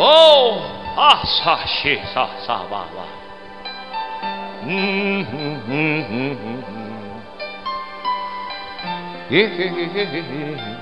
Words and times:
Oh, 0.00 0.62
asa, 0.96 1.66
shi, 1.66 1.98
sa, 2.14 2.28
sa, 2.46 2.62
ba, 2.70 2.86
ba. 2.94 3.06
Mm, 4.62 5.26
mm, 5.26 5.58
mm, 5.66 6.02
mm, 6.06 6.34
mm. 6.38 6.88
Yeah, 9.28 9.48
yeah, 9.58 9.74
yeah, 9.74 9.90
yeah, 9.90 10.22
yeah. 10.22 10.78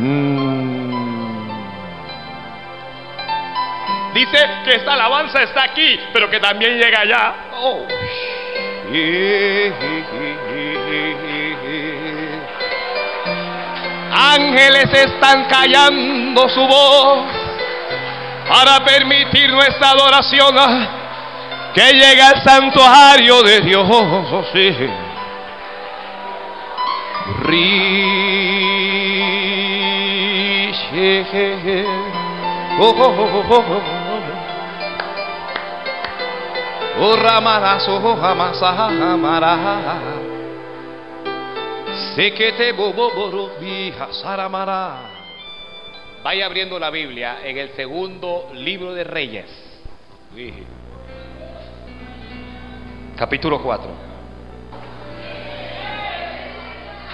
Mm. 0.00 0.64
Dice 4.14 4.40
que 4.64 4.76
esta 4.76 4.94
alabanza 4.94 5.42
está 5.42 5.64
aquí, 5.64 6.00
pero 6.14 6.30
que 6.30 6.40
también 6.40 6.78
llega 6.78 7.00
allá. 7.00 7.34
Oh. 7.60 7.86
Ángeles 14.14 14.92
están 14.92 15.44
callando 15.46 16.48
su 16.48 16.60
voz 16.66 17.24
para 18.48 18.84
permitir 18.84 19.50
nuestra 19.50 19.90
adoración 19.90 20.54
que 21.74 21.92
llegue 21.92 22.22
al 22.22 22.42
santuario 22.44 23.42
de 23.42 23.60
Dios. 23.62 23.84
Oh, 23.90 24.44
sí. 24.52 24.76
Ri- 27.42 28.14
Oh, 32.76 32.92
oh, 32.96 33.14
oh, 33.50 33.64
oh, 39.90 40.23
Sekete. 42.14 42.72
Vaya 46.22 46.46
abriendo 46.46 46.78
la 46.78 46.90
Biblia 46.90 47.38
en 47.44 47.58
el 47.58 47.70
segundo 47.74 48.50
libro 48.54 48.94
de 48.94 49.04
Reyes. 49.04 49.46
Capítulo 53.16 53.60
4. 53.60 53.90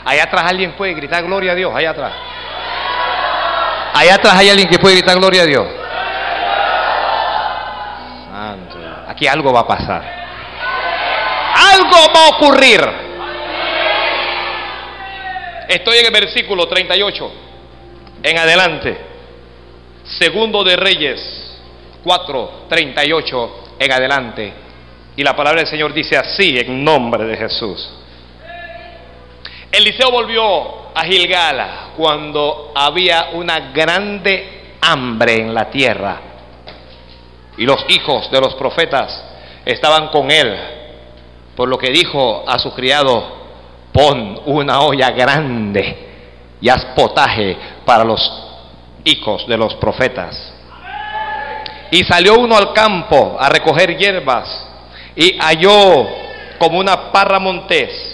Allá 0.05 0.23
atrás 0.25 0.45
alguien 0.51 0.73
puede 0.73 0.95
gritar 0.95 1.25
gloria 1.25 1.53
a 1.53 1.55
Dios, 1.55 1.75
allá 1.75 1.91
atrás. 1.91 2.12
Allá 3.95 4.14
atrás 4.14 4.35
hay 4.37 4.51
alguien 4.51 4.69
que 4.69 4.79
puede 4.79 4.97
gritar 4.97 5.17
gloria 5.17 5.42
a 5.42 5.47
Dios. 5.47 5.67
Santo. 8.31 8.79
Aquí 9.09 9.27
algo 9.27 9.53
va 9.53 9.61
a 9.61 9.67
pasar. 9.67 10.03
Algo 11.73 11.97
va 12.14 12.27
a 12.27 12.29
ocurrir. 12.37 13.09
Estoy 15.71 15.99
en 15.99 16.07
el 16.07 16.13
versículo 16.13 16.67
38. 16.67 17.33
En 18.25 18.39
adelante. 18.39 18.99
Segundo 20.19 20.65
de 20.65 20.75
Reyes 20.75 21.61
4, 22.03 22.65
38 22.69 23.65
en 23.79 23.93
adelante. 23.93 24.53
Y 25.15 25.23
la 25.23 25.37
palabra 25.37 25.61
del 25.61 25.71
Señor 25.71 25.93
dice 25.95 26.17
así 26.17 26.59
en 26.59 26.83
nombre 26.83 27.25
de 27.25 27.37
Jesús. 27.37 27.89
Eliseo 29.71 30.11
volvió 30.11 30.89
a 30.93 31.05
Gilgala 31.05 31.91
cuando 31.97 32.73
había 32.75 33.29
una 33.35 33.71
grande 33.71 34.75
hambre 34.81 35.37
en 35.37 35.55
la 35.55 35.71
tierra. 35.71 36.21
Y 37.59 37.65
los 37.65 37.85
hijos 37.91 38.29
de 38.33 38.41
los 38.41 38.57
profetas 38.57 39.23
estaban 39.65 40.09
con 40.09 40.33
él. 40.33 40.53
Por 41.55 41.69
lo 41.69 41.79
que 41.79 41.93
dijo 41.93 42.43
a 42.45 42.59
su 42.59 42.75
criado, 42.75 43.39
pon 43.92 44.41
una 44.46 44.80
olla 44.80 45.10
grande 45.10 46.08
y 46.60 46.69
haz 46.69 46.84
potaje 46.96 47.56
para 47.84 48.05
los 48.05 48.20
hijos 49.05 49.46
de 49.46 49.56
los 49.56 49.74
profetas. 49.77 50.55
Y 51.91 52.05
salió 52.05 52.39
uno 52.39 52.56
al 52.56 52.73
campo 52.73 53.36
a 53.39 53.48
recoger 53.48 53.96
hierbas 53.96 54.67
y 55.17 55.36
halló 55.39 56.06
como 56.58 56.79
una 56.79 57.11
parra 57.11 57.40
montés 57.40 58.11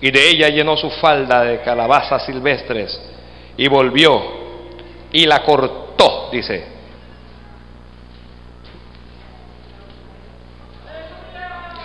y 0.00 0.10
de 0.10 0.28
ella 0.28 0.48
llenó 0.48 0.76
su 0.76 0.90
falda 0.90 1.42
de 1.42 1.60
calabazas 1.62 2.24
silvestres 2.26 3.00
y 3.56 3.66
volvió 3.68 4.22
y 5.12 5.26
la 5.26 5.42
cortó, 5.42 6.28
dice. 6.30 6.76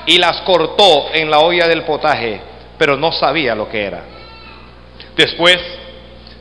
Y 0.05 0.17
las 0.17 0.41
cortó 0.41 1.13
en 1.13 1.29
la 1.29 1.39
olla 1.39 1.67
del 1.67 1.83
potaje, 1.83 2.41
pero 2.81 2.97
no 2.97 3.11
sabía 3.11 3.53
lo 3.53 3.69
que 3.69 3.79
era. 3.79 4.01
Después 5.15 5.59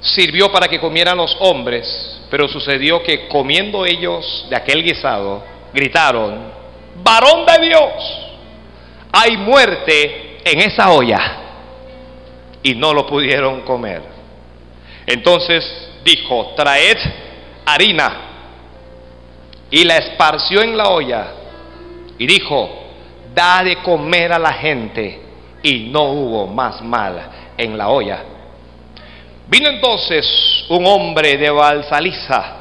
sirvió 0.01 0.51
para 0.51 0.69
que 0.69 0.81
comieran 0.81 1.19
los 1.19 1.37
hombres, 1.39 2.19
pero 2.31 2.49
sucedió 2.49 3.03
que 3.03 3.29
comiendo 3.29 3.85
ellos 3.85 4.47
de 4.49 4.57
aquel 4.57 4.83
guisado, 4.83 5.45
gritaron, 5.75 6.51
varón 7.05 7.45
de 7.45 7.67
Dios, 7.67 7.93
hay 9.13 9.37
muerte 9.37 10.39
en 10.43 10.61
esa 10.61 10.91
olla. 10.93 11.21
Y 12.63 12.75
no 12.75 12.95
lo 12.95 13.07
pudieron 13.07 13.61
comer. 13.61 14.01
Entonces 15.05 15.91
dijo, 16.03 16.55
traed 16.57 16.97
harina. 17.67 18.17
Y 19.71 19.85
la 19.85 19.99
esparció 19.99 20.63
en 20.63 20.75
la 20.75 20.89
olla. 20.89 21.35
Y 22.17 22.27
dijo, 22.27 22.71
da 23.35 23.63
de 23.63 23.77
comer 23.83 24.33
a 24.33 24.39
la 24.39 24.55
gente. 24.55 25.29
Y 25.63 25.91
no 25.91 26.05
hubo 26.05 26.47
más 26.47 26.81
mal 26.83 27.21
en 27.57 27.77
la 27.77 27.89
olla. 27.89 28.25
Vino 29.49 29.69
entonces 29.69 30.65
un 30.69 30.87
hombre 30.87 31.37
de 31.37 31.51
Balsaliza, 31.51 32.57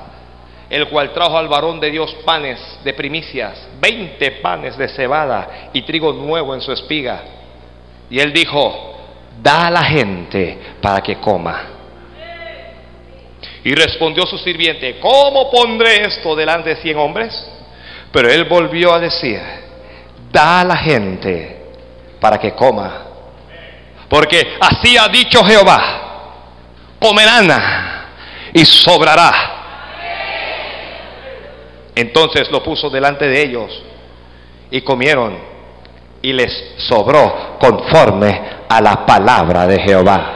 el 0.69 0.87
cual 0.89 1.13
trajo 1.13 1.37
al 1.37 1.47
varón 1.47 1.79
de 1.79 1.91
Dios 1.91 2.15
panes 2.25 2.59
de 2.83 2.93
primicias, 2.93 3.67
veinte 3.79 4.31
panes 4.41 4.77
de 4.77 4.87
cebada 4.89 5.69
y 5.71 5.83
trigo 5.83 6.11
nuevo 6.13 6.53
en 6.53 6.61
su 6.61 6.71
espiga. 6.71 7.21
Y 8.09 8.19
él 8.19 8.33
dijo, 8.33 8.97
da 9.41 9.67
a 9.67 9.71
la 9.71 9.83
gente 9.83 10.57
para 10.81 11.01
que 11.01 11.17
coma. 11.17 11.63
Y 13.63 13.73
respondió 13.75 14.25
su 14.25 14.37
sirviente, 14.37 14.99
¿cómo 14.99 15.51
pondré 15.51 16.05
esto 16.05 16.35
delante 16.35 16.69
de 16.69 16.75
cien 16.77 16.97
hombres? 16.97 17.47
Pero 18.11 18.29
él 18.29 18.45
volvió 18.45 18.93
a 18.93 18.99
decir, 18.99 19.39
da 20.31 20.61
a 20.61 20.65
la 20.65 20.77
gente 20.77 21.58
para 22.19 22.37
que 22.37 22.53
coma. 22.53 23.05
Porque 24.09 24.57
así 24.59 24.97
ha 24.97 25.07
dicho 25.07 25.43
Jehová, 25.43 25.79
comerán 26.99 27.47
y 28.53 28.65
sobrará. 28.65 29.31
Entonces 31.95 32.49
lo 32.49 32.63
puso 32.63 32.89
delante 32.89 33.27
de 33.27 33.41
ellos 33.41 33.83
y 34.71 34.81
comieron 34.81 35.37
y 36.21 36.33
les 36.33 36.75
sobró 36.77 37.57
conforme 37.59 38.41
a 38.67 38.81
la 38.81 39.05
palabra 39.05 39.67
de 39.67 39.81
Jehová. 39.81 40.35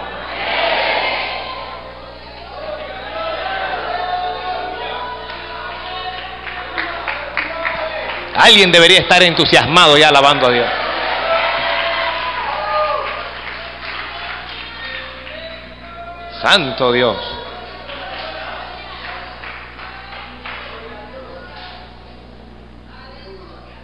Alguien 8.36 8.72
debería 8.72 9.00
estar 9.00 9.22
entusiasmado 9.24 9.98
ya 9.98 10.10
alabando 10.10 10.48
a 10.48 10.52
Dios. 10.52 10.83
Santo 16.44 16.92
Dios. 16.92 17.18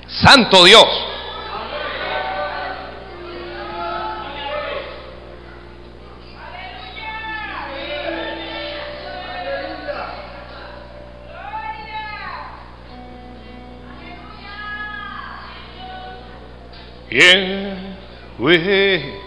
Santo 0.10 0.66
Dios. 0.66 0.86
Yeah. 17.10 19.19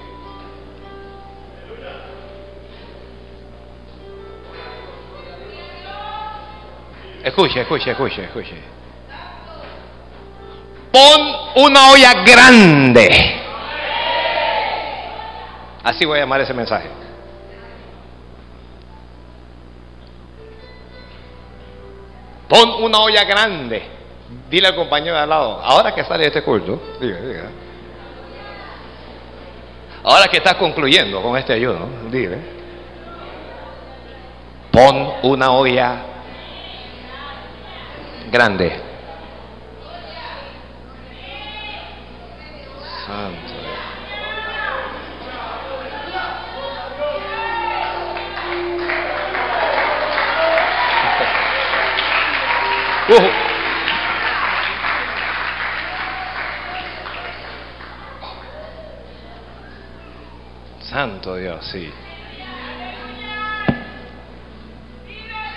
Escuche, 7.22 7.60
escuche, 7.60 7.90
escuche, 7.90 8.24
escuche. 8.24 8.56
Pon 10.90 11.64
una 11.64 11.90
olla 11.90 12.22
grande. 12.24 13.40
Así 15.84 16.04
voy 16.04 16.19
a 16.19 16.22
llamar 16.22 16.40
ese 16.40 16.52
mensaje. 16.52 16.88
Pon 22.48 22.82
una 22.82 22.98
olla 23.00 23.24
grande. 23.24 23.82
Dile 24.50 24.69
al 24.69 24.74
compañero 24.74 25.14
de 25.14 25.22
al 25.22 25.28
lado, 25.28 25.60
ahora 25.62 25.94
que 25.94 26.04
sale 26.04 26.26
este 26.26 26.42
culto, 26.42 26.80
diga, 27.00 27.20
diga. 27.20 27.50
Ahora 30.04 30.26
que 30.28 30.38
estás 30.38 30.54
concluyendo 30.54 31.22
con 31.22 31.36
este 31.38 31.54
ayuno, 31.54 31.88
dile. 32.10 32.38
Pon 34.70 35.12
una 35.22 35.52
olla 35.52 36.12
grande. 38.32 38.81
Santo. 43.05 43.52
Uh. 53.08 53.31
Santo 60.81 61.37
Dios, 61.37 61.67
sí. 61.70 61.93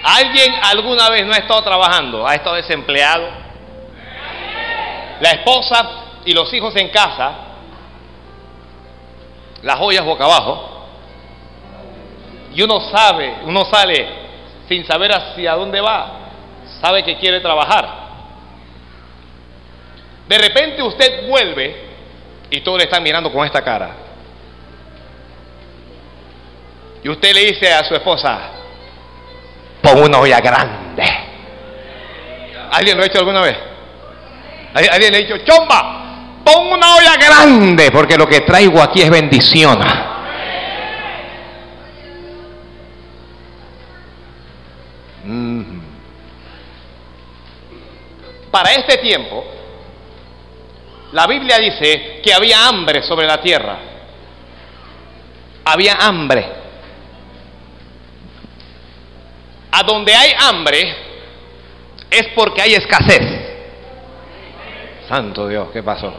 ¿Alguien 0.07 0.53
alguna 0.61 1.09
vez 1.09 1.25
no 1.25 1.33
ha 1.33 1.37
estado 1.37 1.63
trabajando? 1.63 2.27
¿Ha 2.27 2.35
estado 2.35 2.57
desempleado? 2.57 3.27
La 5.19 5.31
esposa 5.31 5.89
y 6.25 6.31
los 6.31 6.53
hijos 6.53 6.75
en 6.75 6.89
casa, 6.89 7.31
las 9.63 9.79
joyas 9.79 10.05
boca 10.05 10.25
abajo, 10.25 10.87
y 12.53 12.61
uno 12.61 12.79
sabe, 12.81 13.37
uno 13.45 13.65
sale 13.65 14.07
sin 14.69 14.85
saber 14.85 15.11
hacia 15.11 15.53
dónde 15.53 15.81
va, 15.81 16.29
sabe 16.79 17.03
que 17.03 17.17
quiere 17.17 17.39
trabajar. 17.39 18.05
De 20.27 20.37
repente 20.37 20.83
usted 20.83 21.27
vuelve 21.27 21.83
y 22.51 22.61
todos 22.61 22.77
le 22.77 22.83
están 22.83 23.01
mirando 23.01 23.31
con 23.31 23.43
esta 23.43 23.63
cara. 23.63 23.89
Y 27.03 27.09
usted 27.09 27.33
le 27.33 27.41
dice 27.45 27.73
a 27.73 27.83
su 27.83 27.95
esposa, 27.95 28.54
pon 29.85 30.03
una 30.03 30.19
olla 30.19 30.39
grande. 30.41 31.03
¿Alguien 32.71 32.97
lo 32.97 33.03
ha 33.03 33.05
hecho 33.05 33.19
alguna 33.19 33.41
vez? 33.41 33.55
¿Alguien 34.73 35.11
le 35.11 35.17
ha 35.17 35.21
dicho, 35.21 35.37
chomba, 35.45 36.41
pon 36.43 36.67
una 36.67 36.95
olla 36.95 37.15
grande, 37.15 37.91
porque 37.91 38.17
lo 38.17 38.27
que 38.27 38.41
traigo 38.41 38.81
aquí 38.81 39.01
es 39.01 39.09
bendición? 39.09 39.79
Mm. 45.23 45.79
Para 48.51 48.71
este 48.71 48.97
tiempo, 48.97 49.45
la 51.11 51.27
Biblia 51.27 51.59
dice 51.59 52.19
que 52.23 52.33
había 52.33 52.67
hambre 52.67 53.03
sobre 53.03 53.27
la 53.27 53.39
tierra. 53.39 53.77
Había 55.63 55.95
hambre. 55.95 56.64
A 59.77 59.83
donde 59.83 60.15
hay 60.15 60.31
hambre 60.39 60.95
es 62.09 62.27
porque 62.33 62.61
hay 62.61 62.75
escasez. 62.75 63.21
Santo 65.09 65.49
Dios, 65.49 65.67
¿qué 65.73 65.83
pasó? 65.83 66.13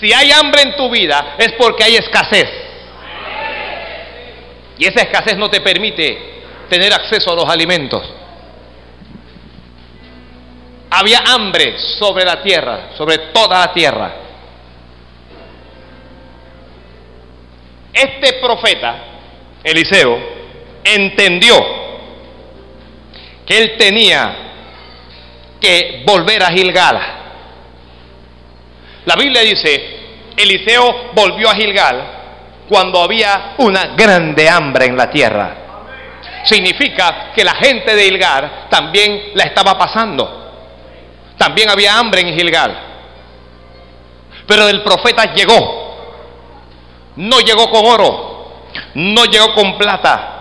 Si 0.00 0.12
hay 0.12 0.32
hambre 0.32 0.62
en 0.62 0.74
tu 0.74 0.90
vida 0.90 1.36
es 1.38 1.52
porque 1.52 1.84
hay 1.84 1.94
escasez. 1.94 2.48
Y 4.78 4.84
esa 4.84 5.02
escasez 5.02 5.36
no 5.36 5.48
te 5.48 5.60
permite 5.60 6.42
tener 6.68 6.92
acceso 6.92 7.30
a 7.30 7.36
los 7.36 7.48
alimentos. 7.48 8.02
Había 10.90 11.20
hambre 11.20 11.78
sobre 11.78 12.24
la 12.24 12.42
tierra, 12.42 12.90
sobre 12.98 13.18
toda 13.32 13.60
la 13.60 13.72
tierra. 13.72 14.12
Este 17.92 18.40
profeta, 18.40 18.96
Eliseo, 19.62 20.35
entendió 20.94 21.56
que 23.44 23.58
él 23.58 23.76
tenía 23.76 24.36
que 25.60 26.04
volver 26.06 26.42
a 26.42 26.48
Gilgal. 26.48 26.98
La 29.04 29.16
Biblia 29.16 29.42
dice, 29.42 29.96
Eliseo 30.36 31.12
volvió 31.14 31.48
a 31.48 31.54
Gilgal 31.54 32.16
cuando 32.68 33.00
había 33.00 33.54
una 33.58 33.94
grande 33.96 34.48
hambre 34.48 34.86
en 34.86 34.96
la 34.96 35.10
tierra. 35.10 35.56
Significa 36.44 37.32
que 37.34 37.44
la 37.44 37.54
gente 37.54 37.94
de 37.94 38.04
Gilgal 38.04 38.66
también 38.68 39.30
la 39.34 39.44
estaba 39.44 39.78
pasando. 39.78 40.44
También 41.36 41.70
había 41.70 41.98
hambre 41.98 42.20
en 42.22 42.34
Gilgal. 42.34 42.78
Pero 44.46 44.68
el 44.68 44.82
profeta 44.82 45.32
llegó. 45.34 45.84
No 47.16 47.40
llegó 47.40 47.70
con 47.70 47.86
oro, 47.86 48.66
no 48.94 49.24
llegó 49.24 49.54
con 49.54 49.78
plata, 49.78 50.35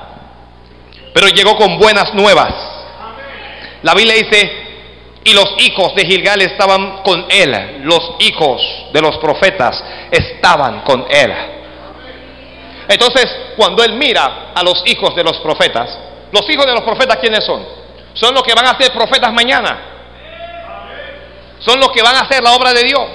pero 1.15 1.29
llegó 1.29 1.55
con 1.55 1.79
buenas 1.79 2.13
nuevas. 2.13 2.53
La 3.83 3.93
Biblia 3.93 4.15
dice, 4.15 4.51
y 5.23 5.33
los 5.33 5.45
hijos 5.59 5.95
de 5.95 6.05
Gilgal 6.05 6.41
estaban 6.41 7.03
con 7.03 7.25
él, 7.29 7.83
los 7.83 8.15
hijos 8.19 8.61
de 8.91 9.01
los 9.01 9.17
profetas 9.19 9.81
estaban 10.11 10.81
con 10.81 11.05
él. 11.09 11.33
Entonces, 12.89 13.33
cuando 13.55 13.81
él 13.85 13.93
mira 13.93 14.51
a 14.53 14.61
los 14.61 14.83
hijos 14.87 15.15
de 15.15 15.23
los 15.23 15.37
profetas, 15.37 15.97
los 16.33 16.49
hijos 16.49 16.65
de 16.65 16.73
los 16.73 16.81
profetas, 16.81 17.15
¿quiénes 17.21 17.45
son? 17.45 17.65
Son 18.13 18.33
los 18.33 18.43
que 18.43 18.53
van 18.53 18.67
a 18.67 18.77
ser 18.77 18.91
profetas 18.91 19.31
mañana. 19.31 19.79
Son 21.59 21.79
los 21.79 21.93
que 21.93 22.01
van 22.01 22.15
a 22.15 22.19
hacer 22.19 22.43
la 22.43 22.51
obra 22.55 22.73
de 22.73 22.83
Dios. 22.83 23.07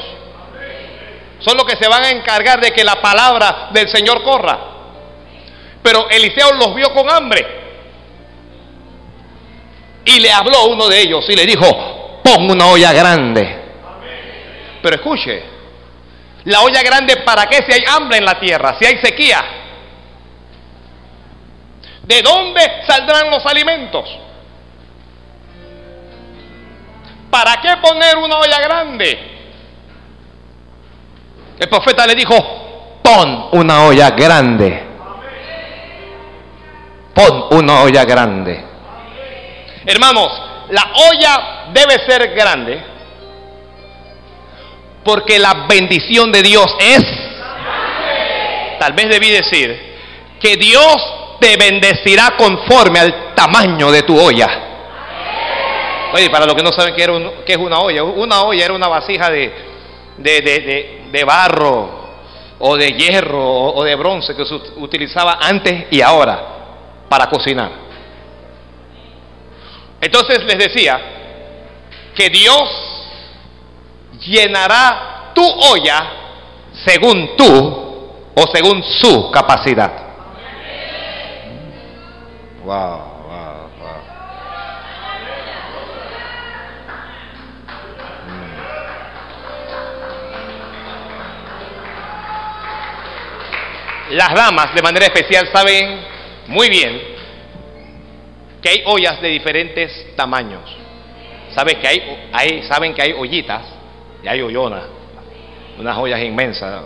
Son 1.40 1.54
los 1.54 1.66
que 1.66 1.76
se 1.76 1.86
van 1.86 2.02
a 2.04 2.10
encargar 2.10 2.62
de 2.62 2.70
que 2.70 2.82
la 2.82 2.94
palabra 3.02 3.68
del 3.74 3.90
Señor 3.90 4.22
corra. 4.22 4.58
Pero 5.82 6.08
Eliseo 6.08 6.54
los 6.54 6.74
vio 6.74 6.94
con 6.94 7.10
hambre. 7.10 7.59
Y 10.04 10.20
le 10.20 10.32
habló 10.32 10.66
uno 10.66 10.88
de 10.88 11.00
ellos 11.00 11.24
y 11.28 11.36
le 11.36 11.44
dijo, 11.44 12.20
pon 12.22 12.50
una 12.50 12.66
olla 12.66 12.92
grande. 12.92 13.60
Pero 14.82 14.96
escuche, 14.96 15.42
la 16.44 16.62
olla 16.62 16.82
grande 16.82 17.18
para 17.18 17.46
qué 17.46 17.56
si 17.56 17.72
hay 17.72 17.84
hambre 17.86 18.18
en 18.18 18.24
la 18.24 18.38
tierra, 18.40 18.76
si 18.78 18.86
hay 18.86 18.98
sequía. 18.98 19.44
¿De 22.02 22.22
dónde 22.22 22.60
saldrán 22.86 23.30
los 23.30 23.44
alimentos? 23.46 24.08
¿Para 27.30 27.60
qué 27.60 27.76
poner 27.80 28.16
una 28.16 28.38
olla 28.38 28.60
grande? 28.60 29.18
El 31.58 31.68
profeta 31.68 32.06
le 32.06 32.14
dijo, 32.14 32.34
pon 33.02 33.48
una 33.52 33.84
olla 33.84 34.10
grande. 34.10 34.82
Pon 37.14 37.58
una 37.58 37.82
olla 37.82 38.04
grande. 38.04 38.69
Hermanos, 39.90 40.28
la 40.70 40.92
olla 41.10 41.64
debe 41.72 41.98
ser 42.06 42.32
grande 42.32 42.80
porque 45.02 45.36
la 45.40 45.66
bendición 45.68 46.30
de 46.30 46.42
Dios 46.42 46.66
es, 46.78 47.02
tal 48.78 48.92
vez 48.92 49.08
debí 49.08 49.30
decir, 49.30 49.90
que 50.40 50.56
Dios 50.56 50.96
te 51.40 51.56
bendecirá 51.56 52.36
conforme 52.36 53.00
al 53.00 53.34
tamaño 53.34 53.90
de 53.90 54.02
tu 54.02 54.16
olla. 54.16 54.48
Oye, 56.14 56.30
para 56.30 56.46
los 56.46 56.54
que 56.54 56.62
no 56.62 56.70
saben 56.70 56.94
qué, 56.94 57.02
era 57.02 57.14
es 57.44 57.56
una 57.56 57.80
olla, 57.80 58.04
una 58.04 58.42
olla 58.42 58.64
era 58.64 58.74
una 58.74 58.86
vasija 58.86 59.28
de, 59.28 59.52
de, 60.18 61.24
barro 61.24 61.98
o 62.60 62.76
de 62.76 62.92
hierro 62.92 63.72
o 63.72 63.82
de 63.82 63.96
bronce 63.96 64.36
que 64.36 64.44
se 64.44 64.54
utilizaba 64.54 65.38
antes 65.40 65.86
y 65.90 66.00
ahora 66.00 66.40
para 67.08 67.26
cocinar. 67.26 67.89
Entonces 70.00 70.42
les 70.44 70.58
decía 70.58 70.98
que 72.14 72.30
Dios 72.30 72.90
llenará 74.20 75.32
tu 75.34 75.44
olla 75.44 76.12
según 76.84 77.36
tú 77.36 77.90
o 78.34 78.46
según 78.52 78.82
su 78.82 79.30
capacidad. 79.30 79.92
Wow, 82.64 82.70
wow, 82.70 83.70
wow. 83.78 84.00
Las 94.10 94.34
damas 94.34 94.74
de 94.74 94.82
manera 94.82 95.06
especial 95.06 95.48
saben 95.52 96.06
muy 96.48 96.68
bien 96.68 97.19
que 98.60 98.68
hay 98.68 98.82
ollas 98.84 99.20
de 99.20 99.28
diferentes 99.28 100.14
tamaños. 100.16 100.76
¿Saben 101.50 101.80
que 101.80 101.88
hay, 101.88 102.28
hay, 102.32 102.62
saben 102.64 102.94
que 102.94 103.02
hay 103.02 103.12
ollitas 103.12 103.62
y 104.22 104.28
hay 104.28 104.40
ollonas, 104.40 104.84
unas 105.78 105.96
ollas 105.98 106.20
inmensas. 106.20 106.82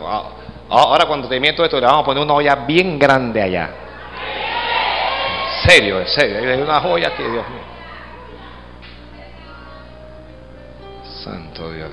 Ahora 0.68 1.04
cuando 1.06 1.28
te 1.28 1.38
miento 1.38 1.64
esto, 1.64 1.78
le 1.78 1.86
vamos 1.86 2.02
a 2.02 2.04
poner 2.04 2.22
una 2.22 2.34
olla 2.34 2.54
bien 2.54 2.98
grande 2.98 3.42
allá. 3.42 3.70
En 5.64 5.70
serio, 5.70 6.00
en 6.00 6.06
serio. 6.06 6.52
Hay 6.52 6.60
unas 6.60 6.84
ollas 6.84 7.12
que 7.12 7.22
Dios 7.22 7.48
mío. 7.48 7.74
Santo 11.22 11.72
Dios. 11.72 11.90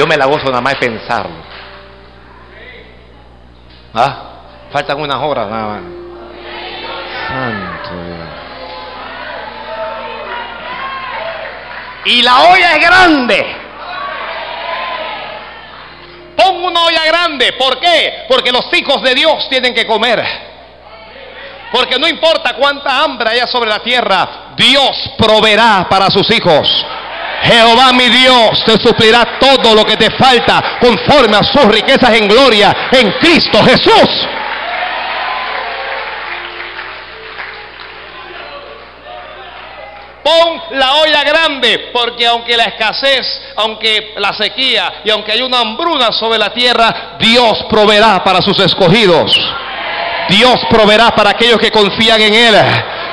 Yo 0.00 0.06
me 0.06 0.16
la 0.16 0.24
gozo 0.24 0.46
nada 0.46 0.62
más 0.62 0.80
de 0.80 0.88
pensarlo. 0.88 1.36
¿Ah? 3.92 4.22
Faltan 4.72 4.98
unas 4.98 5.18
horas 5.18 5.46
nada 5.46 5.66
más. 5.66 5.82
Santo 7.28 8.04
Dios. 8.06 8.28
Y 12.06 12.22
la 12.22 12.48
olla 12.48 12.76
es 12.76 12.80
grande. 12.80 13.56
Pon 16.34 16.64
una 16.64 16.84
olla 16.84 17.04
grande. 17.04 17.52
¿Por 17.58 17.78
qué? 17.78 18.24
Porque 18.26 18.50
los 18.50 18.72
hijos 18.72 19.02
de 19.02 19.14
Dios 19.14 19.50
tienen 19.50 19.74
que 19.74 19.86
comer. 19.86 20.24
Porque 21.70 21.98
no 21.98 22.08
importa 22.08 22.54
cuánta 22.54 23.04
hambre 23.04 23.32
haya 23.32 23.46
sobre 23.46 23.68
la 23.68 23.80
tierra, 23.80 24.54
Dios 24.56 25.10
proveerá 25.18 25.86
para 25.90 26.08
sus 26.08 26.30
hijos. 26.30 26.79
Jehová 27.42 27.92
mi 27.92 28.08
Dios 28.08 28.64
te 28.64 28.78
suplirá 28.78 29.38
todo 29.38 29.74
lo 29.74 29.84
que 29.84 29.96
te 29.96 30.10
falta 30.10 30.78
conforme 30.80 31.36
a 31.36 31.44
sus 31.44 31.64
riquezas 31.64 32.12
en 32.14 32.28
gloria 32.28 32.88
en 32.92 33.12
Cristo 33.12 33.62
Jesús. 33.64 34.28
Pon 40.22 40.62
la 40.72 40.96
olla 40.96 41.24
grande, 41.24 41.90
porque 41.94 42.26
aunque 42.26 42.56
la 42.56 42.64
escasez, 42.64 43.26
aunque 43.56 44.12
la 44.16 44.34
sequía 44.34 45.00
y 45.04 45.10
aunque 45.10 45.32
hay 45.32 45.40
una 45.40 45.60
hambruna 45.60 46.12
sobre 46.12 46.38
la 46.38 46.52
tierra, 46.52 47.16
Dios 47.18 47.64
proveerá 47.70 48.22
para 48.22 48.42
sus 48.42 48.58
escogidos. 48.60 49.32
Dios 50.28 50.60
proveerá 50.68 51.10
para 51.10 51.30
aquellos 51.30 51.58
que 51.58 51.70
confían 51.70 52.20
en 52.20 52.34
Él. 52.34 52.54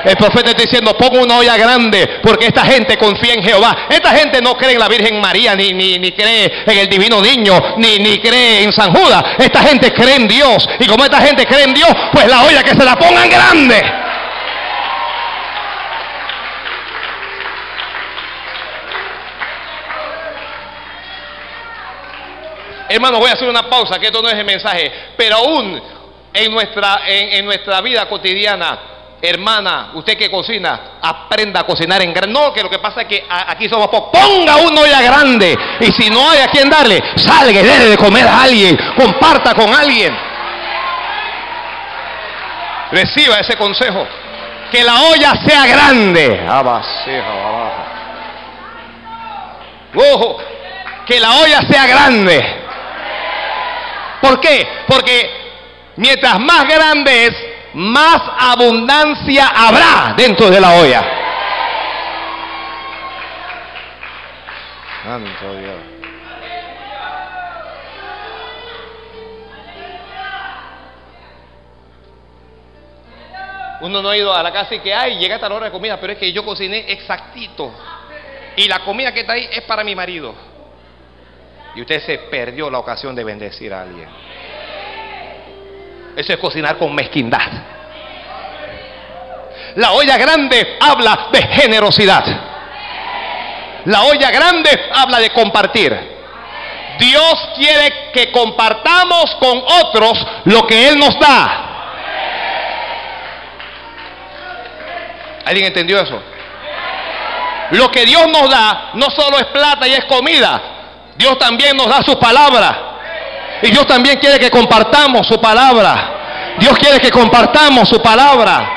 El 0.07 0.15
profeta 0.15 0.51
está 0.51 0.61
diciendo, 0.61 0.97
pongo 0.97 1.21
una 1.21 1.37
olla 1.37 1.57
grande 1.57 2.21
porque 2.23 2.45
esta 2.45 2.63
gente 2.65 2.97
confía 2.97 3.33
en 3.33 3.43
Jehová. 3.43 3.87
Esta 3.89 4.11
gente 4.11 4.41
no 4.41 4.53
cree 4.55 4.71
en 4.71 4.79
la 4.79 4.87
Virgen 4.87 5.19
María, 5.19 5.53
ni, 5.53 5.73
ni, 5.73 5.99
ni 5.99 6.13
cree 6.13 6.63
en 6.65 6.77
el 6.77 6.87
divino 6.87 7.21
niño, 7.21 7.75
ni, 7.75 7.99
ni 7.99 8.17
cree 8.19 8.63
en 8.63 8.71
San 8.71 8.93
Judas. 8.93 9.21
Esta 9.37 9.61
gente 9.63 9.91
cree 9.91 10.15
en 10.15 10.27
Dios. 10.27 10.65
Y 10.79 10.87
como 10.87 11.03
esta 11.03 11.19
gente 11.19 11.45
cree 11.45 11.63
en 11.63 11.73
Dios, 11.73 11.91
pues 12.13 12.25
la 12.27 12.43
olla 12.43 12.63
que 12.63 12.71
se 12.71 12.85
la 12.85 12.95
pongan 12.95 13.29
grande. 13.29 13.83
Hermano, 22.89 23.19
voy 23.19 23.29
a 23.29 23.33
hacer 23.33 23.49
una 23.49 23.69
pausa, 23.69 23.99
que 23.99 24.05
esto 24.05 24.21
no 24.21 24.29
es 24.29 24.35
el 24.35 24.45
mensaje, 24.45 24.89
pero 25.17 25.35
aún 25.35 25.81
en 26.33 26.51
nuestra, 26.51 27.01
en, 27.05 27.45
nuestra 27.45 27.81
vida 27.81 28.07
cotidiana, 28.07 28.79
hermana, 29.21 29.91
usted 29.95 30.17
que 30.17 30.29
cocina, 30.29 30.99
aprenda 31.01 31.61
a 31.61 31.63
cocinar 31.65 32.01
en 32.01 32.13
grande. 32.13 32.33
No, 32.39 32.53
que 32.53 32.61
lo 32.61 32.69
que 32.69 32.79
pasa 32.79 33.01
es 33.01 33.07
que 33.07 33.25
aquí 33.29 33.67
somos 33.67 33.87
pocos. 33.87 34.19
Ponga 34.19 34.57
una 34.57 34.81
olla 34.81 35.01
grande. 35.01 35.57
Y 35.79 35.91
si 35.91 36.09
no 36.09 36.29
hay 36.29 36.39
a 36.39 36.47
quien 36.47 36.69
darle, 36.69 37.01
salga 37.15 37.59
y 37.59 37.63
déle 37.63 37.85
de 37.85 37.97
comer 37.97 38.27
a 38.27 38.43
alguien. 38.43 38.77
Comparta 38.95 39.53
con 39.53 39.73
alguien. 39.73 40.15
Reciba 42.91 43.39
ese 43.39 43.55
consejo. 43.57 44.07
Que 44.71 44.83
la 44.83 45.01
olla 45.01 45.33
sea 45.45 45.65
grande. 45.65 46.45
Ojo, 49.95 50.37
que 51.07 51.19
la 51.19 51.35
olla 51.37 51.61
sea 51.69 51.87
grande. 51.87 52.45
¿Por 54.21 54.39
qué? 54.41 54.67
Porque 54.87 55.29
mientras 55.95 56.39
más 56.39 56.67
grande 56.67 57.27
es, 57.27 57.33
más 57.73 58.21
abundancia 58.39 59.47
habrá 59.47 60.13
dentro 60.17 60.49
de 60.49 60.59
la 60.59 60.73
olla. 60.73 61.03
Santo 65.03 65.57
Dios. 65.59 65.75
Uno 73.79 74.01
no 74.01 74.09
ha 74.09 74.17
ido 74.17 74.33
a 74.33 74.41
la 74.41 74.51
casa 74.51 74.73
y 74.73 74.79
que 74.79 74.93
hay, 74.93 75.17
llega 75.17 75.35
a 75.35 75.49
la 75.49 75.55
hora 75.55 75.65
de 75.65 75.71
comida, 75.71 75.99
pero 75.99 76.13
es 76.13 76.19
que 76.19 76.31
yo 76.33 76.43
cociné 76.43 76.91
exactito. 76.91 77.71
Y 78.55 78.67
la 78.67 78.79
comida 78.79 79.11
que 79.13 79.19
está 79.19 79.33
ahí 79.33 79.47
es 79.51 79.61
para 79.63 79.83
mi 79.83 79.95
marido 79.95 80.33
y 81.77 81.81
usted 81.81 82.01
se 82.01 82.17
perdió 82.17 82.71
la 82.71 82.79
ocasión 82.79 83.13
de 83.13 83.23
bendecir 83.23 83.71
a 83.71 83.83
alguien. 83.83 84.09
Eso 86.17 86.33
es 86.33 86.39
cocinar 86.39 86.79
con 86.79 86.95
mezquindad. 86.95 87.47
La 89.75 89.91
olla 89.91 90.17
grande 90.17 90.77
habla 90.79 91.27
de 91.31 91.43
generosidad. 91.43 92.25
La 93.85 94.01
olla 94.01 94.31
grande 94.31 94.89
habla 94.95 95.19
de 95.19 95.29
compartir. 95.29 95.95
Dios 96.97 97.49
quiere 97.55 98.09
que 98.11 98.31
compartamos 98.31 99.35
con 99.35 99.61
otros 99.83 100.25
lo 100.45 100.65
que 100.65 100.87
Él 100.87 100.97
nos 100.97 101.19
da. 101.19 101.63
¿Alguien 105.45 105.67
entendió 105.67 106.01
eso? 106.01 106.19
Lo 107.71 107.91
que 107.91 108.05
Dios 108.05 108.25
nos 108.27 108.49
da 108.49 108.89
no 108.95 109.05
solo 109.11 109.37
es 109.37 109.45
plata 109.45 109.87
y 109.87 109.93
es 109.93 110.05
comida, 110.05 110.61
Dios 111.15 111.37
también 111.37 111.77
nos 111.77 111.87
da 111.87 112.01
su 112.01 112.17
palabra. 112.17 112.86
Y 113.61 113.71
Dios 113.71 113.87
también 113.87 114.19
quiere 114.19 114.39
que 114.39 114.51
compartamos 114.51 115.27
su 115.27 115.39
palabra. 115.41 116.55
Dios 116.59 116.77
quiere 116.77 116.99
que 116.99 117.11
compartamos 117.11 117.89
su 117.89 118.01
palabra. 118.01 118.73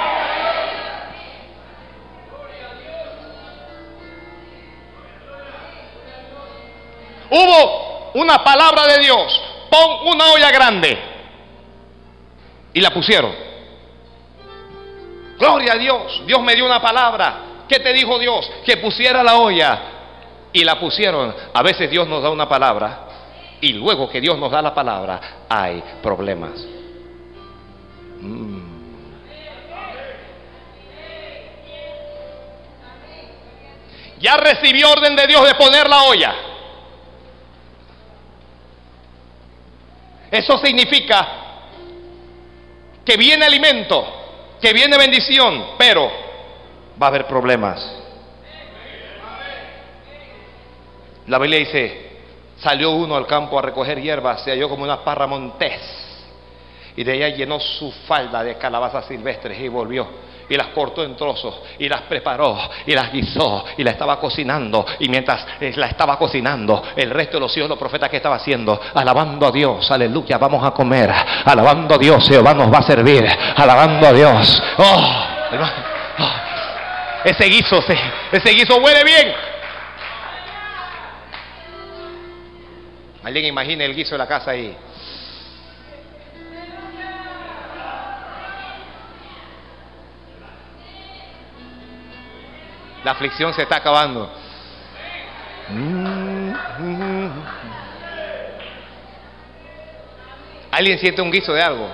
Hubo 7.31 8.11
una 8.15 8.43
palabra 8.43 8.87
de 8.87 8.99
Dios. 9.01 9.43
Pon 9.71 10.15
una 10.15 10.33
olla 10.33 10.51
grande. 10.51 10.99
Y 12.73 12.81
la 12.81 12.91
pusieron. 12.91 13.35
Gloria 15.39 15.75
a 15.75 15.77
Dios. 15.77 16.23
Dios 16.27 16.41
me 16.43 16.55
dio 16.55 16.65
una 16.65 16.81
palabra. 16.81 17.35
¿Qué 17.69 17.81
te 17.81 17.93
dijo 17.93 18.19
Dios? 18.19 18.51
Que 18.65 18.79
pusiera 18.79 19.23
la 19.23 19.37
olla 19.37 19.81
y 20.53 20.65
la 20.65 20.81
pusieron. 20.81 21.35
A 21.53 21.63
veces 21.63 21.91
Dios 21.91 22.09
nos 22.09 22.23
da 22.23 22.31
una 22.31 22.49
palabra 22.49 23.10
y 23.61 23.73
luego 23.73 24.09
que 24.09 24.21
Dios 24.21 24.38
nos 24.38 24.50
da 24.50 24.62
la 24.62 24.75
palabra 24.75 25.45
hay 25.49 25.83
problemas. 26.02 26.52
Mm. 28.21 28.71
Ya 34.21 34.37
recibió 34.37 34.90
orden 34.90 35.17
de 35.17 35.26
Dios 35.26 35.47
de 35.47 35.55
poner 35.55 35.88
la 35.88 36.02
olla. 36.02 36.35
Eso 40.31 40.59
significa 40.59 41.26
que 43.05 43.17
viene 43.17 43.47
alimento, 43.47 44.07
que 44.61 44.73
viene 44.73 44.97
bendición, 44.97 45.71
pero 45.79 46.11
va 47.00 47.07
a 47.07 47.09
haber 47.09 47.26
problemas. 47.26 47.97
La 51.26 51.38
Biblia 51.38 51.61
dice, 51.61 52.10
salió 52.62 52.90
uno 52.90 53.17
al 53.17 53.26
campo 53.26 53.59
a 53.59 53.62
recoger 53.62 54.00
hierbas, 54.00 54.43
se 54.43 54.50
halló 54.50 54.69
como 54.69 54.85
una 54.85 55.02
parra 55.05 55.26
montés. 55.26 55.81
Y 56.97 57.05
de 57.05 57.14
ella 57.14 57.29
llenó 57.29 57.59
su 57.61 57.90
falda 58.07 58.43
de 58.43 58.57
calabazas 58.59 59.07
silvestres 59.07 59.59
y 59.59 59.69
volvió. 59.69 60.31
Y 60.49 60.57
las 60.57 60.69
cortó 60.69 61.05
en 61.05 61.14
trozos 61.14 61.55
y 61.79 61.88
las 61.88 62.02
preparó 62.02 62.59
y 62.85 62.93
las 62.93 63.12
guisó 63.12 63.64
y 63.76 63.85
la 63.85 63.93
estaba 63.93 64.19
cocinando. 64.19 64.85
Y 64.99 65.09
mientras 65.09 65.47
la 65.76 65.87
estaba 65.87 66.19
cocinando, 66.19 66.83
el 66.97 67.11
resto 67.11 67.37
de 67.37 67.43
los 67.43 67.57
hijos, 67.57 67.69
los 67.69 67.79
profetas 67.79 68.11
que 68.11 68.17
estaba 68.17 68.35
haciendo, 68.35 68.81
alabando 68.95 69.47
a 69.47 69.52
Dios, 69.52 69.88
aleluya, 69.93 70.38
vamos 70.38 70.64
a 70.64 70.73
comer. 70.73 71.09
Alabando 71.45 71.95
a 71.95 71.99
Dios, 71.99 72.29
Jehová 72.29 72.52
nos 72.52 72.73
va 72.73 72.79
a 72.79 72.83
servir. 72.83 73.25
Alabando 73.57 74.09
a 74.09 74.12
Dios. 74.12 74.62
Oh, 74.79 74.85
oh 75.61 75.90
ese 77.25 77.45
guiso, 77.45 77.79
ese, 77.79 77.99
ese 78.33 78.50
guiso 78.50 78.76
huele 78.79 79.05
bien. 79.05 79.50
Alguien 83.23 83.45
imagine 83.45 83.85
el 83.85 83.95
guiso 83.95 84.12
de 84.12 84.19
la 84.19 84.27
casa 84.27 84.53
ahí. 84.53 84.77
La 93.05 93.12
aflicción 93.12 93.53
se 93.55 93.62
está 93.62 93.77
acabando. 93.77 94.31
¿Alguien 100.71 100.99
siente 100.99 101.21
un 101.21 101.31
guiso 101.31 101.53
de 101.53 101.62
algo? 101.62 101.89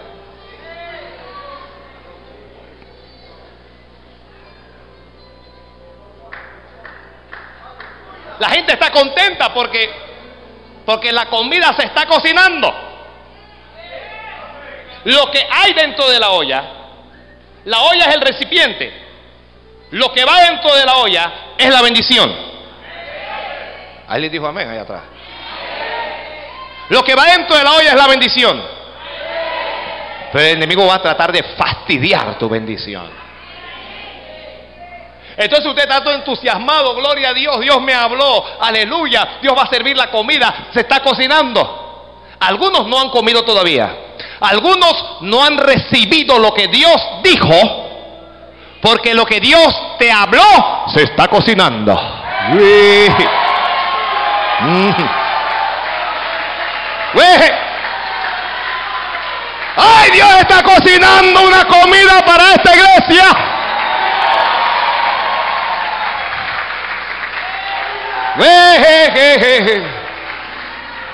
La 8.38 8.50
gente 8.50 8.72
está 8.74 8.90
contenta 8.90 9.52
porque 9.52 10.05
porque 10.86 11.12
la 11.12 11.26
comida 11.26 11.74
se 11.76 11.84
está 11.84 12.06
cocinando. 12.06 12.72
Lo 15.04 15.30
que 15.30 15.46
hay 15.50 15.72
dentro 15.74 16.08
de 16.08 16.18
la 16.18 16.30
olla, 16.30 16.64
la 17.64 17.82
olla 17.82 18.04
es 18.06 18.14
el 18.14 18.20
recipiente. 18.20 19.02
Lo 19.90 20.12
que 20.12 20.24
va 20.24 20.40
dentro 20.42 20.74
de 20.74 20.84
la 20.84 20.96
olla 20.96 21.32
es 21.58 21.68
la 21.68 21.82
bendición. 21.82 22.34
Ahí 24.08 24.20
le 24.20 24.30
dijo 24.30 24.46
amén 24.46 24.68
allá 24.68 24.82
atrás. 24.82 25.02
Lo 26.88 27.02
que 27.02 27.14
va 27.16 27.24
dentro 27.26 27.56
de 27.56 27.64
la 27.64 27.72
olla 27.72 27.90
es 27.90 27.96
la 27.96 28.06
bendición. 28.06 28.62
Pero 30.32 30.44
el 30.44 30.56
enemigo 30.56 30.86
va 30.86 30.94
a 30.94 31.02
tratar 31.02 31.32
de 31.32 31.42
fastidiar 31.42 32.38
tu 32.38 32.48
bendición. 32.48 33.25
Entonces 35.36 35.66
usted 35.66 35.82
está 35.82 36.02
todo 36.02 36.14
entusiasmado, 36.14 36.94
gloria 36.94 37.30
a 37.30 37.34
Dios, 37.34 37.60
Dios 37.60 37.80
me 37.82 37.92
habló, 37.92 38.42
aleluya, 38.58 39.38
Dios 39.42 39.54
va 39.56 39.64
a 39.64 39.68
servir 39.68 39.94
la 39.96 40.10
comida, 40.10 40.68
se 40.72 40.80
está 40.80 41.00
cocinando. 41.00 41.84
Algunos 42.40 42.86
no 42.86 42.98
han 42.98 43.10
comido 43.10 43.42
todavía, 43.44 43.94
algunos 44.40 45.18
no 45.22 45.44
han 45.44 45.58
recibido 45.58 46.38
lo 46.38 46.54
que 46.54 46.68
Dios 46.68 46.96
dijo, 47.22 47.54
porque 48.80 49.14
lo 49.14 49.26
que 49.26 49.40
Dios 49.40 49.74
te 49.98 50.10
habló 50.10 50.86
se 50.94 51.02
está 51.02 51.28
cocinando. 51.28 51.94
Mm. 54.62 54.92
¡Ay, 59.76 60.10
Dios 60.12 60.30
está 60.40 60.62
cocinando 60.62 61.42
una 61.42 61.64
comida 61.66 62.24
para 62.24 62.54
esta 62.54 62.74
iglesia! 62.74 63.55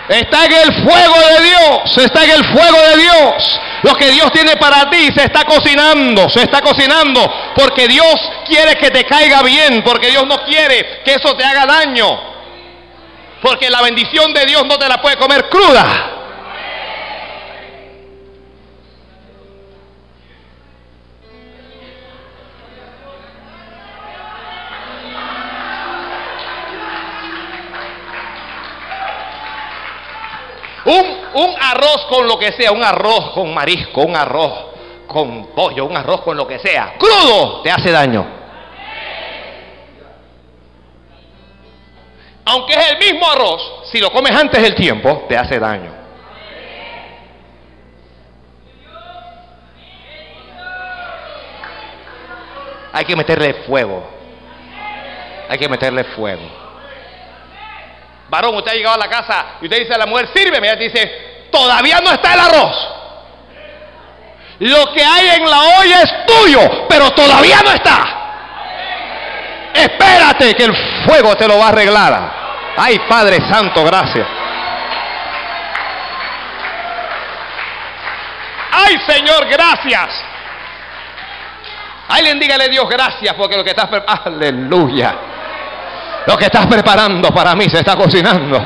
Está 0.08 0.44
en 0.44 0.52
el 0.52 0.84
fuego 0.84 1.14
de 1.14 1.44
Dios, 1.44 1.98
está 1.98 2.24
en 2.24 2.30
el 2.30 2.44
fuego 2.44 2.78
de 2.78 2.96
Dios. 2.96 3.60
Lo 3.82 3.94
que 3.94 4.10
Dios 4.10 4.30
tiene 4.32 4.56
para 4.56 4.88
ti 4.90 5.08
se 5.12 5.24
está 5.24 5.44
cocinando, 5.44 6.28
se 6.28 6.42
está 6.42 6.60
cocinando 6.60 7.52
porque 7.54 7.88
Dios 7.88 8.14
quiere 8.46 8.76
que 8.76 8.90
te 8.90 9.04
caiga 9.04 9.42
bien, 9.42 9.82
porque 9.82 10.08
Dios 10.08 10.26
no 10.26 10.44
quiere 10.44 11.02
que 11.04 11.14
eso 11.14 11.34
te 11.36 11.44
haga 11.44 11.66
daño. 11.66 12.32
Porque 13.40 13.70
la 13.70 13.82
bendición 13.82 14.32
de 14.32 14.46
Dios 14.46 14.64
no 14.66 14.78
te 14.78 14.88
la 14.88 15.00
puede 15.00 15.16
comer 15.16 15.48
cruda. 15.48 16.11
Un, 30.84 31.54
arroz 31.60 32.06
con 32.08 32.26
lo 32.26 32.38
que 32.38 32.52
sea, 32.52 32.72
un 32.72 32.82
arroz 32.82 33.30
con 33.34 33.52
marisco, 33.54 34.02
un 34.02 34.16
arroz 34.16 34.52
con 35.06 35.48
pollo, 35.54 35.84
un 35.84 35.96
arroz 35.96 36.22
con 36.22 36.36
lo 36.36 36.46
que 36.46 36.58
sea, 36.58 36.94
crudo, 36.98 37.62
te 37.62 37.70
hace 37.70 37.90
daño. 37.90 38.42
aunque 42.44 42.74
es 42.74 42.90
el 42.90 42.98
mismo 42.98 43.30
arroz, 43.30 43.62
si 43.90 43.98
lo 43.98 44.10
comes 44.10 44.32
antes 44.32 44.60
del 44.62 44.74
tiempo, 44.74 45.24
te 45.28 45.36
hace 45.36 45.58
daño. 45.58 45.90
Hay 52.92 53.04
que 53.06 53.16
meterle 53.16 53.54
fuego. 53.66 54.04
Hay 55.48 55.58
que 55.58 55.68
meterle 55.68 56.04
fuego. 56.04 56.61
Varón, 58.32 58.54
usted 58.54 58.70
ha 58.70 58.74
llegado 58.74 58.94
a 58.94 58.98
la 58.98 59.10
casa 59.10 59.44
y 59.60 59.66
usted 59.66 59.80
dice 59.80 59.92
a 59.92 59.98
la 59.98 60.06
mujer, 60.06 60.26
sírveme. 60.34 60.66
Ella 60.66 60.76
dice, 60.76 61.48
todavía 61.52 61.98
no 62.02 62.12
está 62.12 62.32
el 62.32 62.40
arroz. 62.40 62.88
Lo 64.60 64.90
que 64.94 65.04
hay 65.04 65.28
en 65.36 65.50
la 65.50 65.60
olla 65.78 66.00
es 66.00 66.26
tuyo, 66.26 66.86
pero 66.88 67.10
todavía 67.10 67.60
no 67.62 67.72
está. 67.72 67.98
Espérate 69.74 70.54
que 70.54 70.64
el 70.64 70.74
fuego 71.04 71.36
te 71.36 71.46
lo 71.46 71.58
va 71.58 71.66
a 71.66 71.68
arreglar. 71.68 72.32
Ay, 72.74 73.00
Padre 73.06 73.36
Santo, 73.50 73.84
gracias. 73.84 74.26
Ay, 78.70 78.96
Señor, 79.06 79.46
gracias. 79.46 80.08
Alguien 82.08 82.40
dígale 82.40 82.70
Dios 82.70 82.88
gracias 82.88 83.34
porque 83.34 83.58
lo 83.58 83.64
que 83.64 83.70
estás 83.70 83.90
aleluya. 84.24 85.16
Lo 86.26 86.36
que 86.36 86.44
estás 86.44 86.66
preparando 86.66 87.30
para 87.30 87.54
mí 87.54 87.68
se 87.68 87.78
está 87.78 87.96
cocinando. 87.96 88.64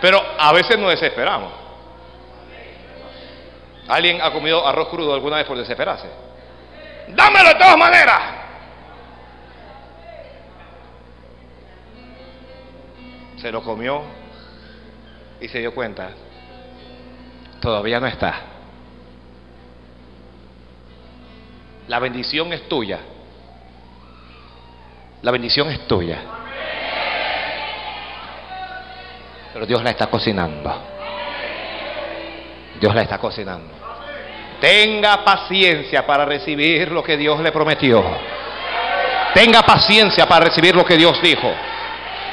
Pero 0.00 0.22
a 0.38 0.52
veces 0.52 0.78
nos 0.78 0.90
desesperamos. 0.90 1.52
¿Alguien 3.88 4.20
ha 4.20 4.32
comido 4.32 4.66
arroz 4.66 4.88
crudo 4.88 5.14
alguna 5.14 5.36
vez 5.36 5.46
por 5.46 5.56
desesperarse? 5.56 6.08
Dámelo 7.08 7.48
de 7.50 7.54
todas 7.54 7.76
maneras. 7.76 8.20
Se 13.40 13.52
lo 13.52 13.62
comió 13.62 14.02
y 15.40 15.48
se 15.48 15.58
dio 15.58 15.74
cuenta. 15.74 16.10
Todavía 17.60 18.00
no 18.00 18.06
está. 18.06 18.55
La 21.88 21.98
bendición 21.98 22.52
es 22.52 22.68
tuya. 22.68 22.98
La 25.22 25.30
bendición 25.30 25.70
es 25.70 25.86
tuya. 25.86 26.18
Pero 29.52 29.66
Dios 29.66 29.82
la 29.82 29.90
está 29.90 30.08
cocinando. 30.08 30.82
Dios 32.80 32.94
la 32.94 33.02
está 33.02 33.18
cocinando. 33.18 33.72
Tenga 34.60 35.24
paciencia 35.24 36.06
para 36.06 36.24
recibir 36.24 36.90
lo 36.90 37.02
que 37.02 37.16
Dios 37.16 37.40
le 37.40 37.52
prometió. 37.52 38.04
Tenga 39.34 39.62
paciencia 39.62 40.26
para 40.26 40.46
recibir 40.46 40.74
lo 40.74 40.84
que 40.84 40.96
Dios 40.96 41.20
dijo. 41.22 41.52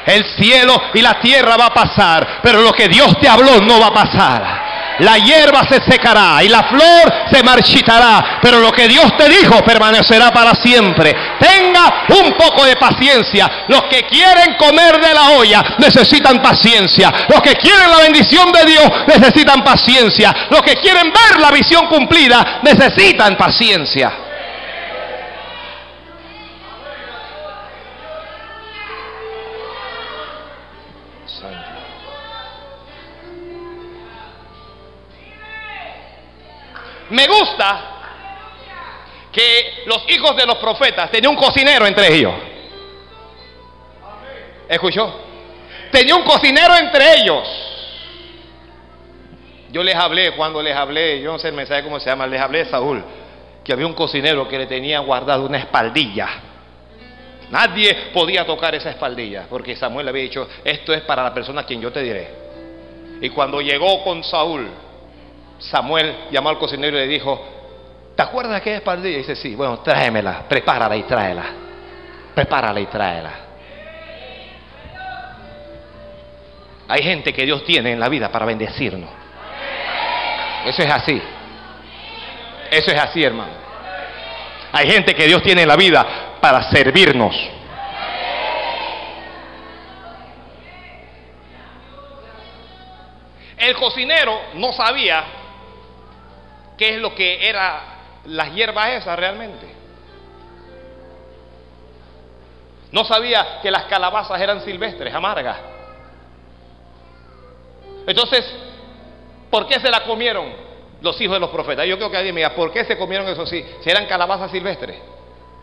El 0.06 0.24
cielo 0.36 0.74
y 0.92 1.00
la 1.00 1.18
tierra 1.20 1.56
va 1.56 1.66
a 1.66 1.74
pasar, 1.74 2.40
pero 2.42 2.60
lo 2.60 2.72
que 2.72 2.88
Dios 2.88 3.18
te 3.20 3.28
habló 3.28 3.60
no 3.60 3.80
va 3.80 3.86
a 3.86 3.94
pasar. 3.94 4.53
La 5.00 5.16
hierba 5.18 5.62
se 5.68 5.82
secará 5.90 6.42
y 6.42 6.48
la 6.48 6.62
flor 6.64 7.12
se 7.30 7.42
marchitará, 7.42 8.38
pero 8.40 8.60
lo 8.60 8.70
que 8.72 8.88
Dios 8.88 9.16
te 9.16 9.28
dijo 9.28 9.62
permanecerá 9.64 10.30
para 10.30 10.54
siempre. 10.54 11.14
Tenga 11.38 12.06
un 12.22 12.32
poco 12.32 12.64
de 12.64 12.76
paciencia. 12.76 13.64
Los 13.68 13.82
que 13.84 14.02
quieren 14.02 14.56
comer 14.56 15.00
de 15.00 15.14
la 15.14 15.30
olla 15.30 15.62
necesitan 15.78 16.40
paciencia. 16.40 17.12
Los 17.28 17.40
que 17.40 17.54
quieren 17.56 17.90
la 17.90 17.98
bendición 17.98 18.52
de 18.52 18.64
Dios 18.64 18.88
necesitan 19.06 19.62
paciencia. 19.64 20.34
Los 20.50 20.62
que 20.62 20.74
quieren 20.76 21.12
ver 21.12 21.40
la 21.40 21.50
visión 21.50 21.86
cumplida 21.86 22.60
necesitan 22.62 23.36
paciencia. 23.36 24.23
Me 37.14 37.28
gusta 37.28 37.80
que 39.30 39.84
los 39.86 40.04
hijos 40.08 40.36
de 40.36 40.44
los 40.46 40.56
profetas 40.56 41.12
tenían 41.12 41.30
un 41.30 41.36
cocinero 41.36 41.86
entre 41.86 42.12
ellos. 42.12 42.34
¿Escuchó? 44.68 45.20
Tenía 45.92 46.16
un 46.16 46.24
cocinero 46.24 46.74
entre 46.76 47.20
ellos. 47.20 47.48
Yo 49.70 49.84
les 49.84 49.94
hablé, 49.94 50.32
cuando 50.32 50.60
les 50.60 50.74
hablé, 50.74 51.20
yo 51.20 51.30
no 51.30 51.38
sé 51.38 51.48
el 51.48 51.54
mensaje 51.54 51.84
cómo 51.84 52.00
se 52.00 52.10
llama, 52.10 52.26
les 52.26 52.40
hablé 52.40 52.64
de 52.64 52.70
Saúl, 52.70 53.04
que 53.62 53.72
había 53.72 53.86
un 53.86 53.94
cocinero 53.94 54.48
que 54.48 54.58
le 54.58 54.66
tenía 54.66 54.98
guardado 54.98 55.46
una 55.46 55.58
espaldilla. 55.58 56.28
Nadie 57.50 58.10
podía 58.12 58.44
tocar 58.44 58.74
esa 58.74 58.90
espaldilla, 58.90 59.46
porque 59.48 59.76
Samuel 59.76 60.06
le 60.06 60.10
había 60.10 60.22
dicho, 60.24 60.48
esto 60.64 60.92
es 60.92 61.02
para 61.02 61.22
la 61.22 61.32
persona 61.32 61.60
a 61.60 61.64
quien 61.64 61.80
yo 61.80 61.92
te 61.92 62.02
diré. 62.02 62.28
Y 63.20 63.28
cuando 63.30 63.60
llegó 63.60 64.02
con 64.02 64.24
Saúl, 64.24 64.68
Samuel 65.58 66.28
llamó 66.30 66.50
al 66.50 66.58
cocinero 66.58 66.96
y 66.96 67.00
le 67.00 67.06
dijo, 67.06 67.40
¿te 68.16 68.22
acuerdas 68.22 68.52
de 68.52 68.58
aquella 68.58 68.76
espaldilla? 68.76 69.16
Y 69.16 69.18
dice, 69.18 69.36
sí, 69.36 69.54
bueno, 69.54 69.78
tráemela, 69.78 70.44
prepárala 70.48 70.96
y 70.96 71.02
tráela. 71.04 71.44
Prepárala 72.34 72.80
y 72.80 72.86
tráela. 72.86 73.30
Hay 76.88 77.02
gente 77.02 77.32
que 77.32 77.44
Dios 77.44 77.64
tiene 77.64 77.92
en 77.92 78.00
la 78.00 78.08
vida 78.08 78.30
para 78.30 78.44
bendecirnos. 78.44 79.08
Eso 80.66 80.82
es 80.82 80.90
así. 80.90 81.22
Eso 82.70 82.90
es 82.90 83.00
así, 83.00 83.22
hermano. 83.22 83.52
Hay 84.72 84.90
gente 84.90 85.14
que 85.14 85.26
Dios 85.26 85.42
tiene 85.42 85.62
en 85.62 85.68
la 85.68 85.76
vida 85.76 86.04
para 86.40 86.62
servirnos. 86.70 87.34
El 93.56 93.74
cocinero 93.76 94.40
no 94.54 94.72
sabía 94.72 95.24
qué 96.76 96.94
es 96.94 97.00
lo 97.00 97.14
que 97.14 97.48
era 97.48 97.94
las 98.26 98.52
hierbas 98.52 98.90
esas 98.90 99.18
realmente. 99.18 99.66
No 102.92 103.04
sabía 103.04 103.60
que 103.60 103.70
las 103.70 103.84
calabazas 103.84 104.40
eran 104.40 104.60
silvestres, 104.62 105.12
amargas. 105.12 105.58
Entonces, 108.06 108.44
¿por 109.50 109.66
qué 109.66 109.80
se 109.80 109.90
la 109.90 110.04
comieron 110.04 110.52
los 111.00 111.20
hijos 111.20 111.34
de 111.34 111.40
los 111.40 111.50
profetas? 111.50 111.86
Yo 111.86 111.96
creo 111.96 112.10
que 112.10 112.16
alguien 112.16 112.34
me 112.34 112.42
diga, 112.42 112.54
¿por 112.54 112.72
qué 112.72 112.84
se 112.84 112.96
comieron 112.96 113.26
eso 113.28 113.46
sí? 113.46 113.64
Si 113.80 113.90
eran 113.90 114.06
calabazas 114.06 114.50
silvestres. 114.50 114.96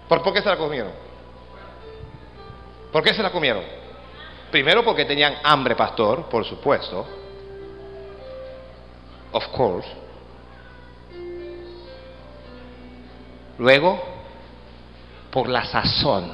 ¿Por, 0.09 0.21
¿Por 0.21 0.33
qué 0.33 0.41
se 0.41 0.49
la 0.49 0.57
comieron? 0.57 0.91
¿Por 2.91 3.01
qué 3.01 3.13
se 3.13 3.23
la 3.23 3.31
comieron? 3.31 3.63
Primero 4.51 4.83
porque 4.83 5.05
tenían 5.05 5.37
hambre, 5.43 5.75
pastor, 5.75 6.25
por 6.25 6.43
supuesto. 6.43 7.05
Of 9.31 9.47
course. 9.47 9.87
Luego, 13.61 14.01
por 15.29 15.47
la 15.47 15.63
sazón, 15.65 16.31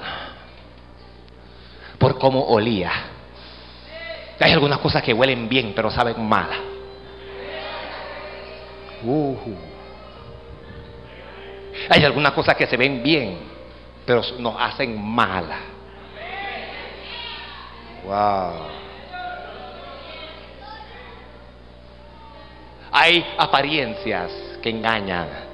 por 1.98 2.18
cómo 2.20 2.42
olía. 2.42 2.90
Hay 4.40 4.54
algunas 4.54 4.80
cosas 4.80 5.04
que 5.04 5.12
huelen 5.12 5.50
bien, 5.50 5.74
pero 5.76 5.92
saben 5.92 6.26
mal. 6.26 6.48
Hay 11.90 12.06
algunas 12.06 12.32
cosas 12.32 12.56
que 12.56 12.66
se 12.66 12.78
ven 12.78 13.04
bien, 13.04 13.40
pero 14.06 14.22
nos 14.40 14.56
hacen 14.58 14.98
mal. 14.98 15.48
Wow. 18.06 18.54
Hay 22.90 23.26
apariencias 23.38 24.32
que 24.64 24.70
engañan. 24.70 25.47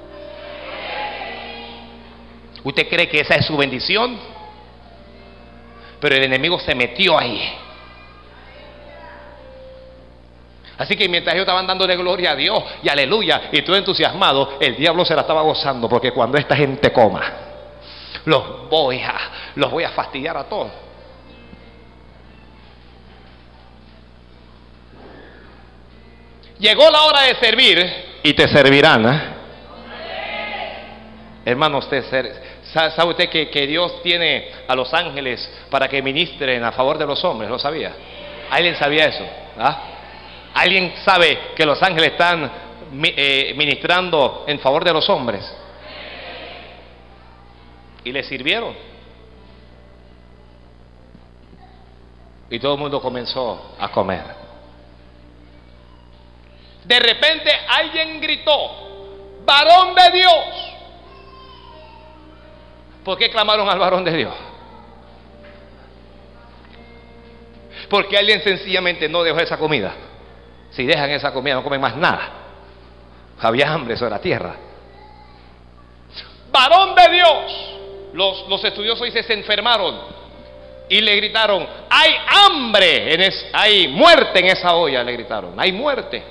¿Usted 2.63 2.87
cree 2.87 3.09
que 3.09 3.19
esa 3.19 3.35
es 3.35 3.45
su 3.45 3.57
bendición? 3.57 4.17
Pero 5.99 6.15
el 6.15 6.23
enemigo 6.23 6.59
se 6.59 6.75
metió 6.75 7.17
ahí. 7.17 7.59
Así 10.77 10.95
que 10.95 11.07
mientras 11.07 11.35
ellos 11.35 11.43
estaban 11.43 11.67
dándole 11.67 11.95
gloria 11.95 12.31
a 12.31 12.35
Dios 12.35 12.63
y 12.81 12.89
aleluya, 12.89 13.49
y 13.51 13.61
tú 13.61 13.75
entusiasmado, 13.75 14.57
el 14.59 14.75
diablo 14.75 15.05
se 15.05 15.13
la 15.13 15.21
estaba 15.21 15.41
gozando 15.41 15.87
porque 15.87 16.11
cuando 16.11 16.37
esta 16.37 16.55
gente 16.55 16.91
coma, 16.91 17.21
los 18.25 18.69
voy 18.69 18.99
a, 19.01 19.15
los 19.55 19.69
voy 19.69 19.83
a 19.83 19.91
fastidiar 19.91 20.35
a 20.35 20.45
todos. 20.45 20.71
Llegó 26.57 26.89
la 26.89 27.01
hora 27.03 27.21
de 27.23 27.35
servir 27.35 28.19
y 28.23 28.33
te 28.33 28.47
servirán. 28.47 29.05
¿eh? 29.05 29.21
Hermano, 31.45 31.79
usted 31.79 32.03
sabe 32.73 33.09
usted 33.09 33.29
que, 33.29 33.49
que, 33.49 33.67
Dios 33.67 34.01
tiene 34.01 34.49
a 34.67 34.75
los 34.75 34.93
ángeles 34.93 35.49
para 35.69 35.87
que 35.87 36.01
ministren 36.01 36.63
a 36.63 36.71
favor 36.71 36.97
de 36.97 37.05
los 37.05 37.23
hombres, 37.23 37.49
¿lo 37.49 37.59
sabía? 37.59 37.93
¿Alguien 38.49 38.75
sabía 38.75 39.05
eso? 39.05 39.25
¿Ah? 39.57 39.81
¿Alguien 40.53 40.93
sabe 41.03 41.53
que 41.55 41.65
los 41.65 41.81
ángeles 41.81 42.11
están 42.11 42.51
eh, 43.03 43.53
ministrando 43.55 44.45
en 44.47 44.59
favor 44.59 44.83
de 44.83 44.93
los 44.93 45.07
hombres? 45.09 45.43
Y 48.03 48.11
le 48.11 48.23
sirvieron. 48.23 48.75
Y 52.49 52.59
todo 52.59 52.73
el 52.73 52.79
mundo 52.79 53.01
comenzó 53.01 53.75
a 53.79 53.89
comer. 53.89 54.43
De 56.83 56.99
repente 56.99 57.49
alguien 57.67 58.19
gritó, 58.19 59.41
varón 59.45 59.95
de 59.95 60.17
Dios. 60.17 60.72
¿Por 63.03 63.17
qué 63.17 63.29
clamaron 63.29 63.69
al 63.69 63.79
varón 63.79 64.03
de 64.03 64.15
Dios? 64.15 64.33
Porque 67.89 68.17
alguien 68.17 68.41
sencillamente 68.41 69.09
no 69.09 69.23
dejó 69.23 69.39
esa 69.39 69.57
comida. 69.57 69.93
Si 70.71 70.85
dejan 70.85 71.09
esa 71.11 71.31
comida, 71.31 71.55
no 71.55 71.63
comen 71.63 71.81
más 71.81 71.95
nada. 71.95 72.31
Había 73.39 73.71
hambre 73.71 73.97
sobre 73.97 74.11
la 74.11 74.19
tierra. 74.19 74.55
Varón 76.51 76.95
de 76.95 77.09
Dios. 77.09 77.69
Los, 78.13 78.47
los 78.47 78.63
estudiosos 78.63 79.07
se 79.11 79.33
enfermaron 79.33 80.13
y 80.89 81.01
le 81.01 81.15
gritaron, 81.15 81.67
hay 81.89 82.13
hambre, 82.27 83.13
en 83.13 83.33
hay 83.53 83.87
muerte 83.87 84.39
en 84.39 84.45
esa 84.45 84.75
olla, 84.75 85.03
le 85.03 85.13
gritaron, 85.13 85.59
hay 85.59 85.71
muerte. 85.71 86.23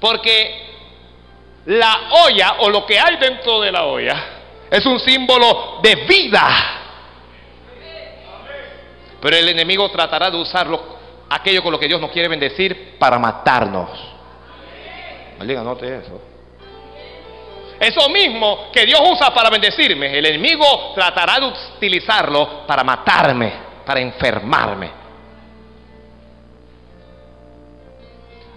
Porque 0.00 0.67
la 1.66 2.10
olla 2.26 2.56
o 2.60 2.70
lo 2.70 2.86
que 2.86 2.98
hay 2.98 3.16
dentro 3.16 3.60
de 3.60 3.72
la 3.72 3.84
olla 3.84 4.24
es 4.70 4.84
un 4.86 4.98
símbolo 5.00 5.80
de 5.82 5.94
vida. 6.06 6.48
Pero 9.20 9.36
el 9.36 9.48
enemigo 9.48 9.90
tratará 9.90 10.30
de 10.30 10.36
usarlo 10.36 10.98
aquello 11.28 11.62
con 11.62 11.72
lo 11.72 11.78
que 11.78 11.88
Dios 11.88 12.00
nos 12.00 12.10
quiere 12.10 12.28
bendecir 12.28 12.96
para 12.98 13.18
matarnos. 13.18 13.90
Diga, 15.40 15.62
note 15.62 15.98
eso. 15.98 16.20
Eso 17.78 18.08
mismo 18.08 18.70
que 18.72 18.84
Dios 18.84 19.00
usa 19.08 19.32
para 19.32 19.50
bendecirme, 19.50 20.18
el 20.18 20.26
enemigo 20.26 20.92
tratará 20.94 21.38
de 21.38 21.46
utilizarlo 21.46 22.66
para 22.66 22.82
matarme, 22.82 23.52
para 23.86 24.00
enfermarme. 24.00 24.90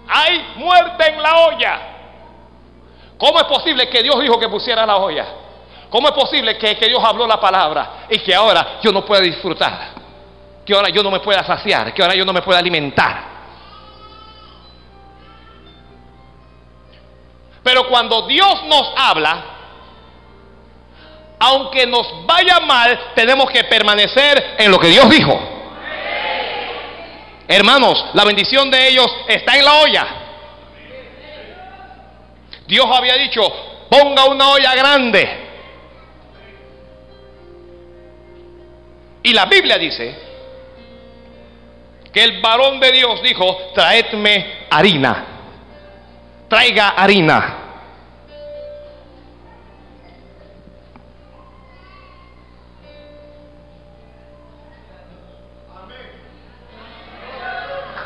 Hay 0.08 0.54
muerte 0.56 1.06
en 1.08 1.22
la 1.22 1.36
olla. 1.36 1.91
¿Cómo 3.22 3.38
es 3.38 3.44
posible 3.44 3.88
que 3.88 4.02
Dios 4.02 4.18
dijo 4.20 4.36
que 4.36 4.48
pusiera 4.48 4.84
la 4.84 4.96
olla? 4.96 5.26
¿Cómo 5.88 6.08
es 6.08 6.14
posible 6.14 6.58
que, 6.58 6.76
que 6.76 6.88
Dios 6.88 7.00
habló 7.04 7.24
la 7.24 7.38
palabra 7.38 8.06
y 8.10 8.18
que 8.18 8.34
ahora 8.34 8.80
yo 8.82 8.90
no 8.90 9.04
pueda 9.04 9.20
disfrutar? 9.20 10.02
que 10.64 10.74
ahora 10.74 10.88
yo 10.90 11.02
no 11.02 11.10
me 11.10 11.20
pueda 11.20 11.44
saciar, 11.44 11.92
que 11.92 12.02
ahora 12.02 12.14
yo 12.14 12.24
no 12.24 12.32
me 12.32 12.42
pueda 12.42 12.58
alimentar. 12.58 13.32
Pero 17.62 17.88
cuando 17.88 18.22
Dios 18.26 18.64
nos 18.64 18.92
habla, 18.96 19.44
aunque 21.38 21.86
nos 21.86 22.26
vaya 22.26 22.60
mal, 22.60 23.12
tenemos 23.14 23.50
que 23.50 23.64
permanecer 23.64 24.56
en 24.58 24.70
lo 24.70 24.78
que 24.78 24.88
Dios 24.88 25.08
dijo. 25.10 25.40
Hermanos, 27.48 28.06
la 28.14 28.24
bendición 28.24 28.70
de 28.70 28.88
ellos 28.88 29.06
está 29.26 29.56
en 29.56 29.64
la 29.64 29.74
olla. 29.74 30.21
Dios 32.72 32.86
había 32.90 33.18
dicho, 33.18 33.42
ponga 33.90 34.24
una 34.24 34.48
olla 34.48 34.74
grande. 34.74 35.28
Y 39.22 39.34
la 39.34 39.44
Biblia 39.44 39.76
dice 39.76 40.16
que 42.10 42.24
el 42.24 42.40
varón 42.40 42.80
de 42.80 42.92
Dios 42.92 43.22
dijo, 43.22 43.58
traedme 43.74 44.64
harina, 44.70 45.26
traiga 46.48 46.94
harina. 46.96 47.58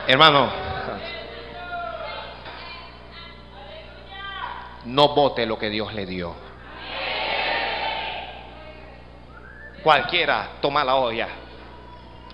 Hermano, 0.09 0.66
no 4.87 5.15
vote 5.15 5.47
lo 5.47 5.59
que 5.59 5.71
Dios 5.71 5.93
le 5.95 6.07
dio. 6.07 6.35
Cualquiera 9.83 10.49
toma 10.61 10.83
la 10.83 10.97
olla 10.97 11.29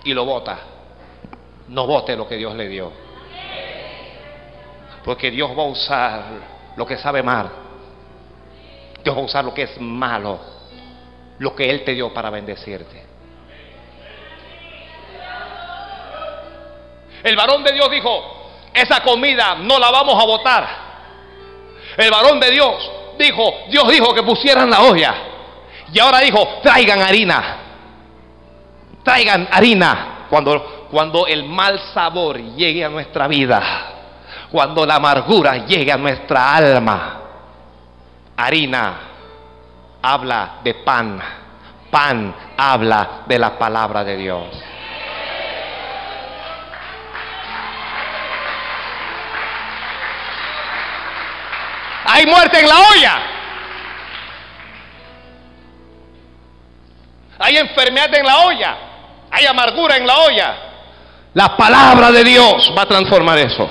y 0.03 0.13
lo 0.13 0.25
bota 0.25 0.73
no 1.69 1.87
vote 1.87 2.15
lo 2.15 2.27
que 2.27 2.35
Dios 2.35 2.55
le 2.55 2.67
dio. 2.67 2.91
Porque 5.03 5.31
Dios 5.31 5.51
va 5.57 5.63
a 5.63 5.67
usar 5.67 6.23
lo 6.75 6.85
que 6.85 6.97
sabe 6.97 7.21
mal. 7.23 7.49
Dios 9.03 9.15
va 9.15 9.21
a 9.21 9.25
usar 9.25 9.43
lo 9.43 9.53
que 9.53 9.63
es 9.63 9.79
malo. 9.79 10.39
Lo 11.39 11.55
que 11.55 11.69
Él 11.69 11.83
te 11.83 11.93
dio 11.93 12.13
para 12.13 12.29
bendecirte. 12.29 13.03
El 17.23 17.35
varón 17.35 17.63
de 17.63 17.71
Dios 17.73 17.89
dijo, 17.89 18.51
esa 18.73 19.01
comida 19.01 19.55
no 19.55 19.79
la 19.79 19.91
vamos 19.91 20.21
a 20.21 20.25
votar. 20.25 20.92
El 21.97 22.11
varón 22.11 22.39
de 22.39 22.51
Dios 22.51 22.91
dijo, 23.17 23.53
Dios 23.69 23.87
dijo 23.89 24.13
que 24.13 24.23
pusieran 24.23 24.69
la 24.69 24.81
olla. 24.81 25.15
Y 25.91 25.99
ahora 25.99 26.19
dijo, 26.19 26.59
traigan 26.63 27.01
harina. 27.01 27.57
Traigan 29.03 29.47
harina. 29.51 30.25
Cuando 30.29 30.83
cuando 30.93 31.25
el 31.25 31.43
mal 31.45 31.79
sabor 31.91 32.37
llegue 32.37 32.85
a 32.85 32.89
nuestra 32.89 33.27
vida, 33.27 33.61
cuando 34.51 34.85
la 34.85 34.97
amargura 34.97 35.65
llegue 35.65 35.91
a 35.91 35.97
nuestra 35.97 36.55
alma. 36.55 37.19
Harina 38.37 38.93
habla 39.99 40.59
de 40.63 40.75
pan, 40.75 41.19
pan 41.89 42.35
habla 42.55 43.23
de 43.25 43.39
la 43.39 43.57
palabra 43.57 44.03
de 44.03 44.17
Dios. 44.17 44.45
Hay 52.05 52.25
muerte 52.25 52.59
en 52.59 52.67
la 52.67 52.75
olla. 52.75 53.21
Hay 57.39 57.57
enfermedad 57.57 58.13
en 58.13 58.25
la 58.25 58.37
olla. 58.39 58.77
Hay 59.31 59.45
amargura 59.45 59.97
en 59.97 60.07
la 60.07 60.17
olla. 60.19 60.55
La 61.33 61.57
palabra 61.57 62.11
de 62.11 62.23
Dios 62.23 62.71
va 62.77 62.83
a 62.83 62.85
transformar 62.85 63.37
eso. 63.39 63.69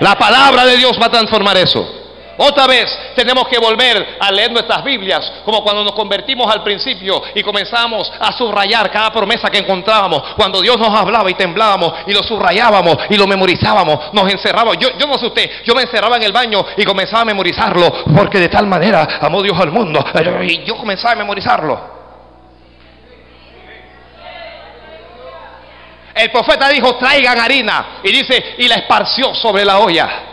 La 0.00 0.16
palabra 0.16 0.64
de 0.66 0.76
Dios 0.76 0.98
va 1.00 1.06
a 1.06 1.10
transformar 1.10 1.56
eso. 1.56 2.01
Otra 2.44 2.66
vez 2.66 2.98
tenemos 3.14 3.46
que 3.46 3.56
volver 3.56 4.16
a 4.18 4.32
leer 4.32 4.50
nuestras 4.50 4.82
Biblias, 4.82 5.32
como 5.44 5.62
cuando 5.62 5.84
nos 5.84 5.92
convertimos 5.92 6.52
al 6.52 6.64
principio 6.64 7.22
y 7.36 7.40
comenzamos 7.40 8.10
a 8.18 8.32
subrayar 8.32 8.90
cada 8.90 9.12
promesa 9.12 9.48
que 9.48 9.58
encontrábamos. 9.58 10.34
Cuando 10.34 10.60
Dios 10.60 10.76
nos 10.76 10.88
hablaba 10.88 11.30
y 11.30 11.34
temblábamos 11.34 11.92
y 12.04 12.12
lo 12.12 12.20
subrayábamos 12.24 12.96
y 13.10 13.16
lo 13.16 13.28
memorizábamos, 13.28 14.12
nos 14.12 14.28
encerrábamos. 14.28 14.76
Yo, 14.78 14.88
yo 14.98 15.06
no 15.06 15.18
sé 15.18 15.26
usted, 15.26 15.50
yo 15.64 15.72
me 15.72 15.82
encerraba 15.82 16.16
en 16.16 16.24
el 16.24 16.32
baño 16.32 16.66
y 16.76 16.84
comenzaba 16.84 17.22
a 17.22 17.26
memorizarlo, 17.26 18.06
porque 18.12 18.40
de 18.40 18.48
tal 18.48 18.66
manera 18.66 19.20
amó 19.20 19.40
Dios 19.40 19.56
al 19.60 19.70
mundo. 19.70 20.04
Y 20.42 20.64
yo 20.64 20.76
comenzaba 20.76 21.12
a 21.12 21.16
memorizarlo. 21.16 21.80
El 26.12 26.28
profeta 26.32 26.68
dijo, 26.70 26.96
traigan 26.96 27.38
harina. 27.38 28.00
Y 28.02 28.10
dice, 28.10 28.56
y 28.58 28.66
la 28.66 28.74
esparció 28.74 29.32
sobre 29.32 29.64
la 29.64 29.78
olla 29.78 30.31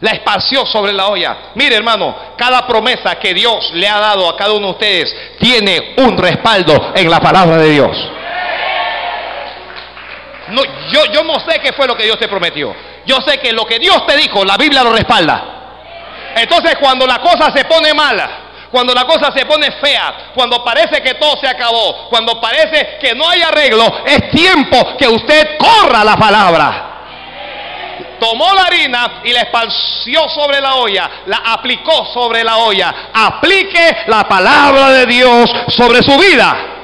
la 0.00 0.12
esparció 0.12 0.64
sobre 0.66 0.92
la 0.92 1.08
olla. 1.08 1.36
Mire 1.54 1.76
hermano, 1.76 2.14
cada 2.36 2.66
promesa 2.66 3.16
que 3.16 3.34
Dios 3.34 3.70
le 3.74 3.88
ha 3.88 3.98
dado 3.98 4.28
a 4.28 4.36
cada 4.36 4.52
uno 4.52 4.68
de 4.68 4.72
ustedes 4.72 5.16
tiene 5.40 5.94
un 5.98 6.16
respaldo 6.16 6.92
en 6.94 7.10
la 7.10 7.20
palabra 7.20 7.56
de 7.56 7.70
Dios. 7.70 8.10
No, 10.48 10.62
yo, 10.90 11.04
yo 11.12 11.24
no 11.24 11.34
sé 11.40 11.60
qué 11.60 11.72
fue 11.72 11.86
lo 11.86 11.96
que 11.96 12.04
Dios 12.04 12.18
te 12.18 12.28
prometió. 12.28 12.74
Yo 13.04 13.16
sé 13.26 13.38
que 13.38 13.52
lo 13.52 13.64
que 13.66 13.78
Dios 13.78 14.06
te 14.06 14.16
dijo, 14.16 14.44
la 14.44 14.56
Biblia 14.56 14.82
lo 14.82 14.92
respalda. 14.92 15.44
Entonces 16.36 16.76
cuando 16.80 17.06
la 17.06 17.18
cosa 17.18 17.50
se 17.54 17.64
pone 17.64 17.92
mala, 17.92 18.44
cuando 18.70 18.94
la 18.94 19.04
cosa 19.04 19.32
se 19.34 19.46
pone 19.46 19.72
fea, 19.72 20.30
cuando 20.34 20.62
parece 20.62 21.02
que 21.02 21.14
todo 21.14 21.36
se 21.40 21.48
acabó, 21.48 22.08
cuando 22.08 22.40
parece 22.40 22.98
que 23.00 23.14
no 23.14 23.28
hay 23.28 23.42
arreglo, 23.42 24.04
es 24.06 24.30
tiempo 24.30 24.96
que 24.96 25.08
usted 25.08 25.58
corra 25.58 26.04
la 26.04 26.16
palabra 26.16 26.87
tomó 28.18 28.52
la 28.54 28.62
harina 28.62 29.20
y 29.24 29.32
la 29.32 29.42
esparció 29.42 30.28
sobre 30.28 30.60
la 30.60 30.76
olla, 30.76 31.10
la 31.26 31.38
aplicó 31.38 32.06
sobre 32.12 32.44
la 32.44 32.58
olla. 32.58 33.10
Aplique 33.12 34.04
la 34.06 34.24
palabra 34.28 34.90
de 34.90 35.06
Dios 35.06 35.50
sobre 35.68 36.02
su 36.02 36.16
vida. 36.18 36.74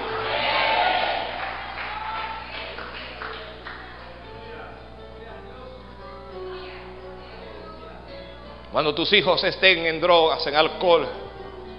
Cuando 8.73 8.93
tus 8.93 9.13
hijos 9.13 9.43
estén 9.45 9.87
en 9.87 10.01
drogas, 10.01 10.45
en 10.49 10.57
alcohol, 10.57 11.09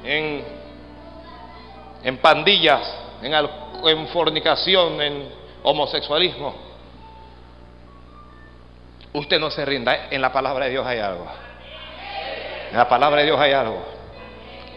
en, 0.02 0.46
en 2.04 2.18
pandillas, 2.20 2.90
en, 3.22 3.34
en 3.34 4.08
fornicación, 4.08 5.02
en 5.02 5.30
homosexualismo, 5.64 6.65
Usted 9.16 9.40
no 9.40 9.50
se 9.50 9.64
rinda. 9.64 10.08
En 10.12 10.22
la 10.22 10.32
palabra 10.32 10.66
de 10.66 10.72
Dios 10.72 10.86
hay 10.86 11.00
algo. 11.00 11.26
En 12.72 12.78
la 12.78 12.88
palabra 12.88 13.22
de 13.22 13.28
Dios 13.28 13.40
hay 13.40 13.54
algo. 13.54 13.82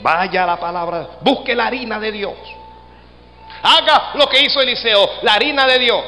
Vaya 0.00 0.44
a 0.44 0.46
la 0.46 0.56
palabra. 0.60 1.08
Busque 1.20 1.56
la 1.56 1.66
harina 1.66 1.98
de 1.98 2.12
Dios. 2.12 2.34
Haga 3.62 4.10
lo 4.14 4.28
que 4.28 4.40
hizo 4.40 4.60
Eliseo. 4.60 5.10
La 5.22 5.34
harina 5.34 5.66
de 5.66 5.78
Dios. 5.80 6.04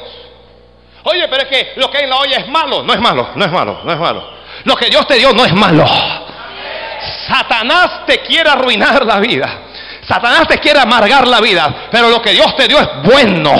Oye, 1.03 1.27
pero 1.27 1.43
es 1.43 1.49
que 1.49 1.73
lo 1.75 1.91
que 1.91 1.97
hay 1.97 2.03
en 2.05 2.09
la 2.09 2.19
olla 2.19 2.37
es 2.37 2.47
malo. 2.47 2.83
No 2.83 2.93
es 2.93 3.01
malo, 3.01 3.29
no 3.35 3.45
es 3.45 3.51
malo, 3.51 3.81
no 3.83 3.91
es 3.91 3.99
malo. 3.99 4.29
Lo 4.63 4.75
que 4.77 4.85
Dios 4.85 5.05
te 5.07 5.15
dio 5.15 5.33
no 5.33 5.43
es 5.43 5.53
malo. 5.53 5.85
Satanás 7.27 8.05
te 8.05 8.19
quiere 8.21 8.49
arruinar 8.49 9.05
la 9.05 9.19
vida. 9.19 9.59
Satanás 10.07 10.47
te 10.47 10.57
quiere 10.59 10.79
amargar 10.79 11.27
la 11.27 11.41
vida. 11.41 11.87
Pero 11.91 12.09
lo 12.09 12.21
que 12.21 12.31
Dios 12.31 12.55
te 12.55 12.67
dio 12.67 12.79
es 12.79 12.89
bueno. 13.03 13.53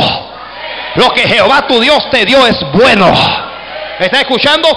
Lo 0.95 1.09
que 1.09 1.27
Jehová 1.27 1.67
tu 1.67 1.77
Dios 1.81 2.09
te 2.09 2.25
dio 2.25 2.47
es 2.47 2.57
bueno 2.71 3.50
está 4.05 4.21
escuchando? 4.21 4.67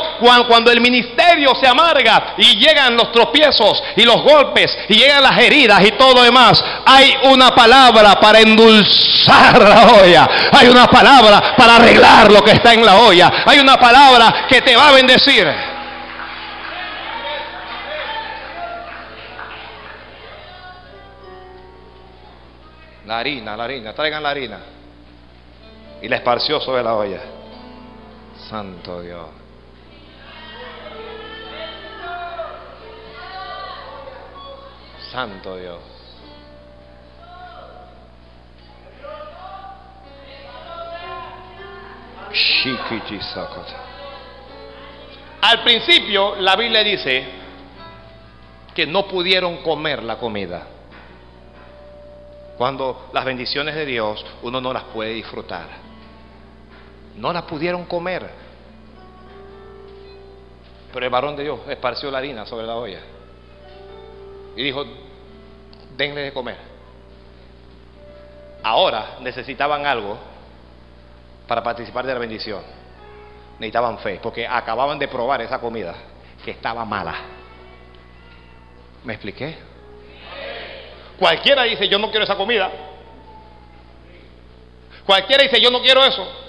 Cuando, 0.49 0.71
el 0.71 0.81
ministerio 0.81 1.55
se 1.61 1.67
amarga 1.67 2.35
y 2.37 2.57
llegan 2.57 2.97
los 2.97 3.13
tropiezos 3.13 3.83
y 3.97 4.03
los 4.03 4.23
golpes 4.23 4.77
y 4.89 4.95
llegan 4.95 5.23
las 5.23 5.39
heridas 5.39 5.85
y 5.85 5.93
todo 5.93 6.23
demás, 6.23 6.63
hay 6.85 7.15
una 7.25 7.55
palabra 7.55 8.19
para 8.21 8.41
endulzar 8.41 9.61
la 9.63 9.93
olla. 10.03 10.29
Hay 10.53 10.69
una 10.69 10.87
palabra 10.87 11.55
para 11.57 11.77
arreglar 11.77 12.33
lo 12.33 12.43
que 12.43 12.53
está 12.53 12.73
en 12.75 12.85
la 12.85 12.97
olla. 12.97 13.45
Hay 13.47 13.59
una 13.59 13.77
palabra 13.77 14.47
que 14.49 14.61
te 14.61 14.75
va 14.77 14.89
a 14.89 14.93
bendecir. 14.93 15.47
La 23.07 23.19
harina, 23.19 23.57
la 23.57 23.65
harina, 23.65 23.93
traigan 23.93 24.23
la 24.23 24.31
harina. 24.31 24.59
Y 26.01 26.09
la 26.09 26.17
esparció 26.17 26.61
sobre 26.61 26.83
la 26.83 26.95
olla. 26.95 27.21
Santo 28.49 29.01
Dios. 29.01 29.29
Santo 35.11 35.57
Dios. 35.57 35.81
Al 45.41 45.63
principio 45.63 46.37
la 46.37 46.57
Biblia 46.57 46.83
dice 46.83 47.25
que 48.75 48.87
no 48.87 49.07
pudieron 49.07 49.59
comer 49.59 50.03
la 50.03 50.19
comida. 50.19 50.67
Cuando 52.59 53.09
las 53.13 53.25
bendiciones 53.25 53.75
de 53.75 53.87
Dios 53.87 54.25
uno 54.43 54.61
no 54.61 54.73
las 54.73 54.85
puede 54.85 55.13
disfrutar. 55.15 55.94
No 57.17 57.33
la 57.33 57.47
pudieron 57.47 57.85
comer. 57.85 58.29
Pero 60.93 61.07
el 61.07 61.11
varón 61.11 61.37
de 61.37 61.45
Dios 61.45 61.61
esparció 61.69 62.11
la 62.11 62.19
harina 62.19 62.47
sobre 62.47 62.67
la 62.67 62.77
olla. 62.77 63.01
Y 64.57 64.63
dijo, 64.63 64.85
denle 65.97 66.23
de 66.23 66.33
comer. 66.33 66.57
Ahora 68.63 69.17
necesitaban 69.21 69.85
algo 69.87 70.17
para 71.47 71.63
participar 71.63 72.07
de 72.07 72.15
la 72.15 72.21
bendición. 72.21 72.63
Necesitaban 73.59 73.99
fe, 73.99 74.21
porque 74.23 74.47
acababan 74.47 74.99
de 74.99 75.09
probar 75.09 75.43
esa 75.43 75.61
comida 75.61 75.95
que 76.45 76.53
estaba 76.53 76.85
mala. 76.85 77.15
¿Me 79.05 79.15
expliqué? 79.15 79.57
Cualquiera 81.19 81.65
dice, 81.65 81.89
yo 81.89 81.99
no 81.99 82.11
quiero 82.11 82.25
esa 82.25 82.37
comida. 82.37 82.71
Cualquiera 85.05 85.43
dice, 85.43 85.61
yo 85.61 85.71
no 85.71 85.83
quiero 85.83 86.05
eso. 86.05 86.44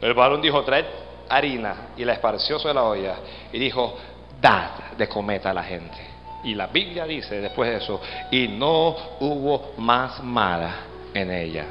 El 0.00 0.14
varón 0.14 0.40
dijo, 0.40 0.62
trae 0.62 0.84
harina 1.28 1.88
y 1.96 2.04
la 2.04 2.14
esparció 2.14 2.58
sobre 2.58 2.74
la 2.74 2.84
olla 2.84 3.16
y 3.52 3.58
dijo, 3.58 3.96
dad 4.40 4.92
de 4.96 5.08
comer 5.08 5.46
a 5.46 5.54
la 5.54 5.62
gente. 5.62 5.96
Y 6.44 6.54
la 6.54 6.68
Biblia 6.68 7.04
dice 7.04 7.40
después 7.40 7.68
de 7.68 7.76
eso, 7.76 8.00
y 8.30 8.48
no 8.48 8.96
hubo 9.20 9.74
más 9.78 10.22
mala 10.22 10.74
en 11.12 11.30
ella. 11.30 11.66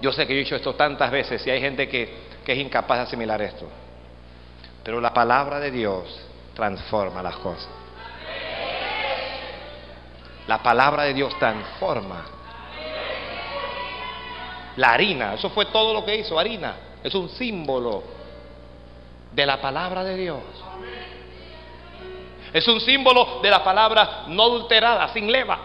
Yo 0.00 0.12
sé 0.12 0.26
que 0.26 0.34
yo 0.34 0.40
he 0.40 0.44
dicho 0.44 0.56
esto 0.56 0.74
tantas 0.74 1.10
veces 1.10 1.46
y 1.46 1.50
hay 1.50 1.60
gente 1.60 1.88
que, 1.88 2.24
que 2.44 2.52
es 2.52 2.58
incapaz 2.58 2.98
de 2.98 3.04
asimilar 3.04 3.40
esto. 3.42 3.66
Pero 4.82 5.00
la 5.00 5.12
palabra 5.12 5.60
de 5.60 5.70
Dios 5.70 6.20
transforma 6.54 7.22
las 7.22 7.36
cosas. 7.36 7.68
La 10.46 10.62
palabra 10.62 11.04
de 11.04 11.14
Dios 11.14 11.38
transforma 11.38 12.26
la 14.76 14.92
harina, 14.92 15.34
eso 15.34 15.50
fue 15.50 15.66
todo 15.66 15.92
lo 15.94 16.04
que 16.04 16.16
hizo, 16.16 16.38
harina. 16.38 16.76
Es 17.02 17.14
un 17.14 17.28
símbolo 17.28 18.02
de 19.32 19.46
la 19.46 19.60
palabra 19.60 20.02
de 20.02 20.16
Dios. 20.16 20.40
Es 22.52 22.66
un 22.68 22.80
símbolo 22.80 23.40
de 23.42 23.50
la 23.50 23.62
palabra 23.64 24.24
no 24.28 24.44
adulterada, 24.44 25.08
sin 25.08 25.30
leva. 25.30 25.58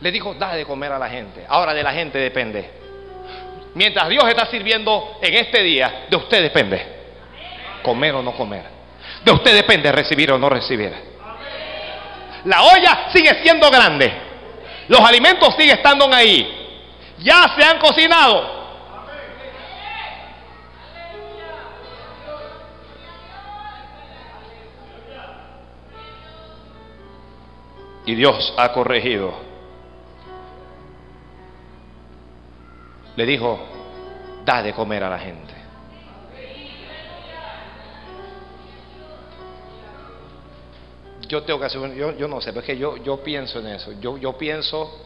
Le 0.00 0.10
dijo, 0.10 0.34
da 0.34 0.54
de 0.54 0.64
comer 0.64 0.92
a 0.92 0.98
la 0.98 1.08
gente. 1.08 1.44
Ahora 1.46 1.74
de 1.74 1.82
la 1.82 1.92
gente 1.92 2.18
depende. 2.18 2.70
Mientras 3.74 4.08
Dios 4.08 4.24
está 4.28 4.46
sirviendo 4.46 5.18
en 5.20 5.34
este 5.34 5.62
día, 5.62 6.06
de 6.08 6.16
usted 6.16 6.42
depende. 6.42 7.00
Comer 7.82 8.14
o 8.14 8.22
no 8.22 8.32
comer. 8.32 8.64
De 9.24 9.30
usted 9.30 9.54
depende 9.54 9.92
recibir 9.92 10.32
o 10.32 10.38
no 10.38 10.48
recibir. 10.48 10.92
La 12.44 12.62
olla 12.62 13.10
sigue 13.12 13.42
siendo 13.42 13.70
grande. 13.70 14.29
Los 14.90 14.98
alimentos 15.02 15.54
siguen 15.54 15.76
estando 15.76 16.12
ahí. 16.12 16.84
Ya 17.20 17.54
se 17.56 17.62
han 17.62 17.78
cocinado. 17.78 18.58
Y 28.04 28.16
Dios 28.16 28.52
ha 28.56 28.72
corregido. 28.72 29.32
Le 33.14 33.26
dijo, 33.26 33.60
da 34.44 34.60
de 34.60 34.72
comer 34.72 35.04
a 35.04 35.10
la 35.10 35.20
gente. 35.20 35.49
Yo 41.30 41.44
tengo 41.44 41.60
que 41.60 41.66
hacer, 41.66 41.94
yo, 41.94 42.16
yo 42.16 42.26
no 42.26 42.40
sé, 42.40 42.52
porque 42.52 42.76
yo, 42.76 42.96
yo 42.96 43.22
pienso 43.22 43.60
en 43.60 43.68
eso. 43.68 43.92
Yo, 44.00 44.18
yo 44.18 44.36
pienso 44.36 44.98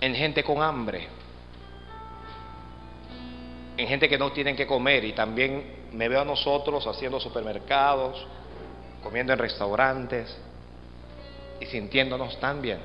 en 0.00 0.16
gente 0.16 0.42
con 0.42 0.60
hambre. 0.60 1.08
en 3.76 3.88
gente 3.88 4.08
que 4.08 4.18
no 4.18 4.30
tienen 4.32 4.54
que 4.54 4.66
comer 4.66 5.04
y 5.04 5.12
también 5.12 5.88
me 5.92 6.08
veo 6.08 6.20
a 6.20 6.24
nosotros 6.24 6.86
haciendo 6.86 7.18
supermercados, 7.18 8.24
comiendo 9.02 9.32
en 9.32 9.38
restaurantes 9.38 10.36
y 11.60 11.66
sintiéndonos 11.66 12.38
tan 12.40 12.60
bien. 12.62 12.78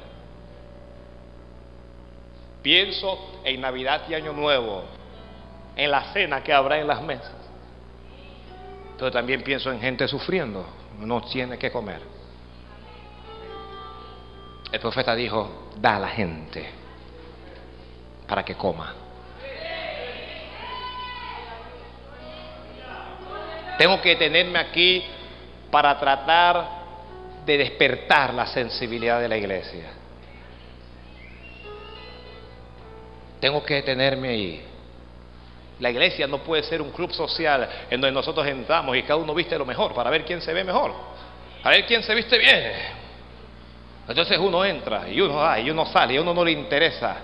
Pienso 2.62 3.40
en 3.44 3.62
Navidad 3.62 4.02
y 4.10 4.14
Año 4.16 4.34
Nuevo, 4.34 4.84
en 5.76 5.92
la 5.92 6.12
cena 6.14 6.44
que 6.44 6.54
habrá 6.54 6.80
en 6.80 6.88
las 6.88 7.02
mesas. 7.02 7.36
Pero 8.98 9.12
también 9.12 9.44
pienso 9.44 9.72
en 9.72 9.80
gente 9.80 10.08
sufriendo, 10.08 10.66
no 11.00 11.22
tiene 11.22 11.58
que 11.58 11.72
comer. 11.72 12.02
El 14.72 14.80
profeta 14.80 15.16
dijo, 15.16 15.70
da 15.78 15.96
a 15.96 16.00
la 16.00 16.10
gente 16.10 16.70
para 18.28 18.44
que 18.44 18.56
coma. 18.56 18.94
Tengo 23.78 24.02
que 24.02 24.16
tenerme 24.18 24.60
aquí 24.60 25.04
para 25.72 25.98
tratar 25.98 26.80
de 27.46 27.58
despertar 27.58 28.34
la 28.34 28.46
sensibilidad 28.48 29.20
de 29.20 29.30
la 29.30 29.38
iglesia. 29.38 29.94
Tengo 33.40 33.64
que 33.64 33.76
detenerme 33.76 34.30
ahí. 34.30 34.69
La 35.80 35.90
iglesia 35.90 36.28
no 36.28 36.40
puede 36.40 36.64
ser 36.64 36.82
un 36.82 36.92
club 36.92 37.12
social 37.14 37.68
en 37.90 38.02
donde 38.02 38.14
nosotros 38.14 38.46
entramos 38.48 38.96
y 38.98 39.04
cada 39.04 39.16
uno 39.16 39.34
viste 39.34 39.58
lo 39.58 39.66
mejor 39.66 39.94
para 39.94 40.10
ver 40.10 40.26
quién 40.26 40.42
se 40.42 40.54
ve 40.54 40.64
mejor, 40.64 40.92
a 41.64 41.70
ver 41.70 41.86
quién 41.86 42.04
se 42.04 42.14
viste 42.14 42.38
bien. 42.38 42.74
Entonces 44.08 44.38
uno 44.38 44.66
entra 44.66 45.08
y 45.08 45.22
uno 45.22 45.36
va 45.36 45.60
y 45.60 45.70
uno 45.70 45.86
sale 45.86 46.16
y 46.16 46.18
a 46.18 46.22
uno 46.22 46.34
no 46.34 46.44
le 46.44 46.52
interesa 46.52 47.18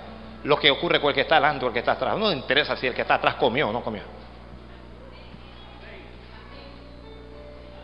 lo 0.44 0.58
que 0.58 0.70
ocurre 0.70 1.02
con 1.02 1.10
el 1.10 1.16
que 1.16 1.22
está 1.22 1.36
delante 1.36 1.66
o 1.66 1.68
el 1.68 1.74
que 1.74 1.80
está 1.80 1.94
atrás. 1.94 2.14
A 2.14 2.16
uno 2.16 2.26
no 2.26 2.32
le 2.32 2.38
interesa 2.38 2.76
si 2.78 2.88
el 2.88 2.94
que 2.94 3.02
está 3.02 3.16
atrás 3.16 3.36
comió 3.36 3.70
o 3.70 3.74
no 3.74 3.84
comió. 3.84 4.04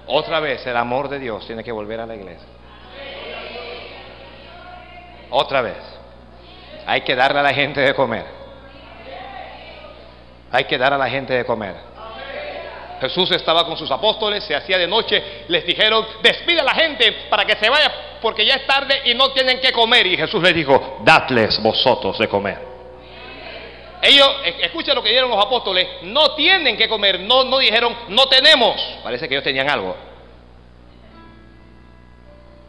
Otra 0.07 0.39
vez 0.39 0.65
el 0.67 0.77
amor 0.77 1.10
de 1.10 1.19
Dios 1.19 1.45
tiene 1.47 1.63
que 1.63 1.71
volver 1.71 1.99
a 1.99 2.05
la 2.05 2.15
iglesia. 2.15 2.47
Otra 5.31 5.62
vez. 5.62 5.77
Hay 6.86 7.01
que 7.01 7.15
darle 7.15 7.39
a 7.39 7.43
la 7.43 7.53
gente 7.53 7.81
de 7.81 7.93
comer. 7.93 8.40
Hay 10.51 10.65
que 10.65 10.77
dar 10.77 10.93
a 10.93 10.97
la 10.97 11.09
gente 11.09 11.33
de 11.33 11.45
comer. 11.45 11.75
Jesús 13.01 13.31
estaba 13.31 13.65
con 13.65 13.75
sus 13.77 13.89
apóstoles, 13.89 14.43
se 14.43 14.55
hacía 14.55 14.77
de 14.77 14.87
noche, 14.87 15.45
les 15.47 15.65
dijeron, 15.65 16.05
despide 16.21 16.59
a 16.59 16.63
la 16.63 16.75
gente 16.75 17.11
para 17.29 17.45
que 17.45 17.55
se 17.55 17.67
vaya 17.67 17.91
porque 18.21 18.45
ya 18.45 18.55
es 18.55 18.67
tarde 18.67 19.01
y 19.05 19.15
no 19.15 19.31
tienen 19.31 19.59
que 19.59 19.71
comer. 19.71 20.05
Y 20.05 20.15
Jesús 20.15 20.41
les 20.43 20.53
dijo, 20.53 20.99
dadles 21.03 21.61
vosotros 21.61 22.17
de 22.19 22.27
comer. 22.27 22.71
Ellos, 24.03 24.27
escuchen 24.61 24.95
lo 24.95 25.03
que 25.03 25.09
dieron 25.09 25.29
los 25.29 25.43
apóstoles, 25.43 25.87
no 26.03 26.35
tienen 26.35 26.77
que 26.77 26.87
comer, 26.87 27.19
no, 27.19 27.43
no 27.43 27.57
dijeron, 27.59 27.95
no 28.09 28.27
tenemos. 28.27 28.79
Parece 29.03 29.27
que 29.27 29.35
ellos 29.35 29.43
tenían 29.43 29.69
algo. 29.69 29.95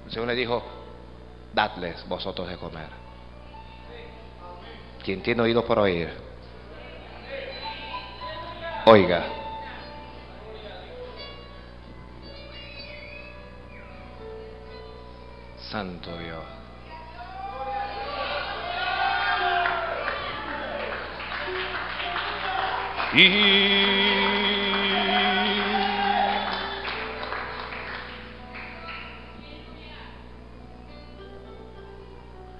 El 0.07 0.13
Señor 0.13 0.29
les 0.29 0.37
dijo, 0.37 0.63
dadles 1.53 2.07
vosotros 2.09 2.49
de 2.49 2.57
comer. 2.57 2.87
Quien 5.05 5.23
tiene 5.23 5.43
oído 5.43 5.65
por 5.65 5.79
oír, 5.79 6.11
oiga. 8.87 9.25
Santo 15.71 16.11
Dios. 16.19 16.45
Y 23.15 23.73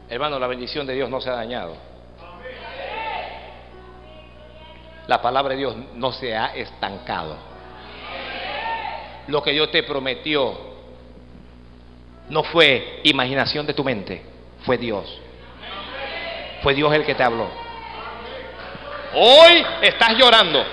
Hermano, 0.09 0.39
la 0.39 0.47
bendición 0.47 0.87
de 0.87 0.93
Dios 0.93 1.09
no 1.09 1.23
se 1.23 1.31
ha 1.31 1.33
dañado. 1.33 1.92
La 5.07 5.21
palabra 5.21 5.55
de 5.55 5.59
Dios 5.59 5.77
no 5.95 6.13
se 6.13 6.37
ha 6.37 6.55
estancado. 6.55 7.37
Lo 9.29 9.43
que 9.43 9.53
Dios 9.53 9.71
te 9.71 9.83
prometió 9.83 10.73
no 12.29 12.43
fue 12.45 13.01
imaginación 13.05 13.67
de 13.67 13.75
tu 13.75 13.85
mente, 13.85 14.23
fue 14.65 14.79
Dios. 14.79 15.19
Fue 16.63 16.75
Dios 16.75 16.93
el 16.95 17.05
que 17.05 17.15
te 17.15 17.23
habló. 17.23 17.49
Hoy 19.15 19.65
estás 19.83 20.17
llorando. 20.17 20.65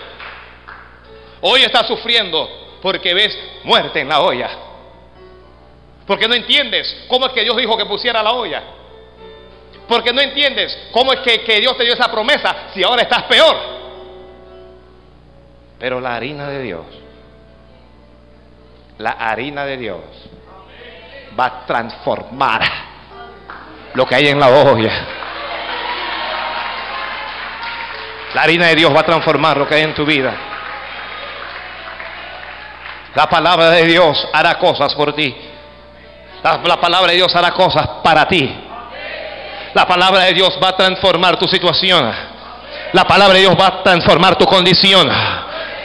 Hoy 1.41 1.61
estás 1.61 1.87
sufriendo 1.87 2.47
porque 2.81 3.13
ves 3.13 3.37
muerte 3.63 4.01
en 4.01 4.09
la 4.09 4.21
olla. 4.21 4.49
Porque 6.05 6.27
no 6.27 6.33
entiendes 6.33 7.05
cómo 7.07 7.27
es 7.27 7.33
que 7.33 7.43
Dios 7.43 7.55
dijo 7.57 7.77
que 7.77 7.85
pusiera 7.85 8.23
la 8.23 8.31
olla. 8.31 8.63
Porque 9.87 10.13
no 10.13 10.21
entiendes 10.21 10.77
cómo 10.91 11.11
es 11.13 11.19
que, 11.19 11.59
Dios 11.59 11.75
te 11.77 11.83
dio 11.83 11.93
esa 11.93 12.11
promesa 12.11 12.69
si 12.73 12.83
ahora 12.83 13.01
estás 13.01 13.23
peor. 13.23 13.78
Pero 15.79 16.01
la 16.01 16.15
harina 16.15 16.47
de 16.47 16.61
Dios, 16.61 16.85
la 18.97 19.11
harina 19.11 19.65
de 19.65 19.77
Dios 19.77 20.01
va 21.39 21.45
a 21.45 21.65
transformar 21.65 22.61
lo 23.93 24.05
que 24.05 24.15
hay 24.15 24.27
en 24.27 24.39
la 24.39 24.49
olla. 24.49 24.91
La 28.33 28.41
harina 28.41 28.67
de 28.67 28.75
Dios 28.75 28.93
va 28.93 28.99
a 28.99 29.05
transformar 29.05 29.57
lo 29.57 29.67
que 29.67 29.75
hay 29.75 29.83
en 29.83 29.93
tu 29.93 30.05
vida. 30.05 30.33
La 33.15 33.27
palabra 33.27 33.71
de 33.71 33.85
Dios 33.85 34.27
hará 34.33 34.59
cosas 34.59 34.93
por 34.93 35.15
ti. 35.15 35.35
La, 36.43 36.59
la, 36.63 36.79
palabra 36.79 37.11
de 37.11 37.17
Dios 37.17 37.33
hará 37.35 37.51
cosas 37.51 37.87
para 38.03 38.27
ti. 38.27 38.53
La 39.73 39.85
palabra 39.87 40.25
de 40.25 40.33
Dios 40.33 40.59
va 40.61 40.69
a 40.69 40.75
transformar 40.75 41.37
tu 41.37 41.47
situación. 41.47 42.13
La 42.93 43.05
palabra 43.05 43.35
de 43.35 43.41
Dios 43.41 43.55
va 43.59 43.67
a 43.67 43.83
transformar 43.83 44.35
tu 44.35 44.45
condición. 44.45 45.09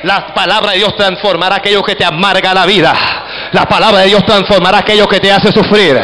La 0.05 0.35
palabra 0.35 0.73
de 0.73 0.79
Dios 0.79 0.95
transformará 0.97 1.57
aquello 1.57 1.83
que 1.83 1.95
te 1.95 2.05
amarga 2.05 2.53
la 2.53 2.67
vida. 2.67 2.95
La 3.53 3.65
palabra 3.65 4.01
de 4.01 4.09
Dios 4.09 4.25
transformará 4.27 4.79
aquello 4.79 5.09
que 5.09 5.19
te 5.19 5.33
hace 5.33 5.51
sufrir. 5.51 5.99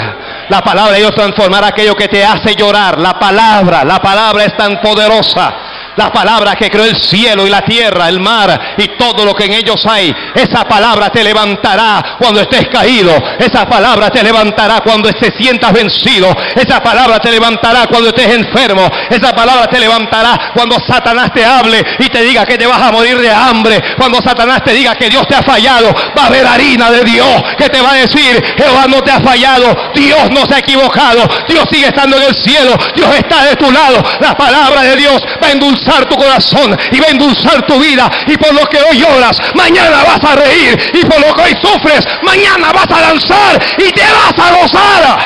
La 0.49 0.63
palabra 0.63 0.93
de 0.93 1.01
Dios 1.01 1.15
transformará 1.15 1.69
aquello 1.69 1.95
que 1.95 2.09
te 2.09 2.25
hace 2.25 2.55
llorar. 2.55 2.99
La 2.99 3.19
palabra, 3.19 3.85
la 3.85 4.01
palabra 4.01 4.45
es 4.45 4.57
tan 4.57 4.81
poderosa 4.81 5.70
la 5.96 6.12
palabra 6.12 6.55
que 6.57 6.70
creó 6.70 6.85
el 6.85 6.96
cielo 6.96 7.46
y 7.46 7.50
la 7.50 7.62
tierra, 7.62 8.09
el 8.09 8.20
mar 8.20 8.74
y 8.76 8.96
todo 8.96 9.24
lo 9.24 9.35
que 9.35 9.44
en 9.44 9.55
ellos 9.55 9.85
hay. 9.87 10.14
Esa 10.35 10.64
palabra 10.64 11.11
te 11.11 11.22
levantará 11.24 12.16
cuando 12.18 12.40
estés 12.40 12.68
caído. 12.68 13.12
Esa 13.38 13.68
palabra 13.68 14.11
te 14.11 14.22
levantará 14.22 14.81
cuando 14.81 15.12
te 15.12 15.31
sientas 15.37 15.72
vencido. 15.72 16.35
Esa 16.55 16.81
palabra 16.81 17.18
te 17.18 17.31
levantará 17.31 17.87
cuando 17.87 18.09
estés 18.09 18.35
enfermo. 18.35 18.88
Esa 19.11 19.33
palabra 19.35 19.66
te 19.66 19.79
levantará 19.79 20.53
cuando 20.55 20.76
Satanás 20.81 21.33
te 21.35 21.44
hable 21.44 21.83
y 21.98 22.09
te 22.09 22.22
diga 22.22 22.46
que 22.46 22.57
te 22.57 22.66
vas 22.66 22.81
a 22.81 22.92
morir 22.92 23.18
de 23.18 23.31
hambre. 23.31 23.81
Cuando 23.98 24.20
Satanás 24.22 24.62
te 24.64 24.72
diga 24.72 24.94
que 24.94 25.09
Dios 25.09 25.26
te 25.26 25.35
ha 25.35 25.42
fallado, 25.42 25.92
va 26.16 26.24
a 26.24 26.26
haber 26.26 26.46
harina 26.46 26.90
de 26.90 27.05
Dios 27.05 27.42
que 27.59 27.68
te 27.68 27.81
va 27.81 27.92
a 27.92 27.94
decir, 27.94 28.42
Jehová 28.57 28.87
no 28.88 29.03
te 29.03 29.11
ha 29.11 29.20
fallado, 29.20 29.74
Dios 29.94 30.31
no 30.31 30.46
se 30.46 30.55
ha 30.55 30.59
equivocado, 30.59 31.22
Dios 31.48 31.64
sigue 31.70 31.88
estando 31.88 32.16
en 32.16 32.22
el 32.24 32.35
cielo, 32.35 32.74
Dios 32.94 33.14
está 33.16 33.44
de 33.44 33.57
tu 33.57 33.70
lado. 33.70 34.03
La 34.20 34.35
palabra 34.37 34.83
de 34.83 34.96
Dios 34.96 35.20
va 35.42 35.48
a 35.48 35.53
endulzar 35.53 35.80
tu 36.09 36.16
corazón 36.16 36.79
y 36.93 37.01
va 37.01 37.07
a 37.07 37.11
endulzar 37.11 37.62
tu 37.66 37.79
vida. 37.79 38.11
Y 38.27 38.37
por 38.37 38.53
lo 38.53 38.66
que 38.66 38.79
hoy 38.79 38.99
lloras, 38.99 39.40
mañana 39.55 40.03
vas 40.05 40.33
a 40.33 40.37
reír. 40.37 40.93
Y 40.95 41.05
por 41.05 41.21
lo 41.21 41.35
que 41.35 41.43
hoy 41.43 41.57
sufres, 41.61 42.07
mañana 42.23 42.73
vas 42.73 42.90
a 42.90 43.01
danzar 43.01 43.61
y 43.79 43.93
te 43.93 44.03
vas 44.03 44.47
a 44.47 44.61
gozar. 44.61 45.19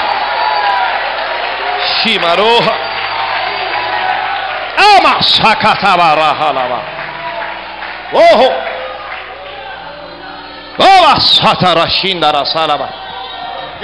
Shimaroja. 2.05 2.73
Ama 4.97 5.19
Ojo. 8.13 8.53
Oba 10.79 11.21
satarashindara 11.21 12.45
salaba. 12.45 13.04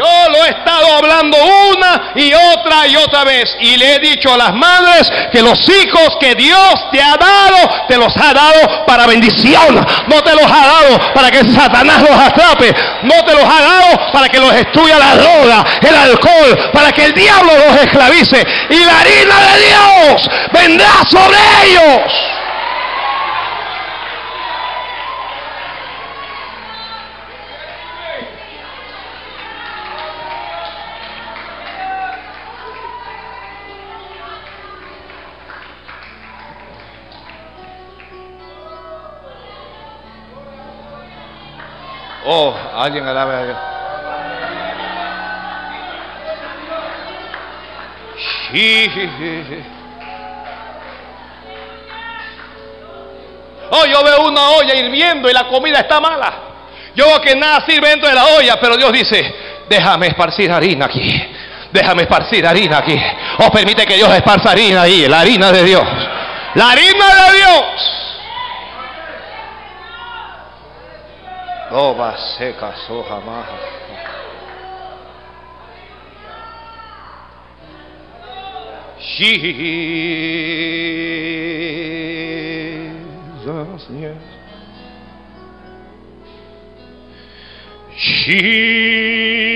Yo 0.01 0.31
lo 0.31 0.45
he 0.47 0.49
estado 0.49 0.97
hablando 0.97 1.37
una 1.37 2.13
y 2.15 2.33
otra 2.33 2.87
y 2.87 2.97
otra 2.97 3.23
vez. 3.25 3.55
Y 3.61 3.77
le 3.77 3.97
he 3.97 3.99
dicho 3.99 4.33
a 4.33 4.37
las 4.39 4.55
madres 4.55 5.13
que 5.31 5.43
los 5.43 5.61
hijos 5.69 6.17
que 6.19 6.35
Dios 6.35 6.91
te 6.91 7.03
ha 7.03 7.17
dado, 7.19 7.87
te 7.87 7.99
los 7.99 8.17
ha 8.17 8.33
dado 8.33 8.87
para 8.87 9.07
bendición. 9.07 9.75
No 10.07 10.23
te 10.23 10.35
los 10.35 10.47
ha 10.47 10.67
dado 10.67 11.13
para 11.13 11.31
que 11.31 11.45
Satanás 11.45 12.01
los 12.01 12.19
atrape. 12.19 12.75
No 13.03 13.23
te 13.27 13.35
los 13.35 13.45
ha 13.45 13.61
dado 13.61 14.13
para 14.13 14.29
que 14.31 14.41
los 14.41 14.55
destruya 14.55 14.99
la 14.99 15.17
droga, 15.17 15.65
el 15.83 15.95
alcohol, 15.95 16.71
para 16.73 16.93
que 16.93 17.05
el 17.05 17.13
diablo 17.13 17.53
los 17.53 17.83
esclavice. 17.83 18.47
Y 18.71 18.83
la 18.83 19.01
harina 19.01 19.35
de 19.53 19.67
Dios 19.67 20.31
vendrá 20.51 21.05
sobre 21.11 21.37
ellos. 21.67 22.13
Alguien 42.83 43.07
alabe 43.07 43.35
a 43.35 43.45
Dios. 43.45 43.59
Oh, 53.73 53.87
yo 53.87 54.03
veo 54.03 54.27
una 54.27 54.51
olla 54.51 54.75
hirviendo 54.75 55.31
y 55.31 55.33
la 55.33 55.47
comida 55.47 55.81
está 55.81 56.01
mala. 56.01 56.33
Yo 56.95 57.07
veo 57.07 57.21
que 57.21 57.37
nada 57.37 57.65
sirve 57.67 57.89
dentro 57.89 58.09
de 58.09 58.15
la 58.15 58.27
olla, 58.27 58.59
pero 58.61 58.77
Dios 58.77 58.93
dice, 58.93 59.35
déjame 59.69 60.09
esparcir 60.09 60.51
harina 60.51 60.87
aquí. 60.87 61.23
Déjame 61.71 62.03
esparcir 62.03 62.45
harina 62.45 62.79
aquí. 62.79 63.01
Oh, 63.39 63.51
permite 63.51 63.87
que 63.87 63.95
Dios 63.95 64.13
esparza 64.13 64.51
harina 64.51 64.83
ahí, 64.83 65.07
la 65.07 65.21
harina 65.21 65.53
de 65.53 65.63
Dios. 65.63 65.85
La 66.55 66.71
harina 66.71 67.07
de 67.15 67.39
Dios. 67.39 68.00
Oh, 71.73 71.95
va 71.95 72.17
seca, 72.37 72.73
soja, 72.87 73.21
maja. 73.21 73.59
Jesus, 78.99 79.37
yes. 83.91 84.23
Jesus. 87.97 89.50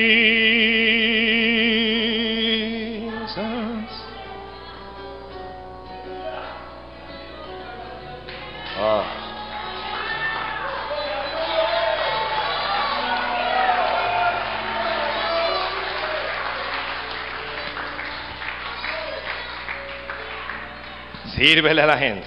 Sírvele 21.44 21.82
a 21.82 21.86
la 21.86 21.98
gente. 21.98 22.26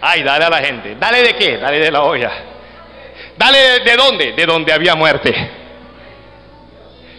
Ay, 0.00 0.24
dale 0.24 0.44
a 0.44 0.50
la 0.50 0.58
gente. 0.58 0.96
¿Dale 0.96 1.22
de 1.22 1.36
qué? 1.36 1.56
Dale 1.58 1.78
de 1.78 1.88
la 1.92 2.02
olla. 2.02 2.32
Dale 3.36 3.78
de, 3.78 3.96
dónde? 3.96 4.32
De 4.32 4.44
donde 4.44 4.72
había 4.72 4.96
muerte. 4.96 5.32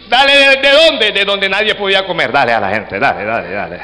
Dale 0.06 0.32
de, 0.36 0.56
de, 0.56 0.70
dónde? 0.70 1.12
De 1.12 1.24
donde 1.24 1.48
nadie 1.48 1.74
podía 1.74 2.04
comer. 2.04 2.30
Dale 2.30 2.52
a 2.52 2.60
la 2.60 2.68
gente, 2.68 2.98
dale, 2.98 3.24
dale, 3.24 3.50
dale. 3.50 3.80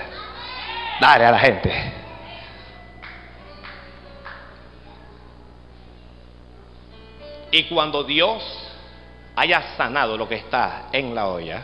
Dale 1.01 1.25
a 1.25 1.31
la 1.31 1.39
gente. 1.39 1.93
Y 7.51 7.65
cuando 7.65 8.05
Dios 8.05 8.43
haya 9.37 9.75
sanado 9.79 10.19
lo 10.19 10.29
que 10.29 10.35
está 10.35 10.89
en 10.93 11.15
la 11.15 11.29
olla, 11.29 11.63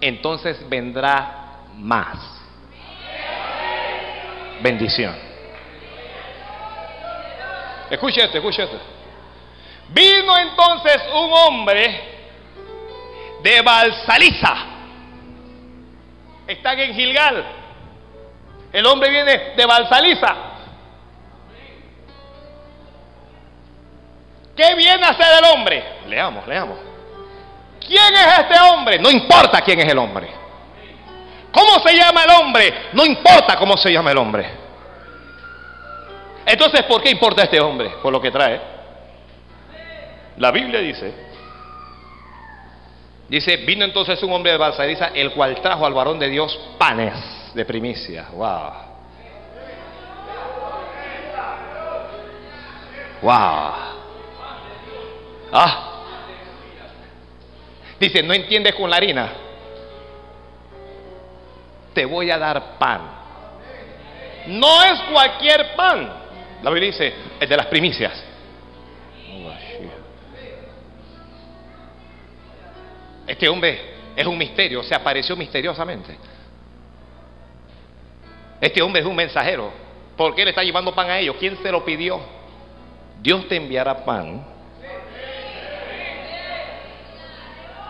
entonces 0.00 0.68
vendrá 0.68 1.60
más 1.76 2.40
bendición. 4.60 5.14
Escuche 7.90 8.22
esto, 8.22 8.38
escuche 8.38 8.62
esto. 8.62 8.78
Vino 9.88 10.38
entonces 10.38 11.02
un 11.12 11.32
hombre 11.32 12.00
de 13.42 13.60
Balsaliza. 13.62 14.56
Están 16.46 16.78
en 16.78 16.94
Gilgal. 16.94 17.44
El 18.72 18.86
hombre 18.86 19.10
viene 19.10 19.38
de 19.56 19.66
Balsaliza. 19.66 20.36
¿Qué 24.56 24.74
viene 24.74 25.04
a 25.04 25.10
hacer 25.10 25.26
el 25.38 25.44
hombre? 25.52 25.84
Leamos, 26.06 26.46
leamos. 26.46 26.78
¿Quién 27.80 28.14
es 28.14 28.38
este 28.38 28.60
hombre? 28.60 28.98
No 28.98 29.10
importa 29.10 29.60
quién 29.62 29.80
es 29.80 29.88
el 29.90 29.98
hombre. 29.98 30.39
¿Cómo 31.52 31.84
se 31.84 31.96
llama 31.96 32.24
el 32.24 32.30
hombre? 32.30 32.74
No 32.92 33.04
importa 33.04 33.56
cómo 33.56 33.76
se 33.76 33.90
llama 33.92 34.12
el 34.12 34.18
hombre. 34.18 34.50
Entonces, 36.46 36.82
¿por 36.84 37.02
qué 37.02 37.10
importa 37.10 37.42
este 37.44 37.60
hombre? 37.60 37.90
Por 38.02 38.12
lo 38.12 38.20
que 38.20 38.30
trae. 38.30 38.60
La 40.36 40.50
Biblia 40.50 40.80
dice, 40.80 41.12
dice, 43.28 43.56
vino 43.58 43.84
entonces 43.84 44.22
un 44.22 44.32
hombre 44.32 44.52
de 44.52 44.58
Balsariza, 44.58 45.08
el 45.08 45.32
cual 45.32 45.60
trajo 45.60 45.84
al 45.84 45.92
varón 45.92 46.18
de 46.18 46.28
Dios 46.28 46.58
panes 46.78 47.14
de 47.54 47.64
primicia. 47.64 48.28
Wow. 48.32 48.72
Wow. 53.22 53.72
Ah. 55.52 55.86
Dice, 57.98 58.22
¿no 58.22 58.32
entiendes 58.32 58.74
con 58.74 58.88
la 58.88 58.96
harina? 58.96 59.49
Te 62.00 62.06
voy 62.06 62.30
a 62.30 62.38
dar 62.38 62.78
pan. 62.78 63.02
No 64.46 64.82
es 64.84 64.98
cualquier 65.12 65.76
pan. 65.76 66.10
La 66.62 66.70
Biblia 66.70 66.90
dice, 66.92 67.12
es 67.38 67.46
de 67.46 67.54
las 67.54 67.66
primicias. 67.66 68.24
Este 73.26 73.46
hombre 73.50 73.96
es 74.16 74.26
un 74.26 74.38
misterio, 74.38 74.82
se 74.82 74.94
apareció 74.94 75.36
misteriosamente. 75.36 76.16
Este 78.62 78.80
hombre 78.80 79.02
es 79.02 79.06
un 79.06 79.14
mensajero. 79.14 79.70
¿Por 80.16 80.34
qué 80.34 80.44
le 80.44 80.50
está 80.52 80.62
llevando 80.62 80.94
pan 80.94 81.10
a 81.10 81.18
ellos? 81.18 81.36
¿Quién 81.38 81.58
se 81.62 81.70
lo 81.70 81.84
pidió? 81.84 82.18
Dios 83.20 83.46
te 83.46 83.56
enviará 83.56 84.06
pan. 84.06 84.42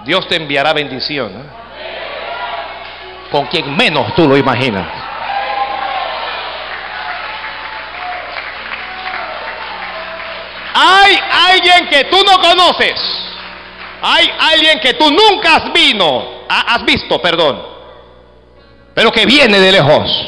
Dios 0.05 0.27
te 0.27 0.35
enviará 0.35 0.73
bendición. 0.73 1.31
¿eh? 1.31 1.70
Con 3.31 3.47
quien 3.47 3.77
menos 3.77 4.15
tú 4.15 4.29
lo 4.29 4.37
imaginas. 4.37 4.87
Hay 10.75 11.19
alguien 11.51 11.89
que 11.89 12.05
tú 12.05 12.17
no 12.25 12.39
conoces. 12.41 13.01
Hay 14.03 14.33
alguien 14.53 14.81
que 14.81 14.95
tú 14.95 15.11
nunca 15.11 15.57
has 15.57 15.73
vino, 15.73 16.45
has 16.49 16.85
visto, 16.85 17.21
perdón. 17.21 17.63
Pero 18.95 19.13
que 19.13 19.27
viene 19.27 19.61
de 19.61 19.73
lejos. 19.73 20.27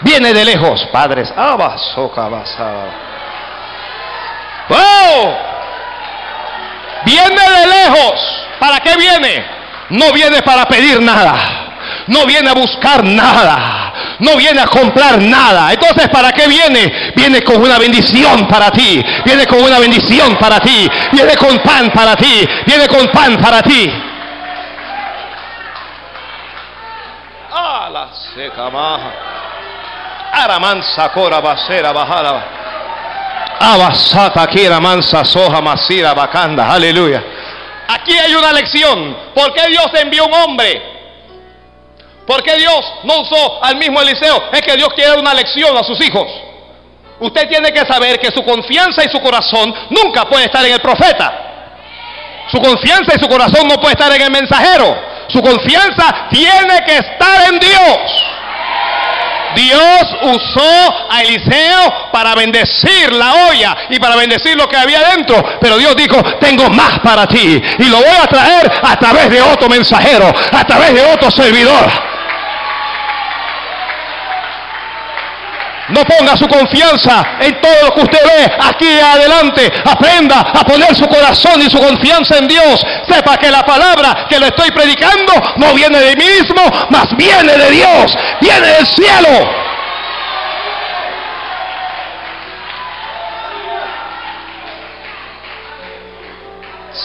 Viene 0.00 0.34
de 0.34 0.44
lejos, 0.44 0.86
padres. 0.92 1.32
¡Wow! 4.68 5.36
Viene 7.04 7.50
de 7.50 7.66
lejos. 7.66 8.46
¿Para 8.58 8.80
qué 8.80 8.96
viene? 8.96 9.63
No 9.90 10.12
viene 10.12 10.42
para 10.42 10.66
pedir 10.66 11.00
nada. 11.00 11.64
No 12.06 12.26
viene 12.26 12.50
a 12.50 12.54
buscar 12.54 13.04
nada. 13.04 13.92
No 14.18 14.36
viene 14.36 14.60
a 14.60 14.66
comprar 14.66 15.20
nada. 15.20 15.72
Entonces, 15.72 16.08
¿para 16.08 16.32
qué 16.32 16.46
viene? 16.46 17.12
Viene 17.16 17.42
con 17.42 17.60
una 17.60 17.78
bendición 17.78 18.46
para 18.46 18.70
ti. 18.70 19.02
Viene 19.24 19.46
con 19.46 19.62
una 19.62 19.78
bendición 19.78 20.36
para 20.36 20.60
ti. 20.60 20.88
Viene 21.12 21.36
con 21.36 21.58
pan 21.58 21.90
para 21.90 22.16
ti. 22.16 22.46
Viene 22.66 22.86
con 22.88 23.06
pan 23.08 23.36
para 23.38 23.62
ti. 23.62 23.90
Ah, 27.52 27.88
basera 31.42 31.92
bajara. 31.92 32.44
Abasata 33.60 34.80
mansa 34.80 35.24
soja 35.24 35.60
masira. 35.60 36.12
Aleluya. 36.12 37.22
Aquí 37.88 38.16
hay 38.16 38.34
una 38.34 38.52
lección. 38.52 39.16
¿Por 39.34 39.52
qué 39.54 39.68
Dios 39.68 39.86
envió 39.94 40.26
un 40.26 40.34
hombre? 40.34 40.82
¿Por 42.26 42.42
qué 42.42 42.56
Dios 42.56 42.80
no 43.04 43.20
usó 43.20 43.62
al 43.62 43.76
mismo 43.76 44.00
Eliseo? 44.00 44.50
Es 44.52 44.62
que 44.62 44.76
Dios 44.76 44.88
quiere 44.94 45.18
una 45.18 45.34
lección 45.34 45.76
a 45.76 45.84
sus 45.84 46.00
hijos. 46.00 46.26
Usted 47.20 47.48
tiene 47.48 47.70
que 47.72 47.84
saber 47.86 48.18
que 48.18 48.30
su 48.32 48.42
confianza 48.42 49.04
y 49.04 49.08
su 49.08 49.20
corazón 49.20 49.74
nunca 49.90 50.24
puede 50.24 50.46
estar 50.46 50.64
en 50.64 50.72
el 50.72 50.80
profeta. 50.80 51.40
Su 52.50 52.60
confianza 52.60 53.14
y 53.16 53.20
su 53.20 53.28
corazón 53.28 53.68
no 53.68 53.76
puede 53.76 53.92
estar 53.92 54.12
en 54.14 54.22
el 54.22 54.30
mensajero. 54.30 54.96
Su 55.28 55.40
confianza 55.42 56.28
tiene 56.30 56.84
que 56.86 56.96
estar 56.96 57.48
en 57.48 57.58
Dios. 57.58 58.33
Dios 59.54 60.02
usó 60.22 61.10
a 61.10 61.22
Eliseo 61.22 62.10
para 62.12 62.34
bendecir 62.34 63.12
la 63.12 63.48
olla 63.48 63.76
y 63.90 63.98
para 63.98 64.16
bendecir 64.16 64.56
lo 64.56 64.68
que 64.68 64.76
había 64.76 65.00
dentro. 65.10 65.42
Pero 65.60 65.78
Dios 65.78 65.94
dijo, 65.96 66.22
tengo 66.40 66.68
más 66.70 67.00
para 67.00 67.26
ti. 67.26 67.62
Y 67.78 67.84
lo 67.84 67.98
voy 67.98 68.16
a 68.22 68.26
traer 68.26 68.70
a 68.82 68.96
través 68.96 69.30
de 69.30 69.40
otro 69.40 69.68
mensajero, 69.68 70.32
a 70.52 70.64
través 70.64 70.94
de 70.94 71.02
otro 71.12 71.30
servidor. 71.30 72.13
No 75.88 76.02
ponga 76.04 76.36
su 76.36 76.46
confianza 76.48 77.22
en 77.40 77.60
todo 77.60 77.74
lo 77.84 77.94
que 77.94 78.00
usted 78.02 78.18
ve 78.24 78.52
aquí 78.68 78.98
adelante. 79.00 79.70
Aprenda 79.84 80.40
a 80.40 80.64
poner 80.64 80.94
su 80.94 81.06
corazón 81.06 81.60
y 81.60 81.70
su 81.70 81.78
confianza 81.78 82.38
en 82.38 82.48
Dios. 82.48 82.84
Sepa 83.08 83.36
que 83.36 83.50
la 83.50 83.62
palabra 83.64 84.26
que 84.28 84.38
le 84.38 84.46
estoy 84.46 84.70
predicando 84.70 85.32
no 85.56 85.74
viene 85.74 85.98
de 86.00 86.16
mí 86.16 86.24
mismo, 86.24 86.62
mas 86.90 87.14
viene 87.16 87.56
de 87.56 87.70
Dios, 87.70 88.16
viene 88.40 88.66
del 88.66 88.86
cielo. 88.86 89.64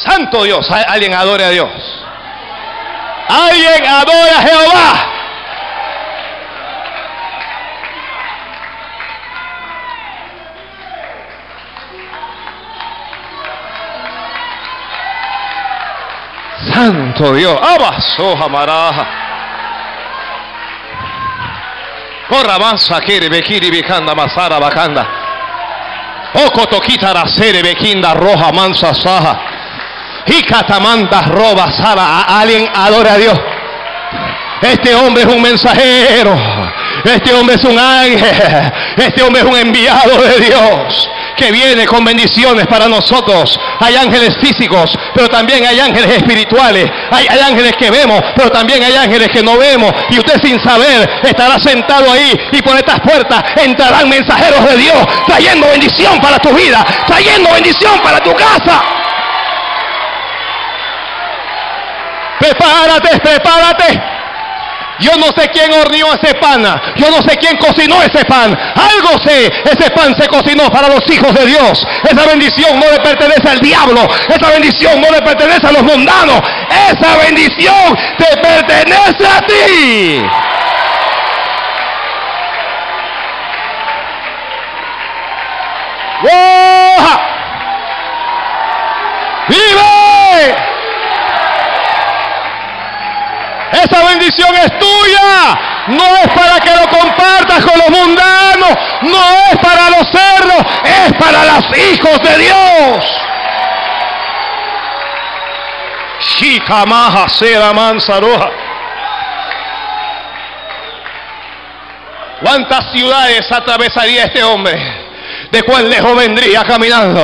Santo 0.06 0.44
Dios. 0.44 0.70
Al- 0.70 0.86
Alguien 0.88 1.14
adore 1.14 1.44
a 1.46 1.50
Dios. 1.50 1.70
Alguien 3.28 3.86
adore 3.86 4.30
a 4.32 4.42
Jehová. 4.42 5.14
Santo 16.80 17.34
Dios. 17.34 17.60
Abaso 17.62 18.38
jamaraja. 18.38 19.06
Corra 22.30 22.58
mansa 22.60 23.02
kiri 23.02 23.28
bekiri 23.30 23.70
bikanda 23.70 24.16
masara 24.16 24.60
bakanda. 24.60 25.06
Oko 26.46 26.66
tokita 26.68 27.14
rasere 27.14 27.62
bekinda 27.64 28.14
roja 28.14 28.52
mansa 28.54 28.94
saja. 28.94 29.36
Y 30.28 30.42
catamanda 30.44 31.22
roba 31.24 31.70
sara. 31.74 32.22
Alguien 32.40 32.70
adora 32.74 33.14
a 33.14 33.18
Dios. 33.18 33.40
Este 34.62 34.96
hombre 34.96 35.24
es 35.24 35.28
un 35.28 35.42
mensajero. 35.42 36.34
Este 37.04 37.34
hombre 37.34 37.56
es 37.56 37.64
un 37.66 37.78
ángel. 37.78 38.72
Este 38.96 39.22
hombre 39.24 39.42
es 39.42 39.48
un 39.48 39.58
enviado 39.58 40.22
de 40.22 40.40
Dios 40.40 41.10
que 41.40 41.52
viene 41.52 41.86
con 41.86 42.04
bendiciones 42.04 42.68
para 42.68 42.88
nosotros. 42.88 43.58
Hay 43.80 43.96
ángeles 43.96 44.36
físicos, 44.42 44.92
pero 45.16 45.30
también 45.30 45.66
hay 45.66 45.80
ángeles 45.80 46.18
espirituales. 46.18 46.90
Hay, 47.12 47.28
ángeles 47.40 47.74
que 47.78 47.90
vemos, 47.90 48.22
pero 48.36 48.52
también 48.52 48.84
hay 48.84 48.96
ángeles 48.96 49.30
que 49.30 49.42
no 49.42 49.58
vemos. 49.58 49.92
Y 50.10 50.20
usted 50.20 50.42
sin 50.44 50.60
saber 50.62 51.10
estará 51.24 51.60
sentado 51.60 52.12
ahí 52.12 52.38
y 52.52 52.62
por 52.62 52.76
estas 52.76 53.00
puertas 53.00 53.44
entrarán 53.56 54.10
mensajeros 54.10 54.66
de 54.70 54.78
Dios 54.78 55.00
trayendo 55.26 55.68
bendición 55.70 56.20
para 56.20 56.38
tu 56.40 56.50
vida, 56.50 56.86
trayendo 57.08 57.52
bendición 57.54 58.00
para 58.02 58.20
tu 58.20 58.34
casa. 58.36 58.84
Prepárate, 62.40 63.20
prepárate. 63.20 64.02
Yo 65.00 65.16
no 65.18 65.28
sé 65.28 65.50
quién 65.50 65.72
horneó 65.74 66.14
ese 66.14 66.36
pan. 66.36 66.64
Yo 66.96 67.10
no 67.10 67.22
sé 67.22 67.38
quién 67.38 67.58
cocinó 67.58 68.02
ese 68.02 68.26
pan. 68.26 68.56
Algo 68.56 69.18
sé. 69.24 69.52
Ese 69.66 69.90
pan 69.92 70.16
se 70.20 70.28
cocinó 70.28 70.70
para 70.70 70.90
los 70.90 71.02
hijos 71.10 71.34
de 71.34 71.46
Dios. 71.46 71.88
Esa 72.04 72.26
bendición 72.26 72.80
no 72.80 72.92
le 72.92 73.00
pertenece 73.00 73.50
al 73.50 73.60
diablo. 73.60 74.08
Esa 74.28 74.50
bendición 74.52 75.02
no 75.02 75.10
le 75.12 75.22
pertenece 75.22 75.68
a 75.68 75.72
los 75.72 75.84
mundanos. 75.84 76.42
Esa 76.92 77.18
bendición 77.18 77.98
te 78.18 78.38
pertenece 78.38 79.28
a 79.28 79.42
ti. 79.46 80.24
¡Wow! 86.22 86.60
Esa 93.72 94.04
bendición 94.08 94.56
es 94.56 94.80
tuya. 94.80 95.60
No 95.88 96.04
es 96.18 96.28
para 96.30 96.60
que 96.60 96.76
lo 96.76 96.88
compartas 96.88 97.66
con 97.66 97.80
los 97.80 97.90
mundanos. 97.90 98.74
No 99.02 99.24
es 99.52 99.58
para 99.58 99.90
los 99.90 100.08
cerdos. 100.10 100.66
Es 100.84 101.14
para 101.14 101.46
los 101.46 101.78
hijos 101.78 102.22
de 102.22 102.38
Dios. 102.38 103.06
Shikamaha 106.20 107.30
Sera 107.30 107.74
Mansaroja. 107.74 108.50
¿Cuántas 112.42 112.92
ciudades 112.92 113.52
atravesaría 113.52 114.26
este 114.26 114.44
hombre? 114.44 114.80
¿De 115.52 115.64
cuán 115.64 115.90
lejos 115.90 116.16
vendría 116.16 116.64
caminando? 116.64 117.22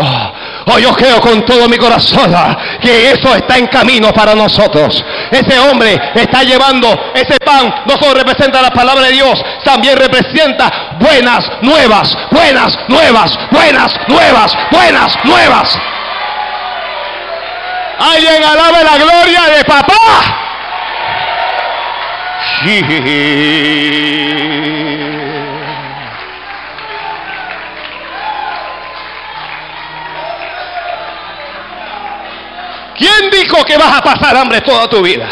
Oh, 0.67 0.79
yo 0.79 0.93
creo 0.95 1.21
con 1.21 1.45
todo 1.45 1.69
mi 1.69 1.77
corazón 1.77 2.33
ah, 2.35 2.57
que 2.81 3.11
eso 3.11 3.35
está 3.35 3.57
en 3.57 3.67
camino 3.67 4.11
para 4.11 4.33
nosotros. 4.33 5.03
Ese 5.29 5.59
hombre 5.59 5.99
está 6.15 6.43
llevando 6.43 6.87
ese 7.13 7.37
pan, 7.39 7.83
no 7.85 7.95
solo 7.97 8.15
representa 8.15 8.61
la 8.63 8.71
palabra 8.71 9.03
de 9.03 9.11
Dios, 9.11 9.39
también 9.63 9.95
representa 9.95 10.95
buenas 10.99 11.47
nuevas, 11.61 12.17
buenas 12.31 12.77
nuevas, 12.87 13.37
buenas 13.51 13.93
nuevas, 14.07 14.57
buenas 14.71 15.17
nuevas. 15.23 15.77
Alguien 17.99 18.43
alabe 18.43 18.83
la 18.83 18.97
gloria 18.97 19.41
de 19.55 19.63
papá. 19.65 19.95
¿Quién 32.97 33.29
dijo 33.29 33.63
que 33.65 33.77
vas 33.77 33.97
a 33.97 34.01
pasar 34.01 34.37
hambre 34.37 34.61
toda 34.61 34.87
tu 34.87 35.01
vida? 35.01 35.27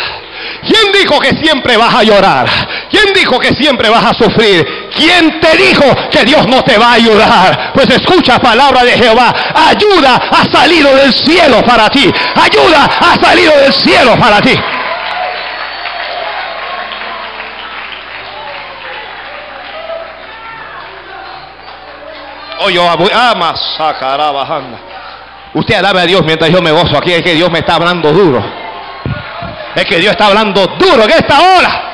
¿Quién 0.68 0.92
dijo 0.92 1.20
que 1.20 1.30
siempre 1.42 1.78
vas 1.78 1.96
a 1.96 2.04
llorar? 2.04 2.48
¿Quién 2.90 3.14
dijo 3.14 3.40
que 3.40 3.54
siempre 3.54 3.90
vas 3.90 4.06
a 4.06 4.14
sufrir? 4.14 4.90
¿Quién 4.96 5.40
te 5.40 5.58
dijo 5.58 5.84
que 6.10 6.24
Dios 6.26 6.48
no 6.48 6.64
te 6.64 6.78
va 6.78 6.92
a 6.92 6.94
ayudar? 6.94 7.74
Pues 7.74 7.90
escucha 7.90 8.40
palabra 8.40 8.84
de 8.84 8.92
Jehová. 8.92 9.34
Ayuda 9.56 10.16
ha 10.32 10.46
salido 10.52 10.96
del 10.96 11.14
cielo 11.14 11.64
para 11.66 11.90
ti. 11.90 12.12
Ayuda 12.36 12.90
ha 13.00 13.16
salido 13.22 13.58
del 13.58 13.74
cielo 13.74 14.18
para 14.18 14.42
ti. 14.42 14.58
Oye, 22.60 22.80
ama 23.14 23.54
sacará 23.78 24.32
bajando. 24.32 24.93
Usted 25.54 25.76
alabe 25.76 26.02
a 26.02 26.06
Dios 26.06 26.24
mientras 26.26 26.50
yo 26.50 26.62
me 26.62 26.72
gozo. 26.72 26.98
Aquí 26.98 27.14
es 27.14 27.22
que 27.22 27.36
Dios 27.36 27.52
me 27.52 27.60
está 27.60 27.76
hablando 27.76 28.12
duro. 28.12 28.44
Es 29.76 29.86
que 29.86 29.98
Dios 29.98 30.12
está 30.12 30.28
hablando 30.28 30.66
duro 30.66 31.04
en 31.04 31.12
esta 31.12 31.40
hora. 31.40 31.90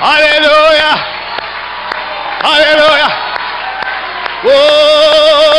Aleluya. 0.00 1.06
Aleluya. 2.42 3.08
Oh. 4.44 5.49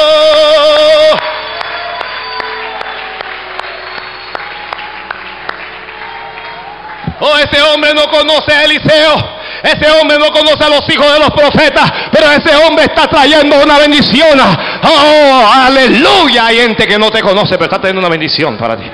Oh, 7.22 7.38
ese 7.38 7.62
hombre 7.62 7.94
no 7.94 8.06
conoce 8.08 8.52
a 8.52 8.64
Eliseo. 8.64 9.42
Ese 9.64 9.92
hombre 9.92 10.18
no 10.18 10.32
conoce 10.32 10.64
a 10.64 10.70
los 10.70 10.90
hijos 10.90 11.14
de 11.14 11.20
los 11.20 11.30
profetas. 11.30 11.92
Pero 12.12 12.32
ese 12.32 12.56
hombre 12.66 12.86
está 12.86 13.08
trayendo 13.08 13.62
una 13.64 13.78
bendición. 13.78 14.40
Oh, 14.40 15.52
aleluya. 15.54 16.48
Hay 16.48 16.58
gente 16.58 16.88
que 16.88 16.98
no 16.98 17.12
te 17.12 17.22
conoce, 17.22 17.52
pero 17.54 17.66
está 17.66 17.80
trayendo 17.80 18.00
una 18.00 18.10
bendición 18.10 18.58
para 18.58 18.76
ti. 18.76 18.90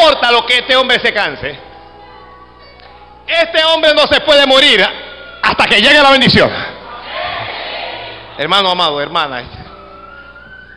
Importa 0.00 0.32
lo 0.32 0.46
que 0.46 0.58
este 0.58 0.76
hombre 0.76 0.98
se 1.00 1.12
canse. 1.12 1.58
Este 3.26 3.64
hombre 3.64 3.92
no 3.94 4.06
se 4.06 4.20
puede 4.20 4.46
morir 4.46 4.84
hasta 5.42 5.66
que 5.66 5.80
llegue 5.80 6.02
la 6.02 6.10
bendición. 6.10 6.50
Hermano 8.38 8.70
amado, 8.70 9.00
hermana, 9.00 9.44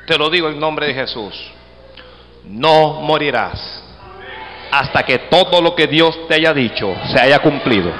te 0.06 0.18
lo 0.18 0.30
digo 0.30 0.50
en 0.50 0.60
nombre 0.60 0.88
de 0.88 0.94
Jesús. 0.94 1.34
No 2.44 3.02
morirás 3.02 3.84
hasta 4.70 5.04
que 5.04 5.20
todo 5.20 5.62
lo 5.62 5.76
que 5.76 5.88
Dios 5.88 6.28
te 6.28 6.36
haya 6.36 6.54
dicho 6.54 6.94
se 7.12 7.20
haya 7.20 7.40
cumplido. 7.40 7.92